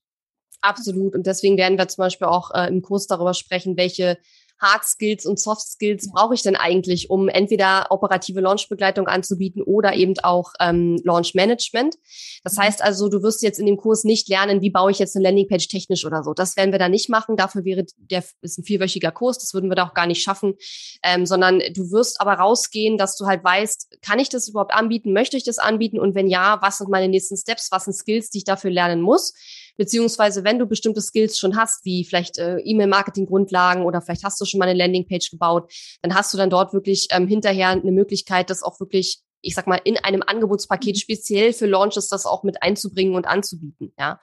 Absolut. 0.61 1.15
Und 1.15 1.25
deswegen 1.25 1.57
werden 1.57 1.77
wir 1.77 1.87
zum 1.87 2.03
Beispiel 2.03 2.27
auch 2.27 2.51
äh, 2.53 2.67
im 2.67 2.81
Kurs 2.81 3.07
darüber 3.07 3.33
sprechen, 3.33 3.77
welche 3.77 4.17
Hard 4.59 4.83
Skills 4.83 5.25
und 5.25 5.39
Soft 5.39 5.61
Skills 5.61 6.11
brauche 6.11 6.33
ich 6.33 6.41
denn 6.41 6.55
eigentlich, 6.55 7.09
um 7.09 7.29
entweder 7.29 7.87
operative 7.91 8.41
Launchbegleitung 8.41 9.07
anzubieten 9.07 9.61
oder 9.61 9.95
eben 9.95 10.13
auch 10.21 10.53
ähm, 10.59 10.99
Launch 11.03 11.33
Management. 11.33 11.95
Das 12.43 12.57
mhm. 12.57 12.61
heißt 12.63 12.83
also, 12.83 13.07
du 13.07 13.23
wirst 13.23 13.41
jetzt 13.41 13.59
in 13.59 13.65
dem 13.65 13.77
Kurs 13.77 14.03
nicht 14.03 14.27
lernen, 14.27 14.61
wie 14.61 14.69
baue 14.69 14.91
ich 14.91 14.99
jetzt 14.99 15.15
eine 15.15 15.23
Landingpage 15.23 15.69
technisch 15.69 16.05
oder 16.05 16.23
so. 16.23 16.33
Das 16.33 16.57
werden 16.57 16.71
wir 16.71 16.79
da 16.79 16.89
nicht 16.89 17.09
machen. 17.09 17.37
Dafür 17.37 17.63
wäre 17.63 17.85
der 17.97 18.23
ist 18.41 18.59
ein 18.59 18.65
vierwöchiger 18.65 19.11
Kurs. 19.11 19.39
Das 19.39 19.53
würden 19.53 19.69
wir 19.69 19.75
da 19.75 19.87
auch 19.87 19.93
gar 19.93 20.07
nicht 20.07 20.21
schaffen, 20.21 20.55
ähm, 21.03 21.25
sondern 21.25 21.59
du 21.73 21.91
wirst 21.91 22.19
aber 22.19 22.33
rausgehen, 22.33 22.97
dass 22.97 23.15
du 23.15 23.25
halt 23.25 23.43
weißt, 23.43 23.99
kann 24.01 24.19
ich 24.19 24.29
das 24.29 24.49
überhaupt 24.49 24.73
anbieten? 24.73 25.13
Möchte 25.13 25.37
ich 25.37 25.45
das 25.45 25.57
anbieten? 25.57 25.99
Und 25.99 26.15
wenn 26.15 26.27
ja, 26.27 26.57
was 26.61 26.79
sind 26.79 26.89
meine 26.89 27.07
nächsten 27.07 27.37
Steps? 27.37 27.71
Was 27.71 27.85
sind 27.85 27.93
Skills, 27.93 28.29
die 28.29 28.39
ich 28.39 28.43
dafür 28.43 28.71
lernen 28.71 29.01
muss? 29.01 29.33
Beziehungsweise, 29.79 30.43
wenn 30.43 30.59
du 30.59 30.65
bestimmte 30.65 31.01
Skills 31.01 31.39
schon 31.39 31.55
hast, 31.55 31.85
wie 31.85 32.03
vielleicht 32.03 32.37
äh, 32.37 32.57
E-Mail-Marketing-Grundlagen 32.57 33.85
oder 33.85 34.01
vielleicht 34.01 34.25
hast 34.25 34.41
du 34.41 34.45
schon 34.45 34.59
mal 34.59 34.67
eine 34.67 34.77
Landingpage 34.77 35.31
gebaut, 35.31 35.71
dann 36.01 36.13
hast 36.13 36.33
du 36.33 36.37
dann 36.37 36.49
dort 36.49 36.73
wirklich 36.73 37.07
ähm, 37.11 37.29
hinterher 37.29 37.69
eine 37.69 37.93
Möglichkeit, 37.93 38.49
das 38.49 38.61
auch 38.61 38.81
wirklich 38.81 39.23
ich 39.41 39.55
sag 39.55 39.67
mal, 39.67 39.79
in 39.85 39.97
einem 39.97 40.21
Angebotspaket 40.25 40.95
mhm. 40.95 40.99
speziell 40.99 41.53
für 41.53 41.65
Launches 41.65 42.09
das 42.09 42.25
auch 42.25 42.43
mit 42.43 42.61
einzubringen 42.61 43.15
und 43.15 43.25
anzubieten. 43.25 43.93
Ja, 43.97 44.19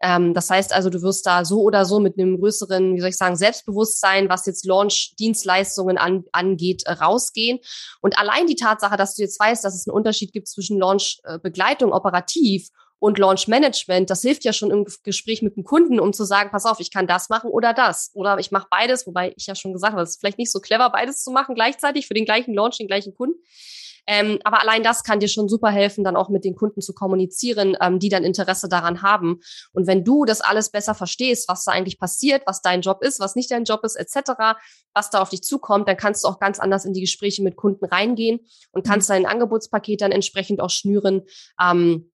ähm, 0.00 0.34
das 0.34 0.50
heißt 0.50 0.72
also, 0.72 0.90
du 0.90 1.02
wirst 1.02 1.26
da 1.26 1.44
so 1.44 1.60
oder 1.62 1.84
so 1.84 2.00
mit 2.00 2.18
einem 2.18 2.38
größeren, 2.38 2.96
wie 2.96 3.00
soll 3.00 3.10
ich 3.10 3.16
sagen, 3.16 3.36
Selbstbewusstsein, 3.36 4.28
was 4.28 4.46
jetzt 4.46 4.66
Launch-Dienstleistungen 4.66 5.98
an, 5.98 6.24
angeht, 6.32 6.82
äh, 6.86 6.92
rausgehen. 6.92 7.58
Und 8.00 8.18
allein 8.18 8.46
die 8.46 8.56
Tatsache, 8.56 8.96
dass 8.96 9.14
du 9.14 9.22
jetzt 9.22 9.38
weißt, 9.38 9.64
dass 9.64 9.74
es 9.74 9.86
einen 9.86 9.96
Unterschied 9.96 10.32
gibt 10.32 10.48
zwischen 10.48 10.78
Launch-Begleitung 10.78 11.92
operativ 11.92 12.68
und 12.98 13.18
Launch 13.18 13.46
Management, 13.48 14.10
das 14.10 14.22
hilft 14.22 14.44
ja 14.44 14.52
schon 14.52 14.70
im 14.70 14.86
Gespräch 15.02 15.42
mit 15.42 15.56
dem 15.56 15.64
Kunden, 15.64 16.00
um 16.00 16.12
zu 16.12 16.24
sagen, 16.24 16.50
pass 16.50 16.64
auf, 16.64 16.80
ich 16.80 16.90
kann 16.90 17.06
das 17.06 17.28
machen 17.28 17.50
oder 17.50 17.74
das. 17.74 18.10
Oder 18.14 18.38
ich 18.38 18.50
mache 18.50 18.68
beides, 18.70 19.06
wobei 19.06 19.34
ich 19.36 19.46
ja 19.46 19.54
schon 19.54 19.72
gesagt 19.72 19.92
habe, 19.92 20.02
es 20.02 20.10
ist 20.10 20.20
vielleicht 20.20 20.38
nicht 20.38 20.52
so 20.52 20.60
clever, 20.60 20.90
beides 20.90 21.22
zu 21.22 21.30
machen 21.30 21.54
gleichzeitig 21.54 22.06
für 22.06 22.14
den 22.14 22.24
gleichen 22.24 22.54
Launch, 22.54 22.78
den 22.78 22.86
gleichen 22.86 23.14
Kunden. 23.14 23.38
Ähm, 24.06 24.38
aber 24.44 24.60
allein 24.60 24.82
das 24.82 25.02
kann 25.02 25.18
dir 25.18 25.28
schon 25.28 25.48
super 25.48 25.70
helfen, 25.70 26.04
dann 26.04 26.16
auch 26.16 26.28
mit 26.28 26.44
den 26.44 26.54
Kunden 26.54 26.80
zu 26.80 26.94
kommunizieren, 26.94 27.76
ähm, 27.80 27.98
die 27.98 28.08
dann 28.08 28.24
Interesse 28.24 28.68
daran 28.68 29.02
haben. 29.02 29.40
Und 29.72 29.86
wenn 29.86 30.04
du 30.04 30.24
das 30.24 30.40
alles 30.40 30.70
besser 30.70 30.94
verstehst, 30.94 31.48
was 31.48 31.64
da 31.64 31.72
eigentlich 31.72 31.98
passiert, 31.98 32.42
was 32.46 32.62
dein 32.62 32.82
Job 32.82 33.02
ist, 33.02 33.18
was 33.18 33.34
nicht 33.34 33.50
dein 33.50 33.64
Job 33.64 33.82
ist, 33.84 33.96
etc., 33.96 34.32
was 34.94 35.10
da 35.10 35.20
auf 35.20 35.30
dich 35.30 35.42
zukommt, 35.42 35.88
dann 35.88 35.96
kannst 35.96 36.22
du 36.22 36.28
auch 36.28 36.38
ganz 36.38 36.60
anders 36.60 36.84
in 36.84 36.92
die 36.92 37.00
Gespräche 37.00 37.42
mit 37.42 37.56
Kunden 37.56 37.84
reingehen 37.84 38.40
und 38.70 38.86
kannst 38.86 39.08
mhm. 39.08 39.14
dein 39.14 39.26
Angebotspaket 39.26 40.00
dann 40.00 40.12
entsprechend 40.12 40.60
auch 40.60 40.70
schnüren. 40.70 41.22
Ähm, 41.60 42.10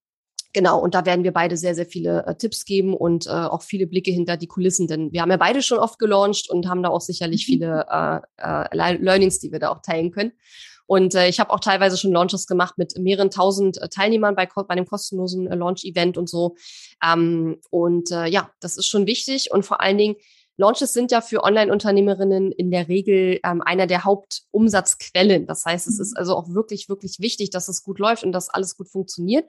Genau, 0.55 0.79
und 0.79 0.95
da 0.95 1.07
werden 1.07 1.25
wir 1.25 1.33
beide 1.33 1.57
sehr, 1.57 1.75
sehr 1.75 1.87
viele 1.87 2.27
äh, 2.27 2.35
Tipps 2.35 2.67
geben 2.67 2.95
und 2.95 3.27
äh, 3.27 3.31
auch 3.31 3.63
viele 3.63 3.87
Blicke 3.87 4.11
hinter 4.11 4.37
die 4.37 4.49
Kulissen, 4.49 4.87
denn 4.87 5.11
wir 5.11 5.23
haben 5.23 5.31
ja 5.31 5.39
beide 5.39 5.63
schon 5.63 5.79
oft 5.79 5.99
gelauncht 5.99 6.51
und 6.51 6.69
haben 6.69 6.83
da 6.83 6.91
auch 6.91 7.01
sicherlich 7.01 7.47
viele 7.47 7.87
äh, 7.89 8.21
äh, 8.37 8.97
Learnings, 8.99 9.39
die 9.39 9.51
wir 9.51 9.59
da 9.59 9.71
auch 9.71 9.81
teilen 9.81 10.11
können. 10.11 10.33
Und 10.87 11.15
äh, 11.15 11.29
ich 11.29 11.41
habe 11.41 11.51
auch 11.51 11.61
teilweise 11.61 11.97
schon 11.97 12.13
Launches 12.13 12.47
gemacht 12.47 12.77
mit 12.77 12.99
mehreren 12.99 13.31
tausend 13.31 13.81
äh, 13.81 13.89
Teilnehmern 13.89 14.35
bei, 14.35 14.47
bei 14.47 14.69
einem 14.69 14.85
kostenlosen 14.85 15.47
äh, 15.47 15.55
Launch-Event 15.55 16.19
und 16.19 16.29
so. 16.29 16.57
Ähm, 17.03 17.59
und 17.71 18.11
äh, 18.11 18.27
ja, 18.27 18.51
das 18.61 18.77
ist 18.77 18.89
schon 18.89 19.07
wichtig 19.07 19.51
und 19.53 19.65
vor 19.65 19.81
allen 19.81 19.97
Dingen, 19.97 20.17
Launches 20.59 20.93
sind 20.93 21.11
ja 21.11 21.23
für 21.23 21.45
Online-Unternehmerinnen 21.45 22.53
in 22.53 22.71
der 22.71 22.89
Regel 22.89 23.41
ähm, 23.43 23.63
einer 23.63 23.87
der 23.87 24.05
Hauptumsatzquellen. 24.05 25.47
Das 25.47 25.65
heißt, 25.65 25.89
es 25.89 25.99
ist 25.99 26.11
mhm. 26.11 26.19
also 26.19 26.37
auch 26.37 26.51
wirklich, 26.51 26.91
wirklich 26.91 27.21
wichtig, 27.21 27.49
dass 27.49 27.69
es 27.69 27.83
gut 27.83 27.99
läuft 27.99 28.23
und 28.23 28.33
dass 28.33 28.51
alles 28.51 28.77
gut 28.77 28.91
funktioniert. 28.91 29.47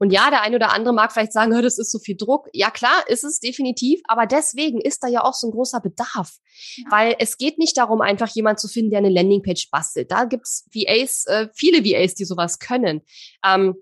Und 0.00 0.12
ja, 0.12 0.30
der 0.30 0.40
eine 0.40 0.56
oder 0.56 0.72
andere 0.72 0.94
mag 0.94 1.12
vielleicht 1.12 1.32
sagen, 1.32 1.52
das 1.62 1.78
ist 1.78 1.92
so 1.92 1.98
viel 1.98 2.16
Druck. 2.16 2.48
Ja, 2.54 2.70
klar, 2.70 3.04
ist 3.06 3.22
es 3.22 3.38
definitiv. 3.38 4.00
Aber 4.08 4.26
deswegen 4.26 4.80
ist 4.80 5.02
da 5.02 5.08
ja 5.08 5.22
auch 5.22 5.34
so 5.34 5.46
ein 5.46 5.50
großer 5.52 5.80
Bedarf. 5.80 6.38
Ja. 6.76 6.84
Weil 6.90 7.16
es 7.18 7.36
geht 7.36 7.58
nicht 7.58 7.76
darum, 7.76 8.00
einfach 8.00 8.28
jemand 8.28 8.58
zu 8.58 8.66
finden, 8.66 8.90
der 8.90 8.98
eine 8.98 9.10
Landingpage 9.10 9.70
bastelt. 9.70 10.10
Da 10.10 10.24
gibt's 10.24 10.66
VAs, 10.72 11.26
äh, 11.26 11.48
viele 11.54 11.84
VAs, 11.84 12.14
die 12.14 12.24
sowas 12.24 12.58
können. 12.58 13.02
Ähm, 13.46 13.74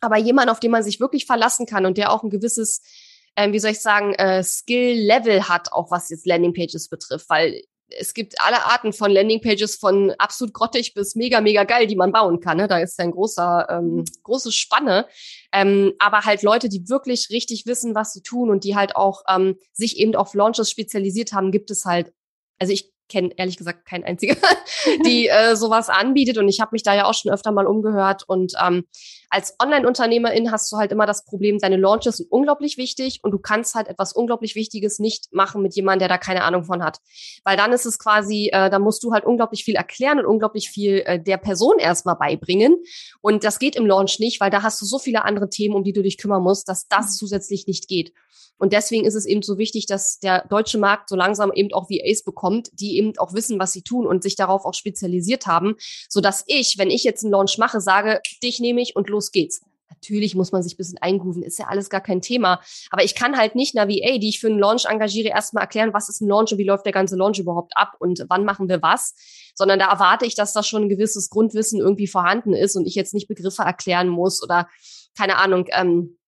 aber 0.00 0.18
jemand, 0.18 0.50
auf 0.50 0.60
den 0.60 0.70
man 0.70 0.82
sich 0.82 1.00
wirklich 1.00 1.24
verlassen 1.24 1.64
kann 1.64 1.86
und 1.86 1.96
der 1.96 2.12
auch 2.12 2.22
ein 2.22 2.30
gewisses 2.30 2.82
ähm, 3.36 3.52
wie 3.52 3.58
soll 3.58 3.72
ich 3.72 3.80
sagen, 3.80 4.14
äh, 4.14 4.42
Skill-Level 4.42 5.48
hat, 5.48 5.72
auch 5.72 5.90
was 5.90 6.08
jetzt 6.08 6.26
Landingpages 6.26 6.88
betrifft, 6.88 7.28
weil 7.28 7.62
es 7.88 8.14
gibt 8.14 8.40
alle 8.40 8.64
Arten 8.64 8.92
von 8.92 9.10
Landingpages 9.10 9.76
von 9.76 10.12
absolut 10.18 10.52
grottig 10.52 10.94
bis 10.94 11.14
mega, 11.14 11.40
mega 11.40 11.64
geil, 11.64 11.86
die 11.86 11.96
man 11.96 12.12
bauen 12.12 12.40
kann. 12.40 12.56
Ne? 12.56 12.68
Da 12.68 12.78
ist 12.78 12.98
ja 12.98 13.04
ein 13.04 13.12
großer, 13.12 13.66
ähm, 13.70 14.04
große 14.22 14.52
Spanne. 14.52 15.06
Ähm, 15.52 15.92
aber 15.98 16.24
halt 16.24 16.42
Leute, 16.42 16.68
die 16.68 16.88
wirklich 16.88 17.28
richtig 17.30 17.66
wissen, 17.66 17.94
was 17.94 18.12
sie 18.12 18.22
tun 18.22 18.50
und 18.50 18.64
die 18.64 18.76
halt 18.76 18.96
auch 18.96 19.22
ähm, 19.28 19.56
sich 19.72 19.98
eben 19.98 20.14
auf 20.16 20.34
Launches 20.34 20.70
spezialisiert 20.70 21.32
haben, 21.32 21.52
gibt 21.52 21.70
es 21.70 21.84
halt. 21.84 22.12
Also 22.58 22.72
ich 22.72 22.92
kenne 23.08 23.30
ehrlich 23.36 23.56
gesagt 23.56 23.86
kein 23.86 24.04
einziger, 24.04 24.36
die 25.06 25.28
äh, 25.28 25.54
sowas 25.54 25.88
anbietet. 25.88 26.38
Und 26.38 26.48
ich 26.48 26.60
habe 26.60 26.70
mich 26.72 26.82
da 26.82 26.94
ja 26.94 27.04
auch 27.04 27.14
schon 27.14 27.32
öfter 27.32 27.52
mal 27.52 27.66
umgehört. 27.66 28.24
Und 28.26 28.54
ähm, 28.62 28.84
als 29.30 29.54
Online-Unternehmerin 29.60 30.52
hast 30.52 30.70
du 30.72 30.76
halt 30.76 30.92
immer 30.92 31.06
das 31.06 31.24
Problem, 31.24 31.58
deine 31.58 31.76
Launches 31.76 32.18
sind 32.18 32.30
unglaublich 32.30 32.76
wichtig 32.76 33.20
und 33.22 33.32
du 33.32 33.38
kannst 33.38 33.74
halt 33.74 33.88
etwas 33.88 34.12
unglaublich 34.12 34.54
Wichtiges 34.54 34.98
nicht 34.98 35.32
machen 35.32 35.62
mit 35.62 35.74
jemandem, 35.74 36.00
der 36.00 36.08
da 36.08 36.18
keine 36.18 36.44
Ahnung 36.44 36.64
von 36.64 36.82
hat. 36.82 36.98
Weil 37.44 37.56
dann 37.56 37.72
ist 37.72 37.86
es 37.86 37.98
quasi, 37.98 38.50
äh, 38.52 38.70
da 38.70 38.78
musst 38.78 39.02
du 39.02 39.12
halt 39.12 39.24
unglaublich 39.24 39.64
viel 39.64 39.74
erklären 39.74 40.18
und 40.18 40.26
unglaublich 40.26 40.70
viel 40.70 41.02
äh, 41.06 41.20
der 41.20 41.38
Person 41.38 41.78
erstmal 41.78 42.16
beibringen. 42.16 42.76
Und 43.20 43.44
das 43.44 43.58
geht 43.58 43.76
im 43.76 43.86
Launch 43.86 44.18
nicht, 44.18 44.40
weil 44.40 44.50
da 44.50 44.62
hast 44.62 44.80
du 44.80 44.86
so 44.86 44.98
viele 44.98 45.24
andere 45.24 45.48
Themen, 45.48 45.74
um 45.74 45.84
die 45.84 45.92
du 45.92 46.02
dich 46.02 46.18
kümmern 46.18 46.42
musst, 46.42 46.68
dass 46.68 46.88
das 46.88 47.06
mhm. 47.06 47.16
zusätzlich 47.18 47.66
nicht 47.66 47.88
geht. 47.88 48.12
Und 48.58 48.72
deswegen 48.72 49.04
ist 49.04 49.14
es 49.14 49.26
eben 49.26 49.42
so 49.42 49.58
wichtig, 49.58 49.86
dass 49.86 50.18
der 50.18 50.46
deutsche 50.48 50.78
Markt 50.78 51.08
so 51.08 51.16
langsam 51.16 51.52
eben 51.52 51.72
auch 51.72 51.90
VAs 51.90 52.22
bekommt, 52.24 52.70
die 52.72 52.96
eben 52.96 53.12
auch 53.18 53.34
wissen, 53.34 53.58
was 53.58 53.72
sie 53.72 53.82
tun 53.82 54.06
und 54.06 54.22
sich 54.22 54.36
darauf 54.36 54.64
auch 54.64 54.74
spezialisiert 54.74 55.46
haben, 55.46 55.76
so 56.08 56.20
dass 56.20 56.44
ich, 56.46 56.78
wenn 56.78 56.90
ich 56.90 57.04
jetzt 57.04 57.22
einen 57.22 57.32
Launch 57.32 57.58
mache, 57.58 57.80
sage, 57.80 58.20
dich 58.42 58.60
nehme 58.60 58.80
ich 58.80 58.96
und 58.96 59.08
los 59.08 59.15
geht's. 59.32 59.60
Natürlich 59.88 60.34
muss 60.34 60.52
man 60.52 60.62
sich 60.62 60.74
ein 60.74 60.76
bisschen 60.76 60.98
eingrooven, 60.98 61.42
ist 61.42 61.58
ja 61.58 61.66
alles 61.68 61.90
gar 61.90 62.00
kein 62.00 62.20
Thema. 62.20 62.60
Aber 62.90 63.04
ich 63.04 63.14
kann 63.14 63.36
halt 63.36 63.54
nicht 63.54 63.76
einer 63.76 63.88
VA, 63.90 64.18
die 64.18 64.28
ich 64.28 64.40
für 64.40 64.48
einen 64.48 64.58
Launch 64.58 64.84
engagiere, 64.86 65.28
erstmal 65.28 65.62
erklären, 65.62 65.94
was 65.94 66.08
ist 66.08 66.20
ein 66.20 66.28
Launch 66.28 66.52
und 66.52 66.58
wie 66.58 66.64
läuft 66.64 66.84
der 66.84 66.92
ganze 66.92 67.16
Launch 67.16 67.38
überhaupt 67.38 67.72
ab 67.76 67.94
und 67.98 68.24
wann 68.28 68.44
machen 68.44 68.68
wir 68.68 68.82
was. 68.82 69.14
Sondern 69.54 69.78
da 69.78 69.90
erwarte 69.90 70.26
ich, 70.26 70.34
dass 70.34 70.52
da 70.52 70.62
schon 70.62 70.82
ein 70.82 70.88
gewisses 70.88 71.30
Grundwissen 71.30 71.80
irgendwie 71.80 72.06
vorhanden 72.06 72.52
ist 72.52 72.76
und 72.76 72.86
ich 72.86 72.94
jetzt 72.94 73.14
nicht 73.14 73.28
Begriffe 73.28 73.62
erklären 73.62 74.08
muss 74.08 74.42
oder 74.42 74.68
keine 75.16 75.38
Ahnung, 75.38 75.66
ähm, 75.70 76.18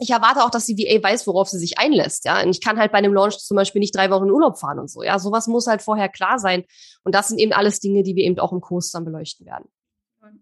ich 0.00 0.10
erwarte 0.10 0.44
auch, 0.44 0.50
dass 0.50 0.66
die 0.66 0.78
VA 0.78 1.02
weiß, 1.02 1.26
worauf 1.26 1.48
sie 1.48 1.58
sich 1.58 1.78
einlässt, 1.78 2.24
ja. 2.24 2.40
Und 2.42 2.50
ich 2.50 2.60
kann 2.60 2.78
halt 2.78 2.92
bei 2.92 2.98
einem 2.98 3.12
Launch 3.12 3.38
zum 3.38 3.56
Beispiel 3.56 3.80
nicht 3.80 3.96
drei 3.96 4.10
Wochen 4.10 4.26
in 4.26 4.30
Urlaub 4.30 4.58
fahren 4.58 4.78
und 4.78 4.88
so, 4.88 5.02
ja. 5.02 5.18
Sowas 5.18 5.48
muss 5.48 5.66
halt 5.66 5.82
vorher 5.82 6.08
klar 6.08 6.38
sein. 6.38 6.64
Und 7.02 7.14
das 7.14 7.28
sind 7.28 7.38
eben 7.38 7.52
alles 7.52 7.80
Dinge, 7.80 8.04
die 8.04 8.14
wir 8.14 8.24
eben 8.24 8.38
auch 8.38 8.52
im 8.52 8.60
Kurs 8.60 8.90
dann 8.92 9.04
beleuchten 9.04 9.44
werden. 9.44 9.68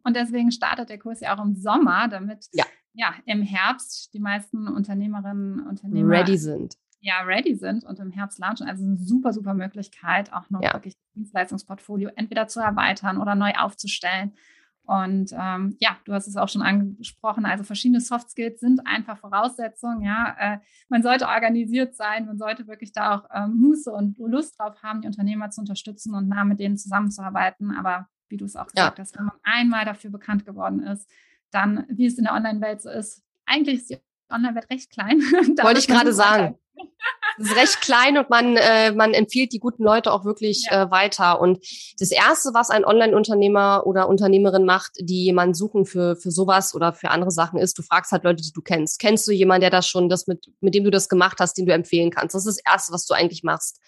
Und 0.03 0.17
deswegen 0.17 0.51
startet 0.51 0.89
der 0.89 0.99
Kurs 0.99 1.21
ja 1.21 1.37
auch 1.37 1.45
im 1.45 1.55
Sommer, 1.55 2.09
damit 2.09 2.47
ja, 2.53 2.65
ja 2.95 3.15
im 3.27 3.43
Herbst 3.43 4.13
die 4.15 4.21
meisten 4.21 4.69
Unternehmerinnen 4.69 5.61
und 5.61 5.67
Unternehmer 5.69 6.11
ready 6.11 6.39
sind. 6.39 6.77
Ja, 7.01 7.21
ready 7.23 7.55
sind 7.55 7.85
und 7.85 7.99
im 8.01 8.11
Herbst 8.11 8.39
launchen. 8.39 8.67
Also 8.67 8.85
eine 8.85 8.97
super, 8.97 9.33
super 9.33 9.55
Möglichkeit, 9.55 10.33
auch 10.33 10.51
noch 10.51 10.63
ja. 10.63 10.73
wirklich 10.73 10.95
das 10.95 11.13
Dienstleistungsportfolio 11.15 12.11
entweder 12.17 12.49
zu 12.49 12.61
erweitern 12.61 13.19
oder 13.19 13.35
neu 13.35 13.53
aufzustellen 13.53 14.33
und 14.87 15.33
ähm, 15.33 15.77
ja, 15.81 15.97
du 16.05 16.13
hast 16.13 16.29
es 16.29 16.37
auch 16.37 16.49
schon 16.49 16.63
angesprochen, 16.63 17.45
also 17.45 17.65
verschiedene 17.65 18.01
Soft 18.01 18.31
Skills 18.31 18.61
sind 18.61 18.87
einfach 18.87 19.19
Voraussetzungen. 19.19 20.01
Ja, 20.03 20.37
äh, 20.39 20.59
man 20.89 21.03
sollte 21.03 21.27
organisiert 21.27 21.97
sein, 21.97 22.27
man 22.27 22.39
sollte 22.39 22.69
wirklich 22.69 22.93
da 22.93 23.17
auch 23.17 23.29
ähm, 23.35 23.57
Muße 23.57 23.91
und 23.91 24.17
Lust 24.19 24.59
drauf 24.59 24.81
haben, 24.85 25.01
die 25.01 25.09
Unternehmer 25.09 25.51
zu 25.51 25.61
unterstützen 25.61 26.15
und 26.15 26.29
nah 26.29 26.45
mit 26.45 26.61
denen 26.61 26.77
zusammenzuarbeiten. 26.77 27.73
Aber 27.73 28.09
wie 28.29 28.37
du 28.37 28.45
es 28.45 28.57
auch 28.57 28.67
gesagt 28.67 28.99
ja. 28.99 29.03
hast, 29.03 29.19
wenn 29.19 29.27
man 29.27 29.37
einmal 29.43 29.85
dafür 29.85 30.11
bekannt 30.11 30.45
geworden 30.45 30.83
ist, 30.83 31.09
dann, 31.51 31.87
wie 31.89 32.07
es 32.07 32.19
in 32.19 32.25
der 32.25 32.35
Online-Welt 32.35 32.83
so 32.83 32.91
ist, 32.91 33.23
eigentlich 33.45 33.77
ist 33.77 33.91
die 33.91 33.99
Online-Welt 34.31 34.71
recht 34.71 34.91
klein. 34.91 35.21
Wollte 35.63 35.81
ich 35.81 35.87
gerade 35.87 36.13
sagen. 36.13 36.59
Es 37.39 37.51
ist 37.51 37.57
recht 37.57 37.81
klein 37.83 38.17
und 38.17 38.31
man, 38.31 38.57
äh, 38.57 38.93
man 38.93 39.13
empfiehlt 39.13 39.53
die 39.53 39.59
guten 39.59 39.85
Leute 39.85 40.13
auch 40.13 40.25
wirklich 40.25 40.67
ja. 40.71 40.85
äh, 40.85 40.91
weiter. 40.91 41.41
Und 41.41 41.59
das 41.99 42.11
Erste, 42.11 42.51
was 42.55 42.71
ein 42.71 42.85
Online-Unternehmer 42.85 43.83
oder 43.87 44.09
Unternehmerin 44.09 44.65
macht, 44.65 44.93
die 44.99 45.25
jemanden 45.25 45.55
suchen 45.55 45.85
für, 45.85 46.17
für 46.17 46.31
sowas 46.31 46.75
oder 46.75 46.93
für 46.93 47.11
andere 47.11 47.31
Sachen, 47.31 47.59
ist, 47.59 47.77
du 47.79 47.83
fragst 47.83 48.13
halt 48.13 48.25
Leute, 48.25 48.43
die 48.43 48.53
du 48.53 48.63
kennst. 48.63 48.99
Kennst 48.99 49.29
du 49.29 49.33
jemanden, 49.33 49.63
der 49.63 49.71
das 49.71 49.87
schon, 49.87 50.09
das 50.09 50.27
mit, 50.27 50.47
mit 50.61 50.75
dem 50.75 50.85
du 50.85 50.91
das 50.91 51.09
gemacht 51.09 51.39
hast, 51.41 51.59
den 51.59 51.67
du 51.67 51.75
empfehlen 51.75 52.11
kannst? 52.11 52.35
Das 52.35 52.47
ist 52.47 52.59
das 52.59 52.73
Erste, 52.73 52.93
was 52.93 53.05
du 53.05 53.15
eigentlich 53.15 53.43
machst. 53.43 53.81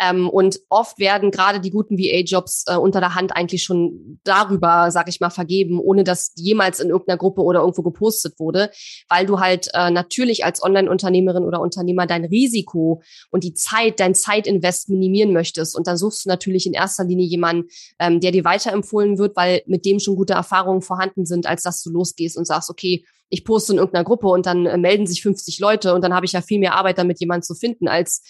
Ähm, 0.00 0.28
und 0.28 0.60
oft 0.70 0.98
werden 0.98 1.30
gerade 1.30 1.60
die 1.60 1.70
guten 1.70 1.98
VA-Jobs 1.98 2.64
äh, 2.66 2.76
unter 2.76 3.00
der 3.00 3.14
Hand 3.14 3.36
eigentlich 3.36 3.62
schon 3.62 4.18
darüber, 4.24 4.90
sag 4.90 5.08
ich 5.08 5.20
mal, 5.20 5.30
vergeben, 5.30 5.78
ohne 5.78 6.02
dass 6.02 6.32
jemals 6.34 6.80
in 6.80 6.88
irgendeiner 6.88 7.18
Gruppe 7.18 7.42
oder 7.42 7.60
irgendwo 7.60 7.82
gepostet 7.82 8.38
wurde, 8.38 8.70
weil 9.08 9.26
du 9.26 9.38
halt 9.38 9.68
äh, 9.72 9.90
natürlich 9.90 10.44
als 10.44 10.62
Online-Unternehmerin 10.62 11.44
oder 11.44 11.60
Unternehmer 11.60 12.06
dein 12.06 12.24
Risiko 12.54 13.02
und 13.30 13.44
die 13.44 13.54
Zeit, 13.54 14.00
dein 14.00 14.14
Zeitinvest 14.14 14.88
minimieren 14.88 15.32
möchtest. 15.32 15.76
Und 15.76 15.86
dann 15.86 15.96
suchst 15.96 16.24
du 16.24 16.28
natürlich 16.28 16.66
in 16.66 16.72
erster 16.72 17.04
Linie 17.04 17.26
jemanden, 17.26 17.68
ähm, 17.98 18.20
der 18.20 18.30
dir 18.30 18.44
weiterempfohlen 18.44 19.18
wird, 19.18 19.36
weil 19.36 19.62
mit 19.66 19.84
dem 19.84 19.98
schon 19.98 20.16
gute 20.16 20.34
Erfahrungen 20.34 20.82
vorhanden 20.82 21.26
sind, 21.26 21.46
als 21.46 21.62
dass 21.62 21.82
du 21.82 21.90
losgehst 21.90 22.36
und 22.36 22.46
sagst, 22.46 22.70
okay, 22.70 23.04
ich 23.28 23.44
poste 23.44 23.72
in 23.72 23.78
irgendeiner 23.78 24.04
Gruppe 24.04 24.28
und 24.28 24.46
dann 24.46 24.66
äh, 24.66 24.78
melden 24.78 25.06
sich 25.06 25.22
50 25.22 25.58
Leute 25.58 25.94
und 25.94 26.02
dann 26.02 26.14
habe 26.14 26.26
ich 26.26 26.32
ja 26.32 26.40
viel 26.40 26.60
mehr 26.60 26.74
Arbeit 26.74 26.98
damit, 26.98 27.20
jemanden 27.20 27.42
zu 27.42 27.54
finden, 27.54 27.88
als 27.88 28.22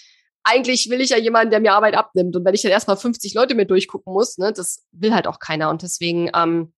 eigentlich 0.45 0.91
will 0.91 1.01
ich 1.01 1.11
ja 1.11 1.19
jemanden, 1.19 1.51
der 1.51 1.61
mir 1.61 1.73
Arbeit 1.73 1.95
abnimmt. 1.95 2.37
Und 2.37 2.45
wenn 2.45 2.55
ich 2.55 2.61
dann 2.61 2.71
erstmal 2.71 2.99
50 2.99 3.33
Leute 3.33 3.55
mir 3.55 3.65
durchgucken 3.65 4.13
muss, 4.13 4.37
ne, 4.37 4.53
das 4.53 4.85
will 4.93 5.15
halt 5.15 5.27
auch 5.27 5.39
keiner. 5.39 5.71
Und 5.71 5.83
deswegen 5.83 6.31
ähm, 6.35 6.73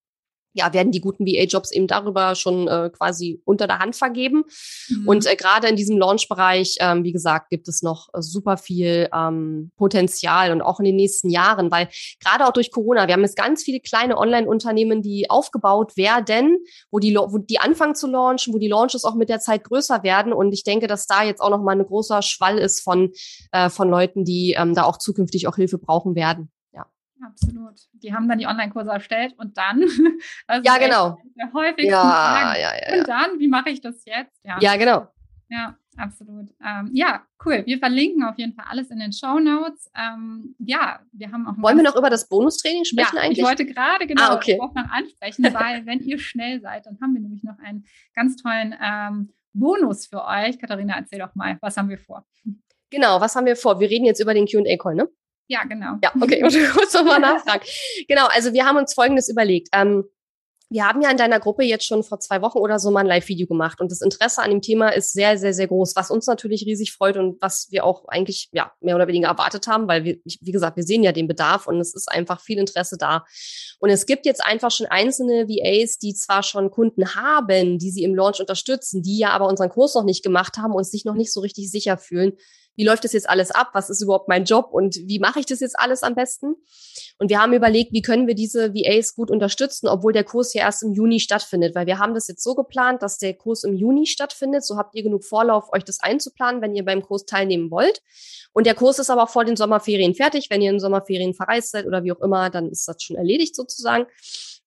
ja, 0.57 0.73
werden 0.73 0.91
die 0.91 1.01
guten 1.01 1.27
VA-Jobs 1.27 1.71
eben 1.71 1.87
darüber 1.87 2.35
schon 2.35 2.67
äh, 2.67 2.91
quasi 2.91 3.43
unter 3.45 3.67
der 3.67 3.79
Hand 3.79 3.95
vergeben. 3.95 4.45
Mhm. 4.89 5.09
Und 5.09 5.27
äh, 5.27 5.37
gerade 5.37 5.69
in 5.69 5.77
diesem 5.77 5.99
Launch-Bereich, 5.99 6.77
ähm, 6.81 7.05
wie 7.05 7.13
gesagt, 7.13 7.51
gibt 7.51 7.69
es 7.69 7.83
noch 7.83 8.09
äh, 8.15 8.23
super 8.23 8.57
viel 8.57 9.09
ähm, 9.15 9.71
Potenzial 9.77 10.53
und 10.53 10.63
auch 10.63 10.79
in 10.81 10.87
den 10.87 10.97
nächsten 10.97 11.29
Jahren, 11.29 11.71
weil 11.71 11.89
gerade 12.25 12.47
auch 12.47 12.53
durch 12.53 12.71
Corona, 12.71 13.07
wir 13.07 13.15
haben 13.15 13.23
jetzt 13.23 13.37
ganz 13.37 13.63
viele 13.63 13.81
kleine 13.81 14.17
Online-Unternehmen, 14.17 15.03
die 15.03 15.29
aufgebaut 15.29 15.97
werden, 15.97 16.57
wo 16.91 16.99
die, 16.99 17.15
wo 17.15 17.37
die 17.37 17.59
anfangen 17.59 17.95
zu 17.95 18.07
launchen, 18.07 18.55
wo 18.55 18.59
die 18.59 18.69
Launches 18.69 19.05
auch 19.05 19.15
mit 19.15 19.29
der 19.29 19.41
Zeit 19.41 19.65
größer 19.65 20.03
werden. 20.03 20.33
Und 20.33 20.53
ich 20.53 20.65
denke, 20.65 20.87
dass 20.87 21.07
da 21.07 21.23
jetzt 21.23 21.41
auch 21.41 21.51
noch 21.51 21.63
mal 21.63 21.79
ein 21.79 21.87
großer 21.87 22.23
Schwall 22.23 22.57
ist 22.57 22.81
von, 22.81 23.13
äh, 23.53 23.69
von 23.69 23.91
Leuten, 23.91 24.25
die 24.25 24.57
ähm, 24.59 24.75
da 24.75 24.85
auch 24.85 24.97
zukünftig 24.97 25.49
auch 25.49 25.57
Hilfe 25.57 25.77
brauchen 25.77 26.15
werden. 26.15 26.51
Absolut. 27.25 27.75
Die 27.93 28.13
haben 28.15 28.29
dann 28.29 28.39
die 28.39 28.47
Online-Kurse 28.47 28.91
erstellt 28.91 29.35
und 29.39 29.57
dann. 29.57 29.83
Ja, 30.65 30.79
genau. 30.79 31.19
Der 31.37 31.53
häufigsten 31.53 31.91
ja, 31.91 32.55
ja, 32.55 32.59
ja, 32.59 32.73
ja, 32.75 32.99
Und 32.99 33.09
dann, 33.09 33.39
wie 33.39 33.49
mache 33.49 33.71
ich 33.71 33.81
das 33.81 34.05
jetzt? 34.05 34.39
Ja, 34.45 34.59
ja 34.61 34.77
genau. 34.77 35.09
Ja, 35.49 35.77
absolut. 35.97 36.51
Ähm, 36.65 36.91
ja, 36.93 37.25
cool. 37.45 37.63
Wir 37.67 37.79
verlinken 37.79 38.25
auf 38.25 38.39
jeden 38.39 38.55
Fall 38.55 38.67
alles 38.69 38.91
in 38.91 38.99
den 38.99 39.13
Show 39.13 39.39
Notes. 39.39 39.91
Ähm, 39.97 40.55
ja, 40.59 41.01
wir 41.13 41.31
haben 41.31 41.47
auch. 41.47 41.63
Wollen 41.63 41.77
wir 41.77 41.85
noch 41.85 41.97
über 41.97 42.11
das 42.11 42.29
Bonustraining 42.29 42.85
sprechen 42.85 43.17
ja, 43.17 43.23
eigentlich? 43.23 43.39
Ich 43.39 43.45
wollte 43.45 43.67
gerade 43.67 44.07
genau 44.07 44.23
ah, 44.23 44.35
okay. 44.35 44.57
noch 44.57 44.75
ansprechen, 44.75 45.45
weil 45.55 45.87
wenn 45.87 46.01
ihr 46.01 46.19
schnell 46.19 46.61
seid, 46.61 46.87
dann 46.87 46.99
haben 47.01 47.15
wir 47.15 47.21
nämlich 47.21 47.45
noch 47.45 47.59
einen 47.59 47.85
ganz 48.15 48.37
tollen 48.37 48.75
ähm, 48.81 49.33
Bonus 49.53 50.07
für 50.07 50.25
euch. 50.25 50.59
Katharina, 50.59 50.97
erzähl 50.97 51.19
doch 51.19 51.35
mal, 51.35 51.59
was 51.61 51.77
haben 51.77 51.89
wir 51.89 51.99
vor? 51.99 52.27
Genau, 52.91 53.21
was 53.21 53.35
haben 53.37 53.47
wir 53.47 53.57
vor? 53.57 53.81
Wir 53.81 53.89
reden 53.89 54.05
jetzt 54.05 54.21
über 54.21 54.35
den 54.35 54.47
QA-Call, 54.47 54.95
ne? 54.95 55.09
Ja, 55.49 55.65
genau. 55.65 55.99
Ja, 56.03 56.13
okay, 56.21 56.45
ich 56.47 56.75
muss 56.75 56.93
nochmal 56.93 57.21
nachfragen. 57.21 57.65
Genau, 58.09 58.27
also 58.27 58.53
wir 58.53 58.65
haben 58.65 58.77
uns 58.77 58.95
Folgendes 58.95 59.29
überlegt. 59.29 59.69
Ähm, 59.73 60.05
wir 60.69 60.85
haben 60.85 61.01
ja 61.01 61.11
in 61.11 61.17
deiner 61.17 61.39
Gruppe 61.39 61.63
jetzt 61.63 61.87
schon 61.87 62.03
vor 62.03 62.19
zwei 62.19 62.43
Wochen 62.43 62.59
oder 62.59 62.81
so 62.81 62.91
mal 62.91 63.01
ein 63.01 63.07
Live-Video 63.07 63.47
gemacht 63.47 63.81
und 63.81 63.93
das 63.93 64.01
Interesse 64.01 64.43
an 64.43 64.51
dem 64.51 64.63
Thema 64.63 64.89
ist 64.89 65.13
sehr, 65.13 65.39
sehr, 65.39 65.55
sehr 65.55 65.69
groß, 65.69 65.95
was 65.95 66.11
uns 66.11 66.27
natürlich 66.27 66.67
riesig 66.67 66.93
freut 66.93 67.17
und 67.17 67.41
was 67.41 67.69
wir 67.71 67.85
auch 67.85 68.09
eigentlich 68.09 68.49
ja 68.53 68.73
mehr 68.81 68.97
oder 68.97 69.07
weniger 69.07 69.29
erwartet 69.29 69.69
haben, 69.69 69.87
weil 69.87 70.03
wir, 70.03 70.19
wie 70.25 70.51
gesagt, 70.51 70.77
wir 70.77 70.83
sehen 70.83 71.05
ja 71.05 71.13
den 71.13 71.29
Bedarf 71.29 71.69
und 71.69 71.79
es 71.79 71.95
ist 71.95 72.11
einfach 72.11 72.41
viel 72.41 72.59
Interesse 72.59 72.97
da. 72.99 73.25
Und 73.79 73.91
es 73.91 74.07
gibt 74.07 74.27
jetzt 74.27 74.45
einfach 74.45 74.73
schon 74.73 74.87
einzelne 74.87 75.47
VAs, 75.49 75.99
die 75.99 76.15
zwar 76.15 76.43
schon 76.43 76.71
Kunden 76.73 77.15
haben, 77.15 77.79
die 77.79 77.91
sie 77.93 78.03
im 78.03 78.17
Launch 78.17 78.41
unterstützen, 78.41 79.03
die 79.03 79.19
ja 79.19 79.31
aber 79.31 79.47
unseren 79.47 79.69
Kurs 79.69 79.95
noch 79.95 80.05
nicht 80.05 80.25
gemacht 80.25 80.57
haben 80.57 80.73
und 80.73 80.85
sich 80.85 81.05
noch 81.05 81.15
nicht 81.15 81.33
so 81.33 81.41
richtig 81.41 81.71
sicher 81.71 81.97
fühlen, 81.97 82.33
wie 82.77 82.85
läuft 82.85 83.05
das 83.05 83.13
jetzt 83.13 83.29
alles 83.29 83.51
ab? 83.51 83.71
Was 83.73 83.91
ist 83.91 84.03
überhaupt 84.03 84.29
mein 84.29 84.45
Job 84.45 84.69
und 84.71 84.97
wie 84.97 85.19
mache 85.19 85.41
ich 85.41 85.47
das 85.47 85.61
jetzt 85.61 85.79
alles 85.79 86.03
am 86.03 86.15
besten? 86.15 86.55
Und 87.19 87.31
wir 87.31 87.41
haben 87.41 87.55
überlegt, 87.55 87.93
wie 87.93 88.03
können 88.03 88.27
wir 88.27 88.35
diese 88.35 88.75
VAs 88.75 89.15
gut 89.15 89.31
unterstützen, 89.31 89.89
obwohl 89.89 90.13
der 90.13 90.25
Kurs 90.25 90.53
ja 90.53 90.63
erst 90.63 90.83
im 90.83 90.93
Juni 90.93 91.19
stattfindet, 91.19 91.75
weil 91.75 91.87
wir 91.87 91.99
haben 91.99 92.15
das 92.15 92.29
jetzt 92.29 92.43
so 92.43 92.55
geplant, 92.55 93.03
dass 93.03 93.19
der 93.19 93.35
Kurs 93.35 93.65
im 93.65 93.75
Juni 93.75 94.07
stattfindet. 94.07 94.65
So 94.65 94.77
habt 94.77 94.95
ihr 94.95 95.03
genug 95.03 95.25
Vorlauf, 95.25 95.73
euch 95.73 95.85
das 95.85 96.01
einzuplanen, 96.01 96.61
wenn 96.61 96.75
ihr 96.75 96.85
beim 96.85 97.03
Kurs 97.03 97.25
teilnehmen 97.25 97.71
wollt. 97.71 98.03
Und 98.53 98.67
der 98.67 98.75
Kurs 98.75 98.99
ist 98.99 99.11
aber 99.11 99.25
auch 99.25 99.31
vor 99.31 99.45
den 99.45 99.57
Sommerferien 99.57 100.15
fertig. 100.15 100.49
Wenn 100.51 100.61
ihr 100.63 100.71
in 100.71 100.81
Sommerferien 100.81 101.35
verreist 101.35 101.71
seid 101.71 101.87
oder 101.87 102.05
wie 102.05 102.13
auch 102.13 102.21
immer, 102.21 102.51
dann 102.51 102.71
ist 102.71 102.87
das 102.87 103.03
schon 103.03 103.17
erledigt 103.17 103.57
sozusagen. 103.57 104.07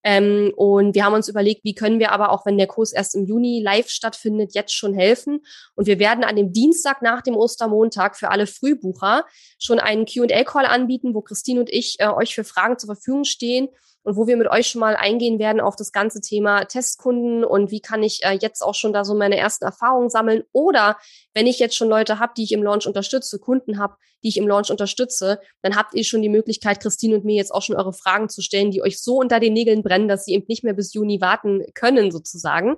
Ähm, 0.04 0.54
und 0.56 0.96
wir 0.96 1.04
haben 1.04 1.14
uns 1.14 1.28
überlegt, 1.28 1.64
wie 1.64 1.76
können 1.76 2.00
wir 2.00 2.12
aber 2.12 2.32
auch, 2.32 2.46
wenn 2.46 2.58
der 2.58 2.68
Kurs 2.68 2.94
erst 2.94 3.16
im 3.16 3.26
Juni 3.26 3.62
live 3.62 3.90
stattfindet, 3.90 4.54
jetzt 4.54 4.74
schon 4.74 4.94
helfen. 4.94 5.42
Und 5.76 5.88
wir 5.88 6.00
werden 6.00 6.24
an 6.24 6.36
dem 6.36 6.54
Dienstag 6.54 7.02
nach 7.02 7.22
dem 7.22 7.36
Ostermontag 7.36 8.16
für 8.18 8.30
alle 8.30 8.48
Frühbucher 8.48 9.26
schon 9.60 9.80
einen 9.80 10.06
Q&A-Call 10.06 10.66
anbieten, 10.66 11.14
wo 11.14 11.22
Christine 11.22 11.60
und 11.60 11.70
ich 11.70 11.98
äh, 12.00 12.08
euch 12.08 12.34
für 12.34 12.44
Fragen 12.44 12.78
zur 12.78 12.96
Verfügung 12.96 13.24
stehen 13.26 13.70
und 14.10 14.16
wo 14.16 14.26
wir 14.26 14.38
mit 14.38 14.48
euch 14.48 14.68
schon 14.68 14.80
mal 14.80 14.96
eingehen 14.96 15.38
werden 15.38 15.62
auf 15.62 15.76
das 15.76 15.92
ganze 15.92 16.20
Thema 16.20 16.66
Testkunden 16.66 17.44
und 17.44 17.70
wie 17.70 17.80
kann 17.80 18.02
ich 18.02 18.24
äh, 18.24 18.40
jetzt 18.42 18.64
auch 18.64 18.74
schon 18.74 18.92
da 18.92 19.06
so 19.06 19.14
meine 19.14 19.38
ersten 19.38 19.66
Erfahrungen 19.66 20.10
sammeln. 20.10 20.44
Oder 20.52 20.98
wenn 21.36 21.46
ich 21.46 21.60
jetzt 21.60 21.76
schon 21.76 21.90
Leute 21.90 22.18
habe, 22.18 22.34
die 22.36 22.44
ich 22.44 22.52
im 22.52 22.64
Launch 22.64 22.88
unterstütze, 22.88 23.38
Kunden 23.38 23.78
habe, 23.78 23.98
die 24.24 24.30
ich 24.30 24.38
im 24.38 24.48
Launch 24.48 24.72
unterstütze, 24.72 25.40
dann 25.62 25.76
habt 25.76 25.94
ihr 25.94 26.04
schon 26.04 26.24
die 26.24 26.30
Möglichkeit, 26.30 26.80
Christine 26.80 27.18
und 27.18 27.24
mir 27.24 27.36
jetzt 27.36 27.54
auch 27.54 27.62
schon 27.62 27.76
eure 27.76 27.94
Fragen 27.94 28.30
zu 28.30 28.42
stellen, 28.42 28.72
die 28.72 28.82
euch 28.82 29.00
so 29.00 29.18
unter 29.18 29.40
den 29.40 29.54
Nägeln 29.54 29.84
brennen, 29.84 30.08
dass 30.08 30.26
sie 30.26 30.34
eben 30.34 30.46
nicht 30.48 30.64
mehr 30.64 30.74
bis 30.74 30.92
Juni 30.96 31.22
warten 31.22 31.64
können, 31.76 32.10
sozusagen. 32.10 32.78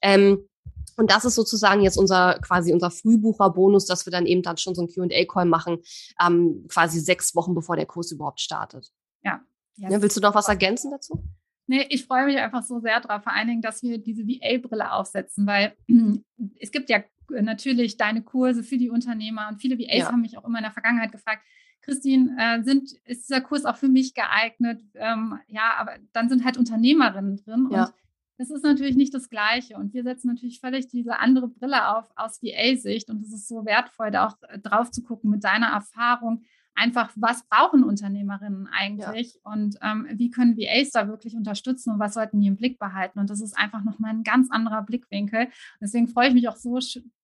Ähm, 0.00 0.48
und 0.96 1.10
das 1.10 1.24
ist 1.24 1.34
sozusagen 1.34 1.82
jetzt 1.82 1.98
unser 1.98 2.38
quasi 2.38 2.72
unser 2.72 2.92
Frühbucherbonus, 2.92 3.86
dass 3.86 4.06
wir 4.06 4.12
dann 4.12 4.26
eben 4.26 4.42
dann 4.42 4.58
schon 4.58 4.76
so 4.76 4.82
ein 4.82 4.88
Q&A-Call 4.88 5.44
machen, 5.44 5.78
ähm, 6.24 6.66
quasi 6.68 7.00
sechs 7.00 7.34
Wochen 7.34 7.54
bevor 7.54 7.74
der 7.74 7.86
Kurs 7.86 8.12
überhaupt 8.12 8.40
startet. 8.40 8.92
Ja, 9.24 9.40
ja, 9.78 9.90
ja, 9.90 10.02
willst 10.02 10.16
du 10.16 10.20
noch 10.20 10.34
was 10.34 10.48
ergänzen 10.48 10.90
dazu? 10.90 11.22
Nee, 11.66 11.86
ich 11.90 12.06
freue 12.06 12.24
mich 12.24 12.38
einfach 12.38 12.62
so 12.62 12.80
sehr 12.80 13.00
drauf, 13.00 13.22
vor 13.22 13.32
allen 13.32 13.48
Dingen, 13.48 13.62
dass 13.62 13.82
wir 13.82 13.98
diese 13.98 14.26
VA-Brille 14.26 14.92
aufsetzen, 14.92 15.46
weil 15.46 15.74
es 16.60 16.70
gibt 16.70 16.88
ja 16.88 17.02
natürlich 17.28 17.96
deine 17.96 18.22
Kurse 18.22 18.62
für 18.62 18.78
die 18.78 18.90
Unternehmer 18.90 19.48
und 19.48 19.60
viele 19.60 19.78
VAs 19.78 19.98
ja. 19.98 20.12
haben 20.12 20.22
mich 20.22 20.38
auch 20.38 20.44
immer 20.44 20.58
in 20.58 20.64
der 20.64 20.72
Vergangenheit 20.72 21.12
gefragt, 21.12 21.42
Christine, 21.82 22.36
äh, 22.38 22.62
sind, 22.62 22.92
ist 23.04 23.28
dieser 23.28 23.40
Kurs 23.40 23.64
auch 23.64 23.76
für 23.76 23.88
mich 23.88 24.14
geeignet? 24.14 24.82
Ähm, 24.94 25.38
ja, 25.46 25.74
aber 25.78 25.92
dann 26.12 26.28
sind 26.28 26.44
halt 26.44 26.56
Unternehmerinnen 26.56 27.36
drin 27.36 27.68
ja. 27.70 27.84
und 27.84 27.92
das 28.38 28.50
ist 28.50 28.62
natürlich 28.62 28.94
nicht 28.94 29.12
das 29.12 29.30
Gleiche. 29.30 29.76
Und 29.76 29.92
wir 29.92 30.04
setzen 30.04 30.28
natürlich 30.28 30.60
völlig 30.60 30.86
diese 30.88 31.18
andere 31.18 31.48
Brille 31.48 31.96
auf 31.96 32.08
aus 32.14 32.40
VA-Sicht 32.40 33.10
und 33.10 33.22
es 33.22 33.32
ist 33.32 33.48
so 33.48 33.66
wertvoll, 33.66 34.10
da 34.10 34.28
auch 34.28 34.36
äh, 34.48 34.58
drauf 34.58 34.90
zu 34.90 35.02
gucken 35.02 35.30
mit 35.30 35.44
deiner 35.44 35.68
Erfahrung 35.68 36.44
einfach, 36.78 37.10
was 37.16 37.46
brauchen 37.48 37.84
Unternehmerinnen 37.84 38.68
eigentlich 38.70 39.34
ja. 39.34 39.52
und 39.52 39.76
ähm, 39.82 40.06
wie 40.12 40.30
können 40.30 40.56
VAs 40.56 40.90
da 40.90 41.08
wirklich 41.08 41.34
unterstützen 41.34 41.92
und 41.92 41.98
was 41.98 42.14
sollten 42.14 42.40
die 42.40 42.46
im 42.46 42.56
Blick 42.56 42.78
behalten. 42.78 43.18
Und 43.18 43.30
das 43.30 43.40
ist 43.40 43.56
einfach 43.56 43.82
nochmal 43.84 44.12
ein 44.12 44.22
ganz 44.22 44.50
anderer 44.50 44.82
Blickwinkel. 44.82 45.48
Deswegen 45.80 46.08
freue 46.08 46.28
ich 46.28 46.34
mich 46.34 46.48
auch 46.48 46.56
so, 46.56 46.78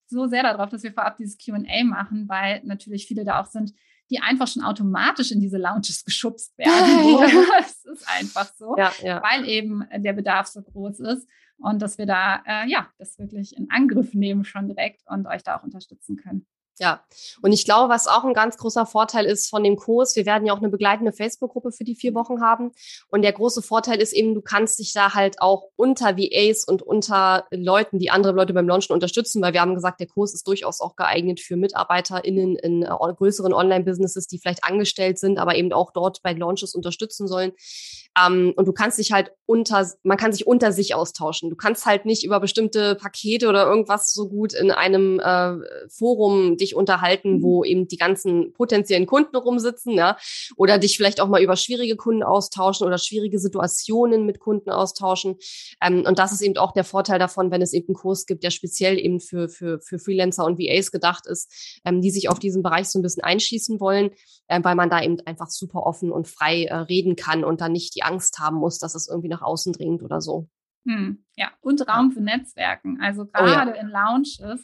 so 0.06 0.26
sehr 0.26 0.42
darauf, 0.42 0.70
dass 0.70 0.82
wir 0.82 0.92
vorab 0.92 1.16
dieses 1.16 1.38
QA 1.38 1.84
machen, 1.84 2.28
weil 2.28 2.62
natürlich 2.64 3.06
viele 3.06 3.24
da 3.24 3.40
auch 3.40 3.46
sind, 3.46 3.72
die 4.10 4.20
einfach 4.20 4.46
schon 4.46 4.62
automatisch 4.62 5.32
in 5.32 5.40
diese 5.40 5.58
Lounges 5.58 6.04
geschubst 6.04 6.52
werden. 6.58 7.44
Es 7.60 7.84
ist 7.84 8.08
einfach 8.08 8.52
so, 8.54 8.76
ja, 8.76 8.92
ja. 9.02 9.22
weil 9.22 9.48
eben 9.48 9.84
der 9.96 10.12
Bedarf 10.12 10.46
so 10.48 10.62
groß 10.62 11.00
ist 11.00 11.28
und 11.58 11.80
dass 11.80 11.98
wir 11.98 12.06
da 12.06 12.42
äh, 12.46 12.68
ja 12.68 12.88
das 12.98 13.18
wirklich 13.18 13.56
in 13.56 13.70
Angriff 13.70 14.14
nehmen 14.14 14.44
schon 14.44 14.68
direkt 14.68 15.02
und 15.06 15.26
euch 15.26 15.42
da 15.42 15.56
auch 15.56 15.62
unterstützen 15.62 16.16
können. 16.16 16.46
Ja, 16.80 17.04
und 17.40 17.52
ich 17.52 17.64
glaube, 17.64 17.88
was 17.88 18.08
auch 18.08 18.24
ein 18.24 18.34
ganz 18.34 18.56
großer 18.56 18.84
Vorteil 18.84 19.26
ist 19.26 19.48
von 19.48 19.62
dem 19.62 19.76
Kurs, 19.76 20.16
wir 20.16 20.26
werden 20.26 20.44
ja 20.44 20.52
auch 20.52 20.58
eine 20.58 20.70
begleitende 20.70 21.12
Facebook-Gruppe 21.12 21.70
für 21.70 21.84
die 21.84 21.94
vier 21.94 22.14
Wochen 22.14 22.40
haben. 22.40 22.72
Und 23.08 23.22
der 23.22 23.32
große 23.32 23.62
Vorteil 23.62 24.00
ist 24.00 24.12
eben, 24.12 24.34
du 24.34 24.40
kannst 24.40 24.80
dich 24.80 24.92
da 24.92 25.14
halt 25.14 25.40
auch 25.40 25.68
unter 25.76 26.16
VAs 26.16 26.64
und 26.64 26.82
unter 26.82 27.46
Leuten, 27.52 28.00
die 28.00 28.10
andere 28.10 28.32
Leute 28.32 28.54
beim 28.54 28.66
Launchen 28.66 28.92
unterstützen, 28.92 29.40
weil 29.40 29.52
wir 29.52 29.60
haben 29.60 29.76
gesagt, 29.76 30.00
der 30.00 30.08
Kurs 30.08 30.34
ist 30.34 30.48
durchaus 30.48 30.80
auch 30.80 30.96
geeignet 30.96 31.38
für 31.38 31.54
MitarbeiterInnen 31.54 32.56
in 32.56 32.82
äh, 32.82 32.88
größeren 32.88 33.52
Online-Businesses, 33.52 34.26
die 34.26 34.40
vielleicht 34.40 34.64
angestellt 34.64 35.20
sind, 35.20 35.38
aber 35.38 35.54
eben 35.54 35.72
auch 35.72 35.92
dort 35.92 36.22
bei 36.22 36.32
Launches 36.32 36.74
unterstützen 36.74 37.28
sollen. 37.28 37.52
Ähm, 38.16 38.52
und 38.56 38.66
du 38.66 38.72
kannst 38.72 38.98
dich 38.98 39.12
halt 39.12 39.32
unter, 39.46 39.88
man 40.02 40.16
kann 40.16 40.32
sich 40.32 40.46
unter 40.46 40.72
sich 40.72 40.94
austauschen. 40.94 41.50
Du 41.50 41.56
kannst 41.56 41.84
halt 41.84 42.06
nicht 42.06 42.24
über 42.24 42.40
bestimmte 42.40 42.94
Pakete 42.94 43.48
oder 43.48 43.66
irgendwas 43.66 44.12
so 44.12 44.28
gut 44.28 44.54
in 44.54 44.70
einem 44.70 45.20
äh, 45.20 45.56
Forum 45.88 46.56
dich 46.64 46.74
unterhalten, 46.74 47.42
wo 47.42 47.60
mhm. 47.60 47.64
eben 47.64 47.88
die 47.88 47.96
ganzen 47.96 48.52
potenziellen 48.52 49.06
Kunden 49.06 49.36
rumsitzen, 49.36 49.92
ja, 49.92 50.16
oder 50.56 50.78
dich 50.78 50.96
vielleicht 50.96 51.20
auch 51.20 51.28
mal 51.28 51.42
über 51.42 51.56
schwierige 51.56 51.96
Kunden 51.96 52.22
austauschen 52.22 52.86
oder 52.86 52.98
schwierige 52.98 53.38
Situationen 53.38 54.26
mit 54.26 54.40
Kunden 54.40 54.70
austauschen. 54.70 55.36
Ähm, 55.82 56.04
und 56.06 56.18
das 56.18 56.32
ist 56.32 56.42
eben 56.42 56.56
auch 56.56 56.72
der 56.72 56.84
Vorteil 56.84 57.18
davon, 57.18 57.50
wenn 57.50 57.62
es 57.62 57.72
eben 57.72 57.88
einen 57.88 57.94
Kurs 57.94 58.26
gibt, 58.26 58.42
der 58.42 58.50
speziell 58.50 58.98
eben 58.98 59.20
für, 59.20 59.48
für, 59.48 59.80
für 59.80 59.98
Freelancer 59.98 60.44
und 60.44 60.58
VAs 60.58 60.90
gedacht 60.90 61.26
ist, 61.26 61.80
ähm, 61.84 62.00
die 62.00 62.10
sich 62.10 62.28
auf 62.28 62.38
diesen 62.38 62.62
Bereich 62.62 62.88
so 62.88 62.98
ein 62.98 63.02
bisschen 63.02 63.22
einschießen 63.22 63.80
wollen, 63.80 64.10
äh, 64.48 64.60
weil 64.62 64.74
man 64.74 64.90
da 64.90 65.02
eben 65.02 65.20
einfach 65.26 65.50
super 65.50 65.84
offen 65.84 66.10
und 66.10 66.28
frei 66.28 66.64
äh, 66.64 66.74
reden 66.74 67.16
kann 67.16 67.44
und 67.44 67.60
dann 67.60 67.72
nicht 67.72 67.94
die 67.94 68.02
Angst 68.02 68.38
haben 68.38 68.56
muss, 68.56 68.78
dass 68.78 68.94
es 68.94 69.08
irgendwie 69.08 69.28
nach 69.28 69.42
außen 69.42 69.72
dringt 69.72 70.02
oder 70.02 70.20
so. 70.20 70.48
Hm, 70.86 71.24
ja, 71.36 71.50
und 71.60 71.86
Raum 71.88 72.12
für 72.12 72.20
Netzwerken. 72.20 73.00
Also 73.00 73.26
gerade 73.26 73.72
oh, 73.72 73.74
ja. 73.74 73.80
in 73.80 73.88
Lounges 73.88 74.62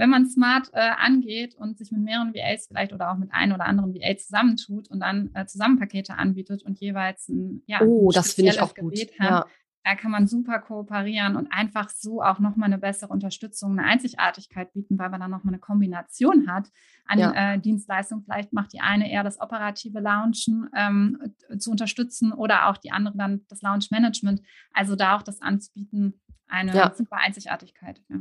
wenn 0.00 0.10
man 0.10 0.26
smart 0.26 0.70
äh, 0.72 0.80
angeht 0.96 1.54
und 1.54 1.76
sich 1.76 1.92
mit 1.92 2.00
mehreren 2.00 2.34
VAs 2.34 2.66
vielleicht 2.66 2.94
oder 2.94 3.12
auch 3.12 3.18
mit 3.18 3.32
einem 3.32 3.52
oder 3.52 3.66
anderen 3.66 3.94
VA 3.94 4.16
zusammentut 4.16 4.88
und 4.88 5.00
dann 5.00 5.30
äh, 5.34 5.44
Zusammenpakete 5.44 6.14
anbietet 6.14 6.62
und 6.62 6.80
jeweils 6.80 7.28
ein, 7.28 7.62
ja, 7.66 7.82
oh, 7.82 8.08
ein 8.08 8.14
das 8.14 8.32
finde 8.32 8.52
ich 8.52 8.62
auch 8.62 8.74
gut. 8.74 8.98
Hat, 9.18 9.30
ja. 9.30 9.46
Da 9.84 9.94
kann 9.94 10.10
man 10.10 10.26
super 10.26 10.58
kooperieren 10.58 11.36
und 11.36 11.52
einfach 11.52 11.90
so 11.90 12.22
auch 12.22 12.38
nochmal 12.38 12.66
eine 12.66 12.78
bessere 12.78 13.12
Unterstützung, 13.12 13.78
eine 13.78 13.88
Einzigartigkeit 13.88 14.72
bieten, 14.72 14.98
weil 14.98 15.10
man 15.10 15.20
dann 15.20 15.30
nochmal 15.30 15.52
eine 15.52 15.60
Kombination 15.60 16.50
hat 16.50 16.70
an 17.06 17.18
ja. 17.18 17.32
äh, 17.54 17.58
Dienstleistungen. 17.58 18.24
Vielleicht 18.24 18.54
macht 18.54 18.72
die 18.72 18.80
eine 18.80 19.10
eher 19.10 19.22
das 19.22 19.38
operative 19.38 20.00
Launchen 20.00 20.68
ähm, 20.74 21.34
zu 21.58 21.70
unterstützen 21.70 22.32
oder 22.32 22.68
auch 22.68 22.78
die 22.78 22.92
andere 22.92 23.16
dann 23.18 23.42
das 23.48 23.60
Launch 23.60 23.90
Management. 23.90 24.40
Also 24.72 24.96
da 24.96 25.16
auch 25.16 25.22
das 25.22 25.42
anzubieten, 25.42 26.20
eine 26.46 26.74
ja. 26.74 26.94
super 26.94 27.16
Einzigartigkeit. 27.16 28.00
Ja. 28.08 28.16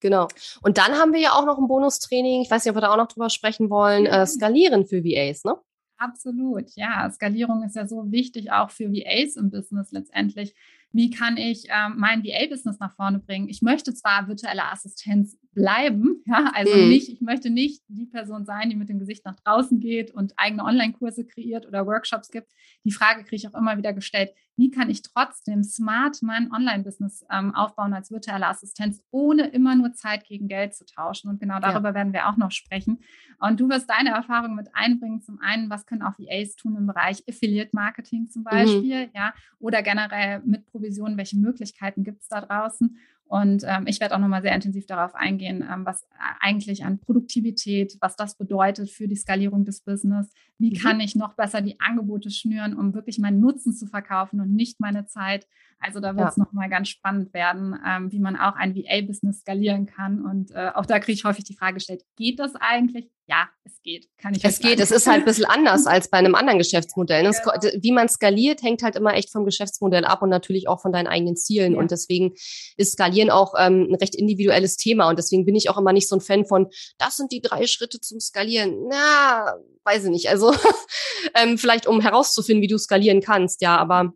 Genau. 0.00 0.28
Und 0.62 0.78
dann 0.78 0.92
haben 0.92 1.12
wir 1.12 1.20
ja 1.20 1.32
auch 1.32 1.44
noch 1.44 1.58
ein 1.58 1.66
Bonustraining, 1.66 2.42
ich 2.42 2.50
weiß 2.50 2.64
nicht, 2.64 2.70
ob 2.70 2.76
wir 2.76 2.82
da 2.82 2.92
auch 2.92 2.96
noch 2.96 3.08
drüber 3.08 3.30
sprechen 3.30 3.70
wollen, 3.70 4.06
äh, 4.06 4.26
Skalieren 4.26 4.86
für 4.86 5.04
VAs, 5.04 5.44
ne? 5.44 5.56
Absolut, 5.98 6.70
ja. 6.76 7.10
Skalierung 7.10 7.64
ist 7.64 7.74
ja 7.74 7.88
so 7.88 8.12
wichtig 8.12 8.52
auch 8.52 8.70
für 8.70 8.92
VAs 8.92 9.34
im 9.34 9.50
Business 9.50 9.90
letztendlich. 9.90 10.54
Wie 10.92 11.10
kann 11.10 11.36
ich 11.36 11.66
ähm, 11.68 11.96
mein 11.98 12.24
VA-Business 12.24 12.78
nach 12.78 12.94
vorne 12.94 13.18
bringen? 13.18 13.48
Ich 13.48 13.60
möchte 13.62 13.92
zwar 13.92 14.26
virtuelle 14.26 14.64
Assistenz 14.70 15.36
bleiben, 15.52 16.22
ja, 16.24 16.50
also 16.54 16.74
mhm. 16.74 16.88
nicht, 16.88 17.08
ich 17.10 17.20
möchte 17.20 17.50
nicht 17.50 17.82
die 17.88 18.06
Person 18.06 18.46
sein, 18.46 18.70
die 18.70 18.76
mit 18.76 18.88
dem 18.88 19.00
Gesicht 19.00 19.24
nach 19.24 19.36
draußen 19.40 19.80
geht 19.80 20.12
und 20.12 20.32
eigene 20.36 20.64
Online-Kurse 20.64 21.26
kreiert 21.26 21.66
oder 21.66 21.84
Workshops 21.86 22.30
gibt. 22.30 22.52
Die 22.84 22.92
Frage 22.92 23.24
kriege 23.24 23.36
ich 23.36 23.48
auch 23.48 23.58
immer 23.58 23.76
wieder 23.76 23.92
gestellt, 23.92 24.30
wie 24.58 24.72
kann 24.72 24.90
ich 24.90 25.02
trotzdem 25.02 25.62
smart 25.62 26.18
mein 26.20 26.52
Online-Business 26.52 27.24
ähm, 27.30 27.54
aufbauen 27.54 27.94
als 27.94 28.10
virtuelle 28.10 28.48
Assistenz, 28.48 29.00
ohne 29.12 29.46
immer 29.46 29.76
nur 29.76 29.92
Zeit 29.92 30.24
gegen 30.24 30.48
Geld 30.48 30.74
zu 30.74 30.84
tauschen? 30.84 31.30
Und 31.30 31.38
genau 31.38 31.60
darüber 31.60 31.90
ja. 31.90 31.94
werden 31.94 32.12
wir 32.12 32.28
auch 32.28 32.36
noch 32.36 32.50
sprechen. 32.50 32.98
Und 33.38 33.60
du 33.60 33.68
wirst 33.68 33.88
deine 33.88 34.10
Erfahrungen 34.10 34.56
mit 34.56 34.74
einbringen. 34.74 35.22
Zum 35.22 35.38
einen, 35.40 35.70
was 35.70 35.86
können 35.86 36.02
auch 36.02 36.18
VAs 36.18 36.56
tun 36.56 36.76
im 36.76 36.88
Bereich 36.88 37.22
Affiliate-Marketing 37.28 38.28
zum 38.28 38.42
mhm. 38.42 38.44
Beispiel, 38.46 39.06
mhm. 39.06 39.10
ja, 39.14 39.32
oder 39.60 39.82
generell 39.82 40.40
mit 40.44 40.66
Provisionen, 40.66 41.16
welche 41.16 41.38
Möglichkeiten 41.38 42.02
gibt 42.02 42.22
es 42.22 42.28
da 42.28 42.40
draußen? 42.40 42.98
Und 43.28 43.62
ähm, 43.66 43.86
ich 43.86 44.00
werde 44.00 44.14
auch 44.14 44.20
nochmal 44.20 44.40
sehr 44.40 44.54
intensiv 44.54 44.86
darauf 44.86 45.14
eingehen, 45.14 45.62
ähm, 45.70 45.84
was 45.84 46.08
eigentlich 46.40 46.84
an 46.84 46.98
Produktivität, 46.98 47.98
was 48.00 48.16
das 48.16 48.36
bedeutet 48.36 48.90
für 48.90 49.06
die 49.06 49.16
Skalierung 49.16 49.66
des 49.66 49.82
Business. 49.82 50.32
Wie 50.58 50.70
mhm. 50.70 50.78
kann 50.78 51.00
ich 51.00 51.14
noch 51.14 51.34
besser 51.34 51.60
die 51.60 51.78
Angebote 51.78 52.30
schnüren, 52.30 52.74
um 52.74 52.94
wirklich 52.94 53.18
meinen 53.18 53.40
Nutzen 53.40 53.74
zu 53.74 53.86
verkaufen 53.86 54.40
und 54.40 54.54
nicht 54.54 54.80
meine 54.80 55.04
Zeit. 55.04 55.46
Also 55.80 56.00
da 56.00 56.16
wird 56.16 56.28
es 56.28 56.36
ja. 56.36 56.44
nochmal 56.44 56.68
ganz 56.68 56.88
spannend 56.88 57.32
werden, 57.32 57.78
ähm, 57.86 58.10
wie 58.10 58.18
man 58.18 58.36
auch 58.36 58.56
ein 58.56 58.74
VA-Business 58.74 59.40
skalieren 59.40 59.86
kann. 59.86 60.24
Und 60.24 60.50
äh, 60.50 60.70
auch 60.74 60.86
da 60.86 60.98
kriege 60.98 61.12
ich 61.12 61.24
häufig 61.24 61.44
die 61.44 61.54
Frage 61.54 61.74
gestellt, 61.74 62.02
geht 62.16 62.40
das 62.40 62.54
eigentlich? 62.56 63.10
Ja, 63.26 63.48
es 63.64 63.80
geht. 63.82 64.08
Kann 64.16 64.34
ich 64.34 64.44
es 64.44 64.58
geht. 64.58 64.80
Es 64.80 64.90
ist 64.90 65.06
halt 65.06 65.20
ein 65.20 65.24
bisschen 65.24 65.44
anders 65.48 65.86
als 65.86 66.08
bei 66.10 66.18
einem 66.18 66.34
anderen 66.34 66.58
Geschäftsmodell. 66.58 67.22
Ne? 67.22 67.30
Genau. 67.30 67.82
Wie 67.82 67.92
man 67.92 68.08
skaliert, 68.08 68.62
hängt 68.62 68.82
halt 68.82 68.96
immer 68.96 69.14
echt 69.14 69.30
vom 69.30 69.44
Geschäftsmodell 69.44 70.04
ab 70.04 70.22
und 70.22 70.30
natürlich 70.30 70.66
auch 70.66 70.80
von 70.80 70.92
deinen 70.92 71.06
eigenen 71.06 71.36
Zielen. 71.36 71.74
Ja. 71.74 71.78
Und 71.78 71.90
deswegen 71.90 72.32
ist 72.76 72.92
Skalieren 72.92 73.30
auch 73.30 73.54
ähm, 73.56 73.88
ein 73.90 73.94
recht 73.94 74.16
individuelles 74.16 74.76
Thema. 74.76 75.08
Und 75.08 75.18
deswegen 75.18 75.44
bin 75.44 75.54
ich 75.54 75.70
auch 75.70 75.78
immer 75.78 75.92
nicht 75.92 76.08
so 76.08 76.16
ein 76.16 76.22
Fan 76.22 76.46
von, 76.46 76.68
das 76.96 77.16
sind 77.16 77.30
die 77.30 77.42
drei 77.42 77.66
Schritte 77.66 78.00
zum 78.00 78.18
Skalieren. 78.18 78.88
Na, 78.88 79.54
weiß 79.84 80.04
ich 80.04 80.10
nicht. 80.10 80.28
Also 80.28 80.54
ähm, 81.34 81.58
vielleicht 81.58 81.86
um 81.86 82.00
herauszufinden, 82.00 82.62
wie 82.62 82.68
du 82.68 82.78
skalieren 82.78 83.20
kannst, 83.20 83.60
ja, 83.60 83.76
aber 83.76 84.14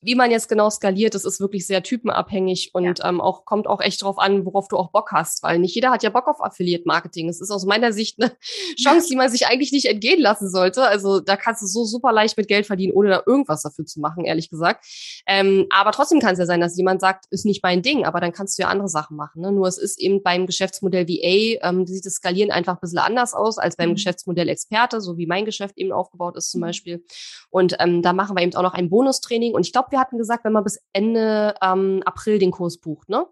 wie 0.00 0.14
man 0.14 0.30
jetzt 0.30 0.48
genau 0.48 0.70
skaliert, 0.70 1.14
das 1.14 1.24
ist 1.24 1.40
wirklich 1.40 1.66
sehr 1.66 1.82
typenabhängig 1.82 2.70
und 2.74 2.98
ja. 2.98 3.08
ähm, 3.08 3.20
auch 3.20 3.44
kommt 3.44 3.66
auch 3.66 3.80
echt 3.80 4.02
drauf 4.02 4.18
an, 4.18 4.44
worauf 4.44 4.68
du 4.68 4.76
auch 4.76 4.90
Bock 4.90 5.10
hast, 5.12 5.42
weil 5.42 5.58
nicht 5.58 5.74
jeder 5.74 5.90
hat 5.90 6.02
ja 6.02 6.10
Bock 6.10 6.28
auf 6.28 6.42
Affiliate 6.42 6.84
Marketing. 6.86 7.28
Es 7.28 7.40
ist 7.40 7.50
aus 7.50 7.64
meiner 7.64 7.92
Sicht 7.92 8.20
eine 8.20 8.32
Chance, 8.80 9.08
die 9.10 9.16
man 9.16 9.30
sich 9.30 9.46
eigentlich 9.46 9.72
nicht 9.72 9.86
entgehen 9.86 10.20
lassen 10.20 10.50
sollte. 10.50 10.86
Also 10.86 11.20
da 11.20 11.36
kannst 11.36 11.62
du 11.62 11.66
so 11.66 11.84
super 11.84 12.12
leicht 12.12 12.36
mit 12.36 12.48
Geld 12.48 12.66
verdienen, 12.66 12.92
ohne 12.92 13.08
da 13.08 13.22
irgendwas 13.26 13.62
dafür 13.62 13.86
zu 13.86 14.00
machen, 14.00 14.24
ehrlich 14.24 14.50
gesagt. 14.50 14.84
Ähm, 15.26 15.66
aber 15.70 15.92
trotzdem 15.92 16.20
kann 16.20 16.34
es 16.34 16.38
ja 16.38 16.46
sein, 16.46 16.60
dass 16.60 16.76
jemand 16.76 17.00
sagt, 17.00 17.24
ist 17.30 17.46
nicht 17.46 17.62
mein 17.62 17.82
Ding, 17.82 18.04
aber 18.04 18.20
dann 18.20 18.32
kannst 18.32 18.58
du 18.58 18.62
ja 18.62 18.68
andere 18.68 18.88
Sachen 18.88 19.16
machen. 19.16 19.40
Ne? 19.40 19.50
Nur 19.50 19.66
es 19.66 19.78
ist 19.78 19.98
eben 19.98 20.22
beim 20.22 20.46
Geschäftsmodell 20.46 21.08
VA, 21.08 21.68
ähm, 21.68 21.86
sieht 21.86 22.06
das 22.06 22.14
Skalieren 22.14 22.50
einfach 22.50 22.74
ein 22.74 22.80
bisschen 22.80 22.98
anders 22.98 23.34
aus 23.34 23.58
als 23.58 23.76
beim 23.76 23.90
mhm. 23.90 23.94
Geschäftsmodell 23.94 24.48
Experte, 24.48 25.00
so 25.00 25.16
wie 25.16 25.26
mein 25.26 25.44
Geschäft 25.44 25.76
eben 25.78 25.92
aufgebaut 25.92 26.36
ist 26.36 26.50
zum 26.50 26.60
mhm. 26.60 26.66
Beispiel. 26.66 27.04
Und 27.50 27.76
ähm, 27.80 28.02
da 28.02 28.12
machen 28.12 28.36
wir 28.36 28.42
eben 28.42 28.54
auch 28.54 28.62
noch 28.62 28.74
ein 28.74 28.90
Bonustraining. 28.90 29.54
Und 29.54 29.66
ich 29.66 29.72
glaube, 29.72 29.95
wir 29.96 30.00
hatten 30.00 30.18
gesagt, 30.18 30.44
wenn 30.44 30.52
man 30.52 30.62
bis 30.64 30.78
Ende 30.92 31.54
ähm, 31.62 32.02
April 32.04 32.38
den 32.38 32.50
Kurs 32.50 32.76
bucht, 32.78 33.08
ne? 33.08 33.26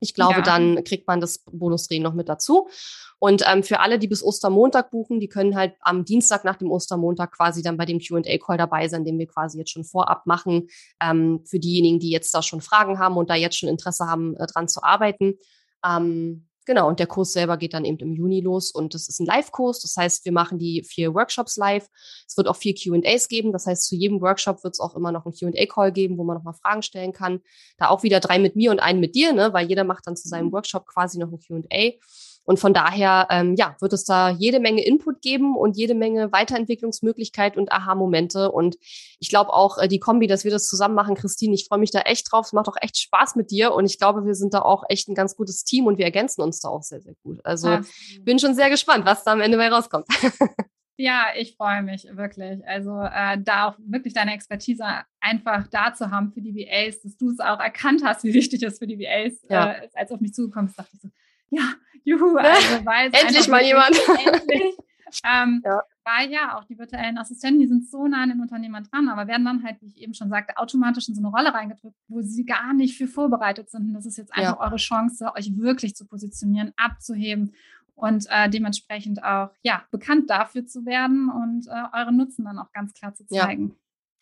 Ich 0.00 0.12
glaube, 0.12 0.38
ja. 0.38 0.42
dann 0.42 0.84
kriegt 0.84 1.06
man 1.06 1.20
das 1.20 1.38
Bonusdrehen 1.50 2.02
noch 2.02 2.12
mit 2.12 2.28
dazu. 2.28 2.68
Und 3.18 3.42
ähm, 3.50 3.62
für 3.62 3.80
alle, 3.80 3.98
die 3.98 4.08
bis 4.08 4.22
Ostermontag 4.22 4.90
buchen, 4.90 5.20
die 5.20 5.28
können 5.28 5.56
halt 5.56 5.74
am 5.80 6.04
Dienstag 6.04 6.44
nach 6.44 6.56
dem 6.56 6.70
Ostermontag 6.70 7.32
quasi 7.32 7.62
dann 7.62 7.78
bei 7.78 7.86
dem 7.86 7.98
QA-Call 7.98 8.58
dabei 8.58 8.88
sein, 8.88 9.04
den 9.04 9.18
wir 9.18 9.26
quasi 9.26 9.58
jetzt 9.58 9.70
schon 9.70 9.84
vorab 9.84 10.26
machen. 10.26 10.68
Ähm, 11.00 11.40
für 11.46 11.58
diejenigen, 11.58 11.98
die 11.98 12.10
jetzt 12.10 12.34
da 12.34 12.42
schon 12.42 12.60
Fragen 12.60 12.98
haben 12.98 13.16
und 13.16 13.30
da 13.30 13.36
jetzt 13.36 13.56
schon 13.56 13.70
Interesse 13.70 14.06
haben, 14.06 14.36
äh, 14.36 14.46
dran 14.46 14.68
zu 14.68 14.82
arbeiten. 14.82 15.38
Ähm, 15.82 16.46
Genau, 16.66 16.88
und 16.88 16.98
der 16.98 17.06
Kurs 17.06 17.32
selber 17.32 17.56
geht 17.56 17.74
dann 17.74 17.84
eben 17.84 17.98
im 17.98 18.12
Juni 18.12 18.40
los 18.40 18.72
und 18.72 18.92
das 18.92 19.08
ist 19.08 19.20
ein 19.20 19.26
Live-Kurs. 19.26 19.80
Das 19.80 19.96
heißt, 19.96 20.24
wir 20.24 20.32
machen 20.32 20.58
die 20.58 20.82
vier 20.82 21.14
Workshops 21.14 21.56
live. 21.56 21.88
Es 22.26 22.36
wird 22.36 22.48
auch 22.48 22.56
vier 22.56 22.74
QAs 22.74 23.28
geben. 23.28 23.52
Das 23.52 23.66
heißt, 23.66 23.86
zu 23.86 23.94
jedem 23.94 24.20
Workshop 24.20 24.64
wird 24.64 24.74
es 24.74 24.80
auch 24.80 24.96
immer 24.96 25.12
noch 25.12 25.24
einen 25.24 25.34
QA-Call 25.34 25.92
geben, 25.92 26.18
wo 26.18 26.24
man 26.24 26.36
nochmal 26.36 26.54
Fragen 26.54 26.82
stellen 26.82 27.12
kann. 27.12 27.40
Da 27.78 27.88
auch 27.88 28.02
wieder 28.02 28.18
drei 28.18 28.40
mit 28.40 28.56
mir 28.56 28.72
und 28.72 28.80
einen 28.80 28.98
mit 28.98 29.14
dir, 29.14 29.32
ne? 29.32 29.52
weil 29.52 29.68
jeder 29.68 29.84
macht 29.84 30.08
dann 30.08 30.16
zu 30.16 30.28
seinem 30.28 30.46
mhm. 30.48 30.52
Workshop 30.54 30.86
quasi 30.86 31.20
noch 31.20 31.30
ein 31.30 31.38
QA. 31.38 31.92
Und 32.46 32.58
von 32.58 32.72
daher, 32.72 33.26
ähm, 33.30 33.54
ja, 33.56 33.76
wird 33.80 33.92
es 33.92 34.04
da 34.04 34.30
jede 34.30 34.60
Menge 34.60 34.84
Input 34.84 35.20
geben 35.20 35.56
und 35.56 35.76
jede 35.76 35.94
Menge 35.94 36.32
Weiterentwicklungsmöglichkeit 36.32 37.56
und 37.56 37.72
Aha-Momente. 37.72 38.50
Und 38.52 38.76
ich 39.18 39.28
glaube 39.28 39.52
auch 39.52 39.78
äh, 39.78 39.88
die 39.88 39.98
Kombi, 39.98 40.28
dass 40.28 40.44
wir 40.44 40.52
das 40.52 40.66
zusammen 40.66 40.94
machen, 40.94 41.16
Christine, 41.16 41.54
ich 41.54 41.66
freue 41.66 41.80
mich 41.80 41.90
da 41.90 42.00
echt 42.00 42.30
drauf. 42.30 42.46
Es 42.46 42.52
macht 42.52 42.68
auch 42.68 42.76
echt 42.80 42.98
Spaß 42.98 43.34
mit 43.34 43.50
dir. 43.50 43.74
Und 43.74 43.84
ich 43.84 43.98
glaube, 43.98 44.24
wir 44.24 44.34
sind 44.34 44.54
da 44.54 44.62
auch 44.62 44.84
echt 44.88 45.08
ein 45.08 45.14
ganz 45.14 45.36
gutes 45.36 45.64
Team 45.64 45.86
und 45.86 45.98
wir 45.98 46.04
ergänzen 46.04 46.40
uns 46.40 46.60
da 46.60 46.68
auch 46.68 46.82
sehr, 46.82 47.02
sehr 47.02 47.14
gut. 47.22 47.44
Also 47.44 47.68
ja. 47.68 47.82
bin 48.20 48.38
schon 48.38 48.54
sehr 48.54 48.70
gespannt, 48.70 49.04
was 49.04 49.24
da 49.24 49.32
am 49.32 49.40
Ende 49.40 49.58
bei 49.58 49.68
rauskommt. 49.68 50.06
Ja, 50.98 51.26
ich 51.36 51.56
freue 51.56 51.82
mich 51.82 52.06
wirklich. 52.10 52.66
Also 52.66 53.02
äh, 53.02 53.38
da 53.38 53.68
auch 53.68 53.74
wirklich 53.78 54.14
deine 54.14 54.32
Expertise 54.32 54.84
einfach 55.20 55.66
da 55.68 55.92
zu 55.92 56.10
haben 56.10 56.32
für 56.32 56.40
die 56.40 56.54
VAs, 56.54 57.02
dass 57.02 57.16
du 57.18 57.30
es 57.30 57.38
auch 57.38 57.60
erkannt 57.60 58.02
hast, 58.02 58.24
wie 58.24 58.32
wichtig 58.32 58.62
es 58.62 58.78
für 58.78 58.86
die 58.86 58.98
VAs 58.98 59.42
ja. 59.50 59.72
äh, 59.72 59.88
als 59.92 60.10
auf 60.10 60.20
mich 60.20 60.32
zugekommen 60.32 60.70
ist, 60.70 60.78
dachte 60.78 60.92
ich 60.94 61.00
so, 61.02 61.08
ja, 61.50 61.72
juhu, 62.04 62.36
also 62.36 62.84
weil 62.84 63.10
endlich 63.12 63.48
mal 63.48 63.62
jemand. 63.62 63.96
Endlich. 64.26 64.76
Ähm, 65.24 65.62
ja. 65.64 65.82
Weil 66.04 66.30
ja 66.30 66.58
auch 66.58 66.64
die 66.64 66.78
virtuellen 66.78 67.18
Assistenten, 67.18 67.60
die 67.60 67.66
sind 67.66 67.88
so 67.88 68.06
nah 68.06 68.22
an 68.22 68.30
den 68.30 68.40
Unternehmern 68.40 68.84
dran, 68.84 69.08
aber 69.08 69.26
werden 69.26 69.44
dann 69.44 69.62
halt, 69.62 69.80
wie 69.80 69.86
ich 69.86 69.98
eben 69.98 70.14
schon 70.14 70.28
sagte, 70.28 70.56
automatisch 70.56 71.08
in 71.08 71.14
so 71.14 71.20
eine 71.20 71.28
Rolle 71.28 71.54
reingedrückt, 71.54 71.96
wo 72.08 72.22
sie 72.22 72.44
gar 72.44 72.74
nicht 72.74 72.96
für 72.96 73.06
vorbereitet 73.06 73.70
sind. 73.70 73.88
Und 73.88 73.94
das 73.94 74.06
ist 74.06 74.18
jetzt 74.18 74.34
einfach 74.34 74.58
ja. 74.58 74.60
eure 74.60 74.76
Chance, 74.76 75.32
euch 75.34 75.56
wirklich 75.56 75.94
zu 75.94 76.06
positionieren, 76.06 76.72
abzuheben 76.76 77.54
und 77.94 78.26
äh, 78.30 78.48
dementsprechend 78.50 79.24
auch 79.24 79.50
ja 79.62 79.84
bekannt 79.90 80.30
dafür 80.30 80.66
zu 80.66 80.84
werden 80.84 81.30
und 81.30 81.66
äh, 81.66 81.96
eure 81.96 82.12
Nutzen 82.12 82.44
dann 82.44 82.58
auch 82.58 82.72
ganz 82.72 82.92
klar 82.92 83.14
zu 83.14 83.26
zeigen. 83.26 83.68
Ja. 83.68 83.74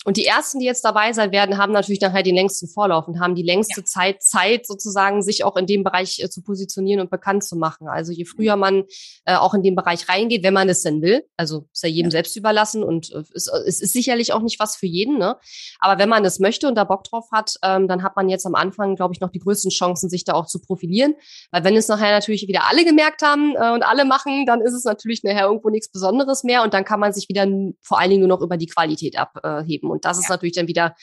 Und 0.04 0.18
die 0.18 0.26
ersten, 0.26 0.58
die 0.58 0.66
jetzt 0.66 0.84
dabei 0.84 1.12
sein 1.14 1.32
werden, 1.32 1.56
haben 1.56 1.72
natürlich 1.72 1.98
dann 1.98 2.12
halt 2.12 2.26
den 2.26 2.34
längsten 2.34 2.68
Vorlauf 2.68 3.08
und 3.08 3.20
haben 3.20 3.34
die 3.34 3.42
längste 3.42 3.80
ja. 3.80 3.84
Zeit, 3.84 4.22
Zeit 4.22 4.66
sozusagen, 4.66 5.22
sich 5.22 5.44
auch 5.44 5.56
in 5.56 5.66
dem 5.66 5.82
Bereich 5.82 6.20
äh, 6.22 6.28
zu 6.28 6.42
positionieren 6.42 7.00
und 7.00 7.10
bekannt 7.10 7.42
zu 7.42 7.56
machen. 7.56 7.88
Also 7.88 8.12
je 8.12 8.26
früher 8.26 8.56
man 8.56 8.84
äh, 9.24 9.34
auch 9.34 9.54
in 9.54 9.62
den 9.62 9.74
Bereich 9.74 10.08
reingeht, 10.08 10.42
wenn 10.42 10.52
man 10.52 10.68
es 10.68 10.82
denn 10.82 11.00
will, 11.00 11.24
also 11.38 11.66
ist 11.72 11.82
ja 11.82 11.88
jedem 11.88 12.10
ja. 12.10 12.12
selbst 12.12 12.36
überlassen 12.36 12.84
und 12.84 13.12
äh, 13.12 13.22
es, 13.34 13.48
es 13.48 13.80
ist 13.80 13.94
sicherlich 13.94 14.34
auch 14.34 14.42
nicht 14.42 14.60
was 14.60 14.76
für 14.76 14.86
jeden, 14.86 15.18
ne? 15.18 15.36
Aber 15.80 15.98
wenn 15.98 16.10
man 16.10 16.22
es 16.26 16.38
möchte 16.38 16.68
und 16.68 16.74
da 16.74 16.84
Bock 16.84 17.04
drauf 17.04 17.30
hat, 17.32 17.54
ähm, 17.62 17.88
dann 17.88 18.02
hat 18.02 18.14
man 18.14 18.28
jetzt 18.28 18.44
am 18.44 18.54
Anfang, 18.54 18.96
glaube 18.96 19.14
ich, 19.14 19.20
noch 19.20 19.30
die 19.30 19.38
größten 19.38 19.70
Chancen, 19.70 20.10
sich 20.10 20.24
da 20.24 20.34
auch 20.34 20.46
zu 20.46 20.60
profilieren. 20.60 21.14
Weil 21.50 21.64
wenn 21.64 21.76
es 21.76 21.88
nachher 21.88 22.12
natürlich 22.12 22.46
wieder 22.46 22.68
alle 22.68 22.84
gemerkt 22.84 23.22
haben 23.22 23.54
äh, 23.56 23.72
und 23.72 23.82
alle 23.82 24.04
machen, 24.04 24.44
dann 24.44 24.60
ist 24.60 24.74
es 24.74 24.84
natürlich 24.84 25.24
nachher 25.24 25.46
irgendwo 25.46 25.70
nichts 25.70 25.90
Besonderes 25.90 26.44
mehr 26.44 26.62
und 26.62 26.74
dann 26.74 26.84
kann 26.84 27.00
man 27.00 27.14
sich 27.14 27.30
wieder 27.30 27.46
vor 27.80 27.98
allen 27.98 28.10
Dingen 28.10 28.20
nur 28.20 28.28
noch 28.28 28.42
über 28.42 28.58
die 28.58 28.66
Qualität 28.66 29.18
abheben. 29.18 29.93
Und 29.94 30.04
das 30.04 30.18
ist 30.18 30.28
natürlich 30.28 30.54
dann 30.54 30.68
wieder 30.68 30.94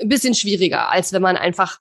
ein 0.00 0.08
bisschen 0.08 0.34
schwieriger, 0.34 0.90
als 0.90 1.12
wenn 1.12 1.22
man 1.22 1.36
einfach 1.36 1.78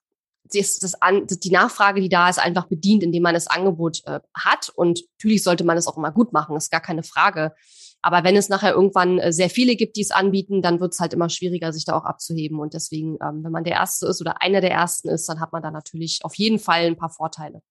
das, 0.53 0.80
das 0.80 1.01
an, 1.01 1.28
die 1.28 1.51
Nachfrage, 1.51 2.01
die 2.01 2.09
da 2.09 2.30
ist, 2.30 2.39
einfach 2.39 2.68
bedient, 2.68 3.03
indem 3.03 3.24
man 3.24 3.34
das 3.34 3.47
Angebot 3.47 4.01
äh, 4.05 4.20
hat. 4.34 4.70
Und 4.70 5.01
natürlich 5.18 5.43
sollte 5.43 5.63
man 5.63 5.78
es 5.78 5.88
auch 5.88 5.97
immer 5.97 6.11
gut 6.11 6.34
machen, 6.34 6.55
ist 6.55 6.72
gar 6.72 6.82
keine 6.82 7.03
Frage. 7.03 7.53
Aber 8.01 8.24
wenn 8.24 8.36
es 8.36 8.49
nachher 8.49 8.74
irgendwann 8.74 9.20
äh, 9.20 9.34
sehr 9.34 9.49
viele 9.49 9.76
gibt, 9.76 9.97
die 9.97 10.01
es 10.01 10.11
anbieten, 10.11 10.61
dann 10.61 10.80
wird 10.80 10.93
es 10.93 10.99
halt 10.99 11.13
immer 11.13 11.30
schwieriger, 11.30 11.74
sich 11.74 11.86
da 11.86 11.97
auch 11.97 12.05
abzuheben. 12.05 12.59
Und 12.59 12.74
deswegen, 12.74 13.18
ähm, 13.22 13.43
wenn 13.43 13.51
man 13.51 13.63
der 13.63 13.74
Erste 13.74 14.07
ist 14.07 14.22
oder 14.22 14.41
einer 14.41 14.61
der 14.61 14.72
Ersten 14.72 15.09
ist, 15.09 15.28
dann 15.28 15.39
hat 15.39 15.51
man 15.51 15.61
da 15.61 15.72
natürlich 15.72 16.20
auf 16.24 16.36
jeden 16.36 16.59
Fall 16.59 16.86
ein 16.86 16.97
paar 16.97 17.09
Vorteile. 17.09 17.61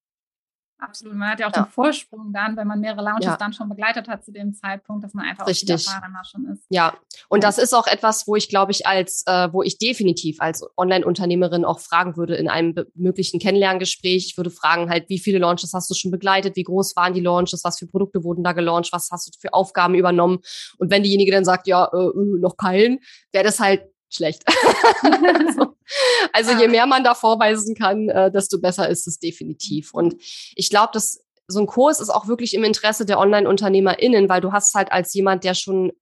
Absolut. 0.78 1.14
Man 1.14 1.30
hat 1.30 1.40
ja 1.40 1.48
auch 1.48 1.56
ja. 1.56 1.62
den 1.62 1.70
Vorsprung 1.70 2.32
dann, 2.34 2.56
wenn 2.56 2.66
man 2.66 2.80
mehrere 2.80 3.02
Launches 3.02 3.26
ja. 3.26 3.36
dann 3.36 3.54
schon 3.54 3.68
begleitet 3.68 4.08
hat 4.08 4.24
zu 4.24 4.30
dem 4.30 4.52
Zeitpunkt, 4.52 5.02
dass 5.02 5.14
man 5.14 5.24
einfach 5.24 5.46
Richtig. 5.46 5.74
auch 5.74 5.94
erfahrener 5.94 6.22
schon 6.24 6.46
ist. 6.48 6.64
Ja, 6.68 6.94
und 7.28 7.42
ja. 7.42 7.48
das 7.48 7.56
ist 7.56 7.74
auch 7.74 7.86
etwas, 7.86 8.28
wo 8.28 8.36
ich 8.36 8.50
glaube 8.50 8.72
ich 8.72 8.86
als, 8.86 9.22
äh, 9.26 9.48
wo 9.52 9.62
ich 9.62 9.78
definitiv 9.78 10.40
als 10.40 10.62
Online-Unternehmerin 10.76 11.64
auch 11.64 11.80
fragen 11.80 12.18
würde 12.18 12.36
in 12.36 12.48
einem 12.48 12.74
möglichen 12.94 13.40
Kennenlerngespräch. 13.40 14.26
Ich 14.26 14.36
würde 14.36 14.50
fragen 14.50 14.90
halt, 14.90 15.08
wie 15.08 15.18
viele 15.18 15.38
Launches 15.38 15.72
hast 15.72 15.88
du 15.90 15.94
schon 15.94 16.10
begleitet? 16.10 16.56
Wie 16.56 16.64
groß 16.64 16.94
waren 16.94 17.14
die 17.14 17.20
Launches? 17.20 17.64
Was 17.64 17.78
für 17.78 17.86
Produkte 17.86 18.22
wurden 18.22 18.44
da 18.44 18.52
gelauncht? 18.52 18.92
Was 18.92 19.08
hast 19.10 19.28
du 19.28 19.38
für 19.38 19.54
Aufgaben 19.54 19.94
übernommen? 19.94 20.40
Und 20.78 20.90
wenn 20.90 21.02
diejenige 21.02 21.32
dann 21.32 21.46
sagt, 21.46 21.66
ja, 21.66 21.86
äh, 21.86 21.96
äh 21.96 22.38
noch 22.38 22.58
keinen, 22.58 22.98
wäre 23.32 23.44
das 23.44 23.60
halt 23.60 23.82
schlecht. 24.08 24.44
also, 25.02 25.76
also 26.32 26.52
je 26.52 26.68
mehr 26.68 26.86
man 26.86 27.04
da 27.04 27.14
vorweisen 27.14 27.74
kann, 27.74 28.08
äh, 28.08 28.30
desto 28.30 28.60
besser 28.60 28.88
ist 28.88 29.06
es 29.06 29.18
definitiv. 29.18 29.94
Und 29.94 30.16
ich 30.54 30.70
glaube, 30.70 30.90
dass 30.92 31.24
so 31.48 31.60
ein 31.60 31.66
Kurs 31.66 32.00
ist 32.00 32.10
auch 32.10 32.26
wirklich 32.26 32.54
im 32.54 32.64
Interesse 32.64 33.06
der 33.06 33.18
Online-UnternehmerInnen, 33.18 34.28
weil 34.28 34.40
du 34.40 34.52
hast 34.52 34.74
halt 34.74 34.90
als 34.90 35.14
jemand, 35.14 35.44
der 35.44 35.54
schon, 35.54 35.92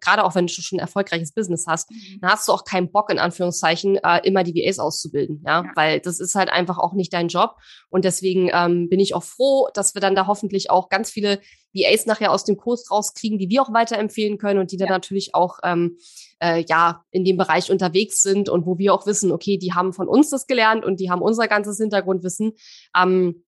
gerade 0.00 0.24
auch 0.24 0.34
wenn 0.34 0.46
du 0.46 0.52
schon 0.52 0.78
ein 0.78 0.80
erfolgreiches 0.80 1.32
Business 1.32 1.66
hast, 1.66 1.90
mhm. 1.90 2.20
dann 2.20 2.30
hast 2.30 2.48
du 2.48 2.52
auch 2.52 2.64
keinen 2.64 2.90
Bock, 2.90 3.10
in 3.10 3.18
Anführungszeichen, 3.18 3.96
äh, 3.96 4.20
immer 4.24 4.44
die 4.44 4.54
VAs 4.54 4.78
auszubilden, 4.78 5.42
ja? 5.46 5.64
ja? 5.64 5.72
weil 5.74 6.00
das 6.00 6.20
ist 6.20 6.34
halt 6.34 6.48
einfach 6.48 6.78
auch 6.78 6.94
nicht 6.94 7.12
dein 7.12 7.28
Job 7.28 7.56
und 7.90 8.04
deswegen 8.04 8.50
ähm, 8.52 8.88
bin 8.88 9.00
ich 9.00 9.14
auch 9.14 9.24
froh, 9.24 9.68
dass 9.74 9.94
wir 9.94 10.00
dann 10.00 10.14
da 10.14 10.26
hoffentlich 10.26 10.70
auch 10.70 10.88
ganz 10.88 11.10
viele 11.10 11.40
VAs 11.74 12.06
nachher 12.06 12.30
aus 12.30 12.44
dem 12.44 12.56
Kurs 12.56 12.90
rauskriegen, 12.90 13.38
die 13.38 13.48
wir 13.50 13.62
auch 13.62 13.72
weiterempfehlen 13.72 14.38
können 14.38 14.60
und 14.60 14.72
die 14.72 14.76
dann 14.76 14.88
natürlich 14.88 15.34
auch 15.34 15.58
ähm, 15.64 15.98
äh, 16.40 16.64
ja 16.68 17.04
in 17.10 17.24
dem 17.24 17.36
Bereich 17.36 17.70
unterwegs 17.70 18.22
sind 18.22 18.48
und 18.48 18.64
wo 18.66 18.78
wir 18.78 18.94
auch 18.94 19.06
wissen, 19.06 19.32
okay, 19.32 19.58
die 19.58 19.72
haben 19.72 19.92
von 19.92 20.08
uns 20.08 20.30
das 20.30 20.46
gelernt 20.46 20.84
und 20.84 21.00
die 21.00 21.10
haben 21.10 21.22
unser 21.22 21.48
ganzes 21.48 21.78
Hintergrundwissen. 21.78 22.52
Ähm, 22.96 23.43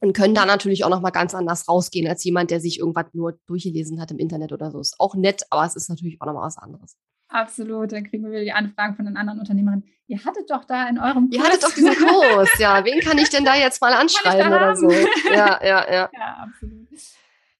und 0.00 0.12
können 0.12 0.34
da 0.34 0.44
natürlich 0.44 0.84
auch 0.84 0.90
noch 0.90 1.00
mal 1.00 1.10
ganz 1.10 1.34
anders 1.34 1.68
rausgehen 1.68 2.06
als 2.06 2.22
jemand, 2.24 2.50
der 2.50 2.60
sich 2.60 2.78
irgendwas 2.78 3.06
nur 3.12 3.38
durchgelesen 3.46 4.00
hat 4.00 4.10
im 4.10 4.18
Internet 4.18 4.52
oder 4.52 4.70
so. 4.70 4.80
Ist 4.80 4.96
auch 4.98 5.14
nett, 5.14 5.44
aber 5.50 5.64
es 5.64 5.76
ist 5.76 5.88
natürlich 5.88 6.20
auch 6.20 6.26
noch 6.26 6.34
mal 6.34 6.46
was 6.46 6.58
anderes. 6.58 6.96
Absolut, 7.28 7.90
dann 7.92 8.04
kriegen 8.04 8.24
wir 8.24 8.30
wieder 8.30 8.42
die 8.42 8.52
Anfragen 8.52 8.94
von 8.94 9.04
den 9.04 9.16
anderen 9.16 9.40
Unternehmern. 9.40 9.82
Ihr 10.06 10.24
hattet 10.24 10.48
doch 10.50 10.64
da 10.64 10.88
in 10.88 10.98
eurem 10.98 11.28
Kurs. 11.28 11.34
Ihr 11.34 11.42
hattet 11.42 11.64
doch 11.64 11.74
diesen 11.74 11.94
Kurs, 12.06 12.50
ja. 12.58 12.84
Wen 12.84 13.00
kann 13.00 13.18
ich 13.18 13.28
denn 13.30 13.44
da 13.44 13.56
jetzt 13.56 13.80
mal 13.80 13.92
anschreiben 13.92 14.52
oder 14.52 14.76
so? 14.76 14.88
Ja, 14.90 15.60
ja, 15.64 15.92
ja. 15.92 16.10
Ja, 16.12 16.46
absolut. 16.46 16.86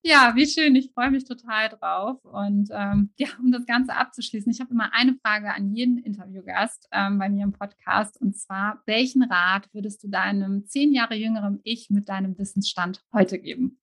Ja, 0.08 0.36
wie 0.36 0.46
schön. 0.46 0.76
Ich 0.76 0.92
freue 0.92 1.10
mich 1.10 1.24
total 1.24 1.68
drauf. 1.68 2.24
Und 2.24 2.68
ähm, 2.70 3.10
ja, 3.16 3.26
um 3.40 3.50
das 3.50 3.66
Ganze 3.66 3.92
abzuschließen, 3.92 4.52
ich 4.52 4.60
habe 4.60 4.70
immer 4.70 4.92
eine 4.92 5.16
Frage 5.20 5.52
an 5.52 5.74
jeden 5.74 5.98
Interviewgast 5.98 6.86
ähm, 6.92 7.18
bei 7.18 7.28
mir 7.28 7.42
im 7.42 7.50
Podcast. 7.50 8.20
Und 8.20 8.38
zwar, 8.38 8.80
welchen 8.86 9.24
Rat 9.24 9.68
würdest 9.72 10.04
du 10.04 10.08
deinem 10.08 10.64
zehn 10.68 10.92
Jahre 10.92 11.16
jüngeren 11.16 11.58
Ich 11.64 11.90
mit 11.90 12.08
deinem 12.08 12.38
Wissensstand 12.38 13.02
heute 13.12 13.40
geben? 13.40 13.80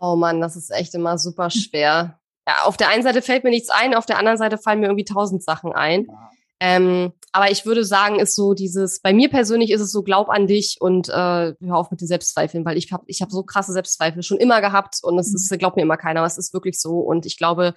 Oh 0.00 0.16
Mann, 0.16 0.40
das 0.40 0.56
ist 0.56 0.70
echt 0.70 0.92
immer 0.96 1.18
super 1.18 1.50
schwer. 1.50 2.18
Ja, 2.48 2.64
auf 2.64 2.76
der 2.76 2.88
einen 2.88 3.04
Seite 3.04 3.22
fällt 3.22 3.44
mir 3.44 3.50
nichts 3.50 3.70
ein, 3.70 3.94
auf 3.94 4.06
der 4.06 4.18
anderen 4.18 4.38
Seite 4.38 4.58
fallen 4.58 4.80
mir 4.80 4.86
irgendwie 4.86 5.04
tausend 5.04 5.44
Sachen 5.44 5.72
ein. 5.72 6.06
Ja. 6.06 6.30
Ähm, 6.60 7.12
aber 7.32 7.50
ich 7.50 7.66
würde 7.66 7.84
sagen, 7.84 8.20
ist 8.20 8.36
so 8.36 8.54
dieses, 8.54 9.00
bei 9.00 9.12
mir 9.12 9.28
persönlich 9.28 9.70
ist 9.70 9.80
es 9.80 9.90
so, 9.90 10.02
glaub 10.02 10.28
an 10.28 10.46
dich 10.46 10.76
und 10.80 11.08
äh, 11.08 11.12
hör 11.12 11.76
auf 11.76 11.90
mit 11.90 12.00
den 12.00 12.06
Selbstzweifeln, 12.06 12.64
weil 12.64 12.76
ich 12.76 12.92
habe 12.92 13.04
ich 13.06 13.22
hab 13.22 13.32
so 13.32 13.42
krasse 13.42 13.72
Selbstzweifel 13.72 14.22
schon 14.22 14.38
immer 14.38 14.60
gehabt 14.60 14.98
und 15.02 15.18
es 15.18 15.30
mhm. 15.30 15.36
ist, 15.36 15.58
glaubt 15.58 15.76
mir 15.76 15.82
immer 15.82 15.96
keiner, 15.96 16.20
aber 16.20 16.28
es 16.28 16.38
ist 16.38 16.54
wirklich 16.54 16.80
so. 16.80 17.00
Und 17.00 17.26
ich 17.26 17.36
glaube, 17.36 17.74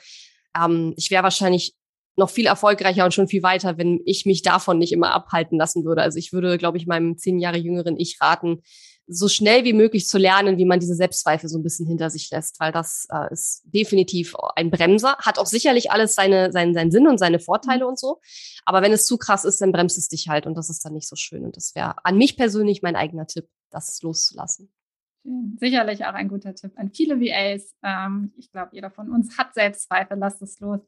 ähm, 0.55 0.93
ich 0.95 1.09
wäre 1.09 1.23
wahrscheinlich 1.23 1.73
noch 2.17 2.29
viel 2.29 2.47
erfolgreicher 2.47 3.05
und 3.05 3.13
schon 3.13 3.27
viel 3.27 3.43
weiter, 3.43 3.77
wenn 3.77 4.01
ich 4.05 4.25
mich 4.25 4.41
davon 4.41 4.79
nicht 4.79 4.91
immer 4.91 5.11
abhalten 5.11 5.57
lassen 5.57 5.85
würde. 5.85 6.01
Also 6.01 6.17
ich 6.17 6.33
würde, 6.33 6.57
glaube 6.57 6.77
ich, 6.77 6.87
meinem 6.87 7.17
zehn 7.17 7.39
Jahre 7.39 7.57
jüngeren 7.57 7.97
Ich 7.97 8.17
raten, 8.21 8.63
so 9.07 9.29
schnell 9.29 9.63
wie 9.63 9.73
möglich 9.73 10.07
zu 10.07 10.17
lernen, 10.17 10.57
wie 10.57 10.65
man 10.65 10.79
diese 10.79 10.95
Selbstzweifel 10.95 11.49
so 11.49 11.57
ein 11.57 11.63
bisschen 11.63 11.87
hinter 11.87 12.09
sich 12.09 12.29
lässt, 12.29 12.59
weil 12.59 12.71
das 12.71 13.07
äh, 13.11 13.31
ist 13.31 13.63
definitiv 13.65 14.35
ein 14.55 14.69
Bremser, 14.69 15.17
hat 15.19 15.39
auch 15.39 15.45
sicherlich 15.45 15.91
alles 15.91 16.13
seine, 16.13 16.51
seinen, 16.51 16.73
seinen 16.73 16.91
Sinn 16.91 17.07
und 17.07 17.17
seine 17.17 17.39
Vorteile 17.39 17.85
mhm. 17.85 17.89
und 17.91 17.99
so. 17.99 18.19
Aber 18.65 18.81
wenn 18.81 18.91
es 18.91 19.05
zu 19.05 19.17
krass 19.17 19.45
ist, 19.45 19.61
dann 19.61 19.71
bremst 19.71 19.97
es 19.97 20.09
dich 20.09 20.27
halt 20.27 20.45
und 20.45 20.55
das 20.55 20.69
ist 20.69 20.83
dann 20.83 20.93
nicht 20.93 21.07
so 21.07 21.15
schön. 21.15 21.45
Und 21.45 21.55
das 21.55 21.73
wäre 21.73 21.95
an 22.03 22.17
mich 22.17 22.35
persönlich 22.35 22.81
mein 22.81 22.97
eigener 22.97 23.27
Tipp, 23.27 23.47
das 23.69 24.01
loszulassen. 24.01 24.69
Sicherlich 25.57 26.05
auch 26.05 26.13
ein 26.13 26.29
guter 26.29 26.55
Tipp 26.55 26.71
an 26.75 26.89
viele 26.89 27.19
VAs. 27.19 27.75
Ähm, 27.83 28.31
ich 28.37 28.51
glaube, 28.51 28.69
jeder 28.73 28.91
von 28.91 29.11
uns 29.11 29.37
hat 29.37 29.53
Selbstzweifel, 29.53 30.17
lasst 30.17 30.41
es 30.41 30.59
los. 30.59 30.79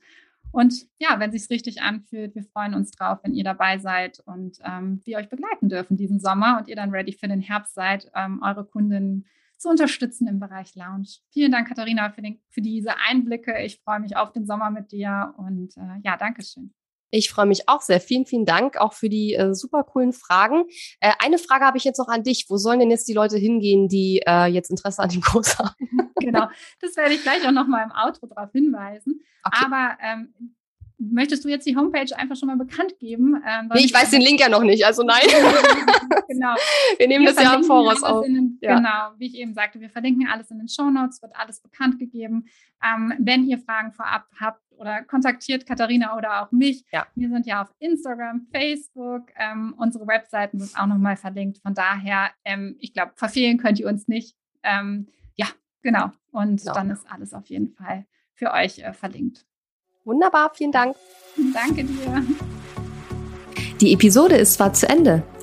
Und 0.52 0.88
ja, 0.98 1.20
wenn 1.20 1.32
sich 1.32 1.50
richtig 1.50 1.82
anfühlt, 1.82 2.34
wir 2.34 2.44
freuen 2.44 2.74
uns 2.74 2.92
drauf, 2.92 3.20
wenn 3.24 3.34
ihr 3.34 3.44
dabei 3.44 3.78
seid 3.78 4.20
und 4.26 4.58
ähm, 4.64 5.02
wir 5.06 5.18
euch 5.18 5.30
begleiten 5.30 5.70
dürfen 5.70 5.96
diesen 5.96 6.20
Sommer 6.20 6.58
und 6.58 6.68
ihr 6.68 6.76
dann 6.76 6.90
ready 6.90 7.14
für 7.14 7.28
den 7.28 7.42
Herbst 7.42 7.76
seid, 7.76 8.10
ähm, 8.16 8.42
eure 8.44 8.66
Kunden 8.66 9.26
zu 9.58 9.70
unterstützen 9.70 10.28
im 10.28 10.40
Bereich 10.40 10.74
Lounge. 10.76 11.20
Vielen 11.32 11.52
Dank, 11.52 11.68
Katharina, 11.68 12.10
für, 12.10 12.22
den, 12.22 12.42
für 12.50 12.62
diese 12.62 12.98
Einblicke. 12.98 13.62
Ich 13.62 13.82
freue 13.82 14.00
mich 14.00 14.16
auf 14.16 14.32
den 14.32 14.46
Sommer 14.46 14.72
mit 14.72 14.92
dir 14.92 15.34
und 15.38 15.78
äh, 15.78 16.00
ja, 16.04 16.18
Dankeschön. 16.18 16.74
Ich 17.12 17.30
freue 17.30 17.46
mich 17.46 17.68
auch 17.68 17.82
sehr. 17.82 18.00
Vielen, 18.00 18.26
vielen 18.26 18.46
Dank 18.46 18.78
auch 18.78 18.94
für 18.94 19.10
die 19.10 19.34
äh, 19.34 19.54
super 19.54 19.84
coolen 19.84 20.14
Fragen. 20.14 20.66
Äh, 21.00 21.12
eine 21.20 21.38
Frage 21.38 21.66
habe 21.66 21.78
ich 21.78 21.84
jetzt 21.84 21.98
noch 21.98 22.08
an 22.08 22.24
dich. 22.24 22.46
Wo 22.50 22.58
sollen 22.58 22.80
denn 22.80 22.92
jetzt 22.92 23.08
die 23.08 23.14
Leute 23.14 23.38
hingehen, 23.38 23.88
die 23.88 24.22
äh, 24.26 24.46
jetzt 24.46 24.70
Interesse 24.70 25.02
an 25.02 25.10
dem 25.10 25.22
Kurs 25.22 25.58
haben? 25.58 25.76
genau, 26.20 26.48
das 26.82 26.96
werde 26.96 27.14
ich 27.14 27.24
gleich 27.24 27.46
auch 27.48 27.52
noch 27.52 27.68
mal 27.68 27.84
im 27.84 27.92
Outro 27.92 28.28
darauf 28.28 28.52
hinweisen. 28.52 29.22
Okay. 29.44 29.66
Aber 29.66 29.98
ähm, 30.02 30.56
Möchtest 31.02 31.46
du 31.46 31.50
jetzt 31.50 31.66
die 31.66 31.78
Homepage 31.78 32.16
einfach 32.18 32.36
schon 32.36 32.48
mal 32.48 32.58
bekannt 32.58 33.00
geben? 33.00 33.42
Ähm, 33.48 33.72
nee, 33.74 33.86
ich 33.86 33.94
weiß 33.94 34.10
den 34.10 34.22
Link 34.22 34.42
ja 34.42 34.50
noch 34.50 34.64
nicht, 34.64 34.86
also 34.86 35.04
nein. 35.04 35.22
genau. 36.28 36.56
Wir 36.98 37.08
nehmen 37.08 37.26
wir 37.26 37.34
das 37.34 37.42
ja 37.42 37.56
im 37.56 37.64
Voraus 37.64 38.04
auf. 38.04 38.26
Den, 38.26 38.58
ja. 38.62 38.76
Genau, 38.76 39.12
wie 39.18 39.28
ich 39.28 39.36
eben 39.36 39.54
sagte, 39.54 39.80
wir 39.80 39.90
verlinken 39.90 40.28
alles 40.28 40.52
in 40.52 40.58
den 40.58 40.68
Show 40.68 40.90
Notes, 40.90 41.22
wird 41.22 41.34
alles 41.38 41.62
bekannt 41.62 42.00
gegeben. 42.00 42.46
Ähm, 42.84 43.14
wenn 43.18 43.46
ihr 43.46 43.60
Fragen 43.60 43.94
vorab 43.94 44.26
habt 44.40 44.62
oder 44.80 45.04
kontaktiert 45.04 45.66
Katharina 45.66 46.18
oder 46.18 46.42
auch 46.42 46.52
mich. 46.52 46.86
Ja. 46.92 47.08
Wir 47.16 47.30
sind 47.30 47.46
ja 47.46 47.62
auf 47.62 47.74
Instagram, 47.80 48.48
Facebook, 48.52 49.30
ähm, 49.36 49.76
unsere 49.78 50.08
Webseiten 50.08 50.60
sind 50.60 50.78
auch 50.78 50.88
nochmal 50.88 51.18
verlinkt. 51.18 51.60
Von 51.60 51.74
daher, 51.74 52.32
ähm, 52.46 52.76
ich 52.80 52.94
glaube, 52.94 53.12
verfehlen 53.16 53.58
könnt 53.58 53.80
ihr 53.80 53.88
uns 53.88 54.08
nicht. 54.08 54.36
Ähm, 54.64 55.08
ja, 55.36 55.48
genau. 55.82 56.12
Und 56.32 56.62
genau. 56.62 56.74
dann 56.74 56.90
ist 56.92 57.10
alles 57.10 57.34
auf 57.34 57.48
jeden 57.48 57.70
Fall 57.70 58.06
für 58.34 58.52
euch 58.52 58.80
äh, 58.80 58.94
verlinkt. 58.94 59.46
Wunderbar, 60.10 60.50
vielen 60.56 60.72
Dank. 60.72 60.96
Danke 61.54 61.84
dir. 61.84 62.26
Die 63.80 63.94
Episode 63.94 64.38
ist 64.38 64.56
zwar 64.56 64.74
zu 64.74 64.90
Ende, 64.90 65.22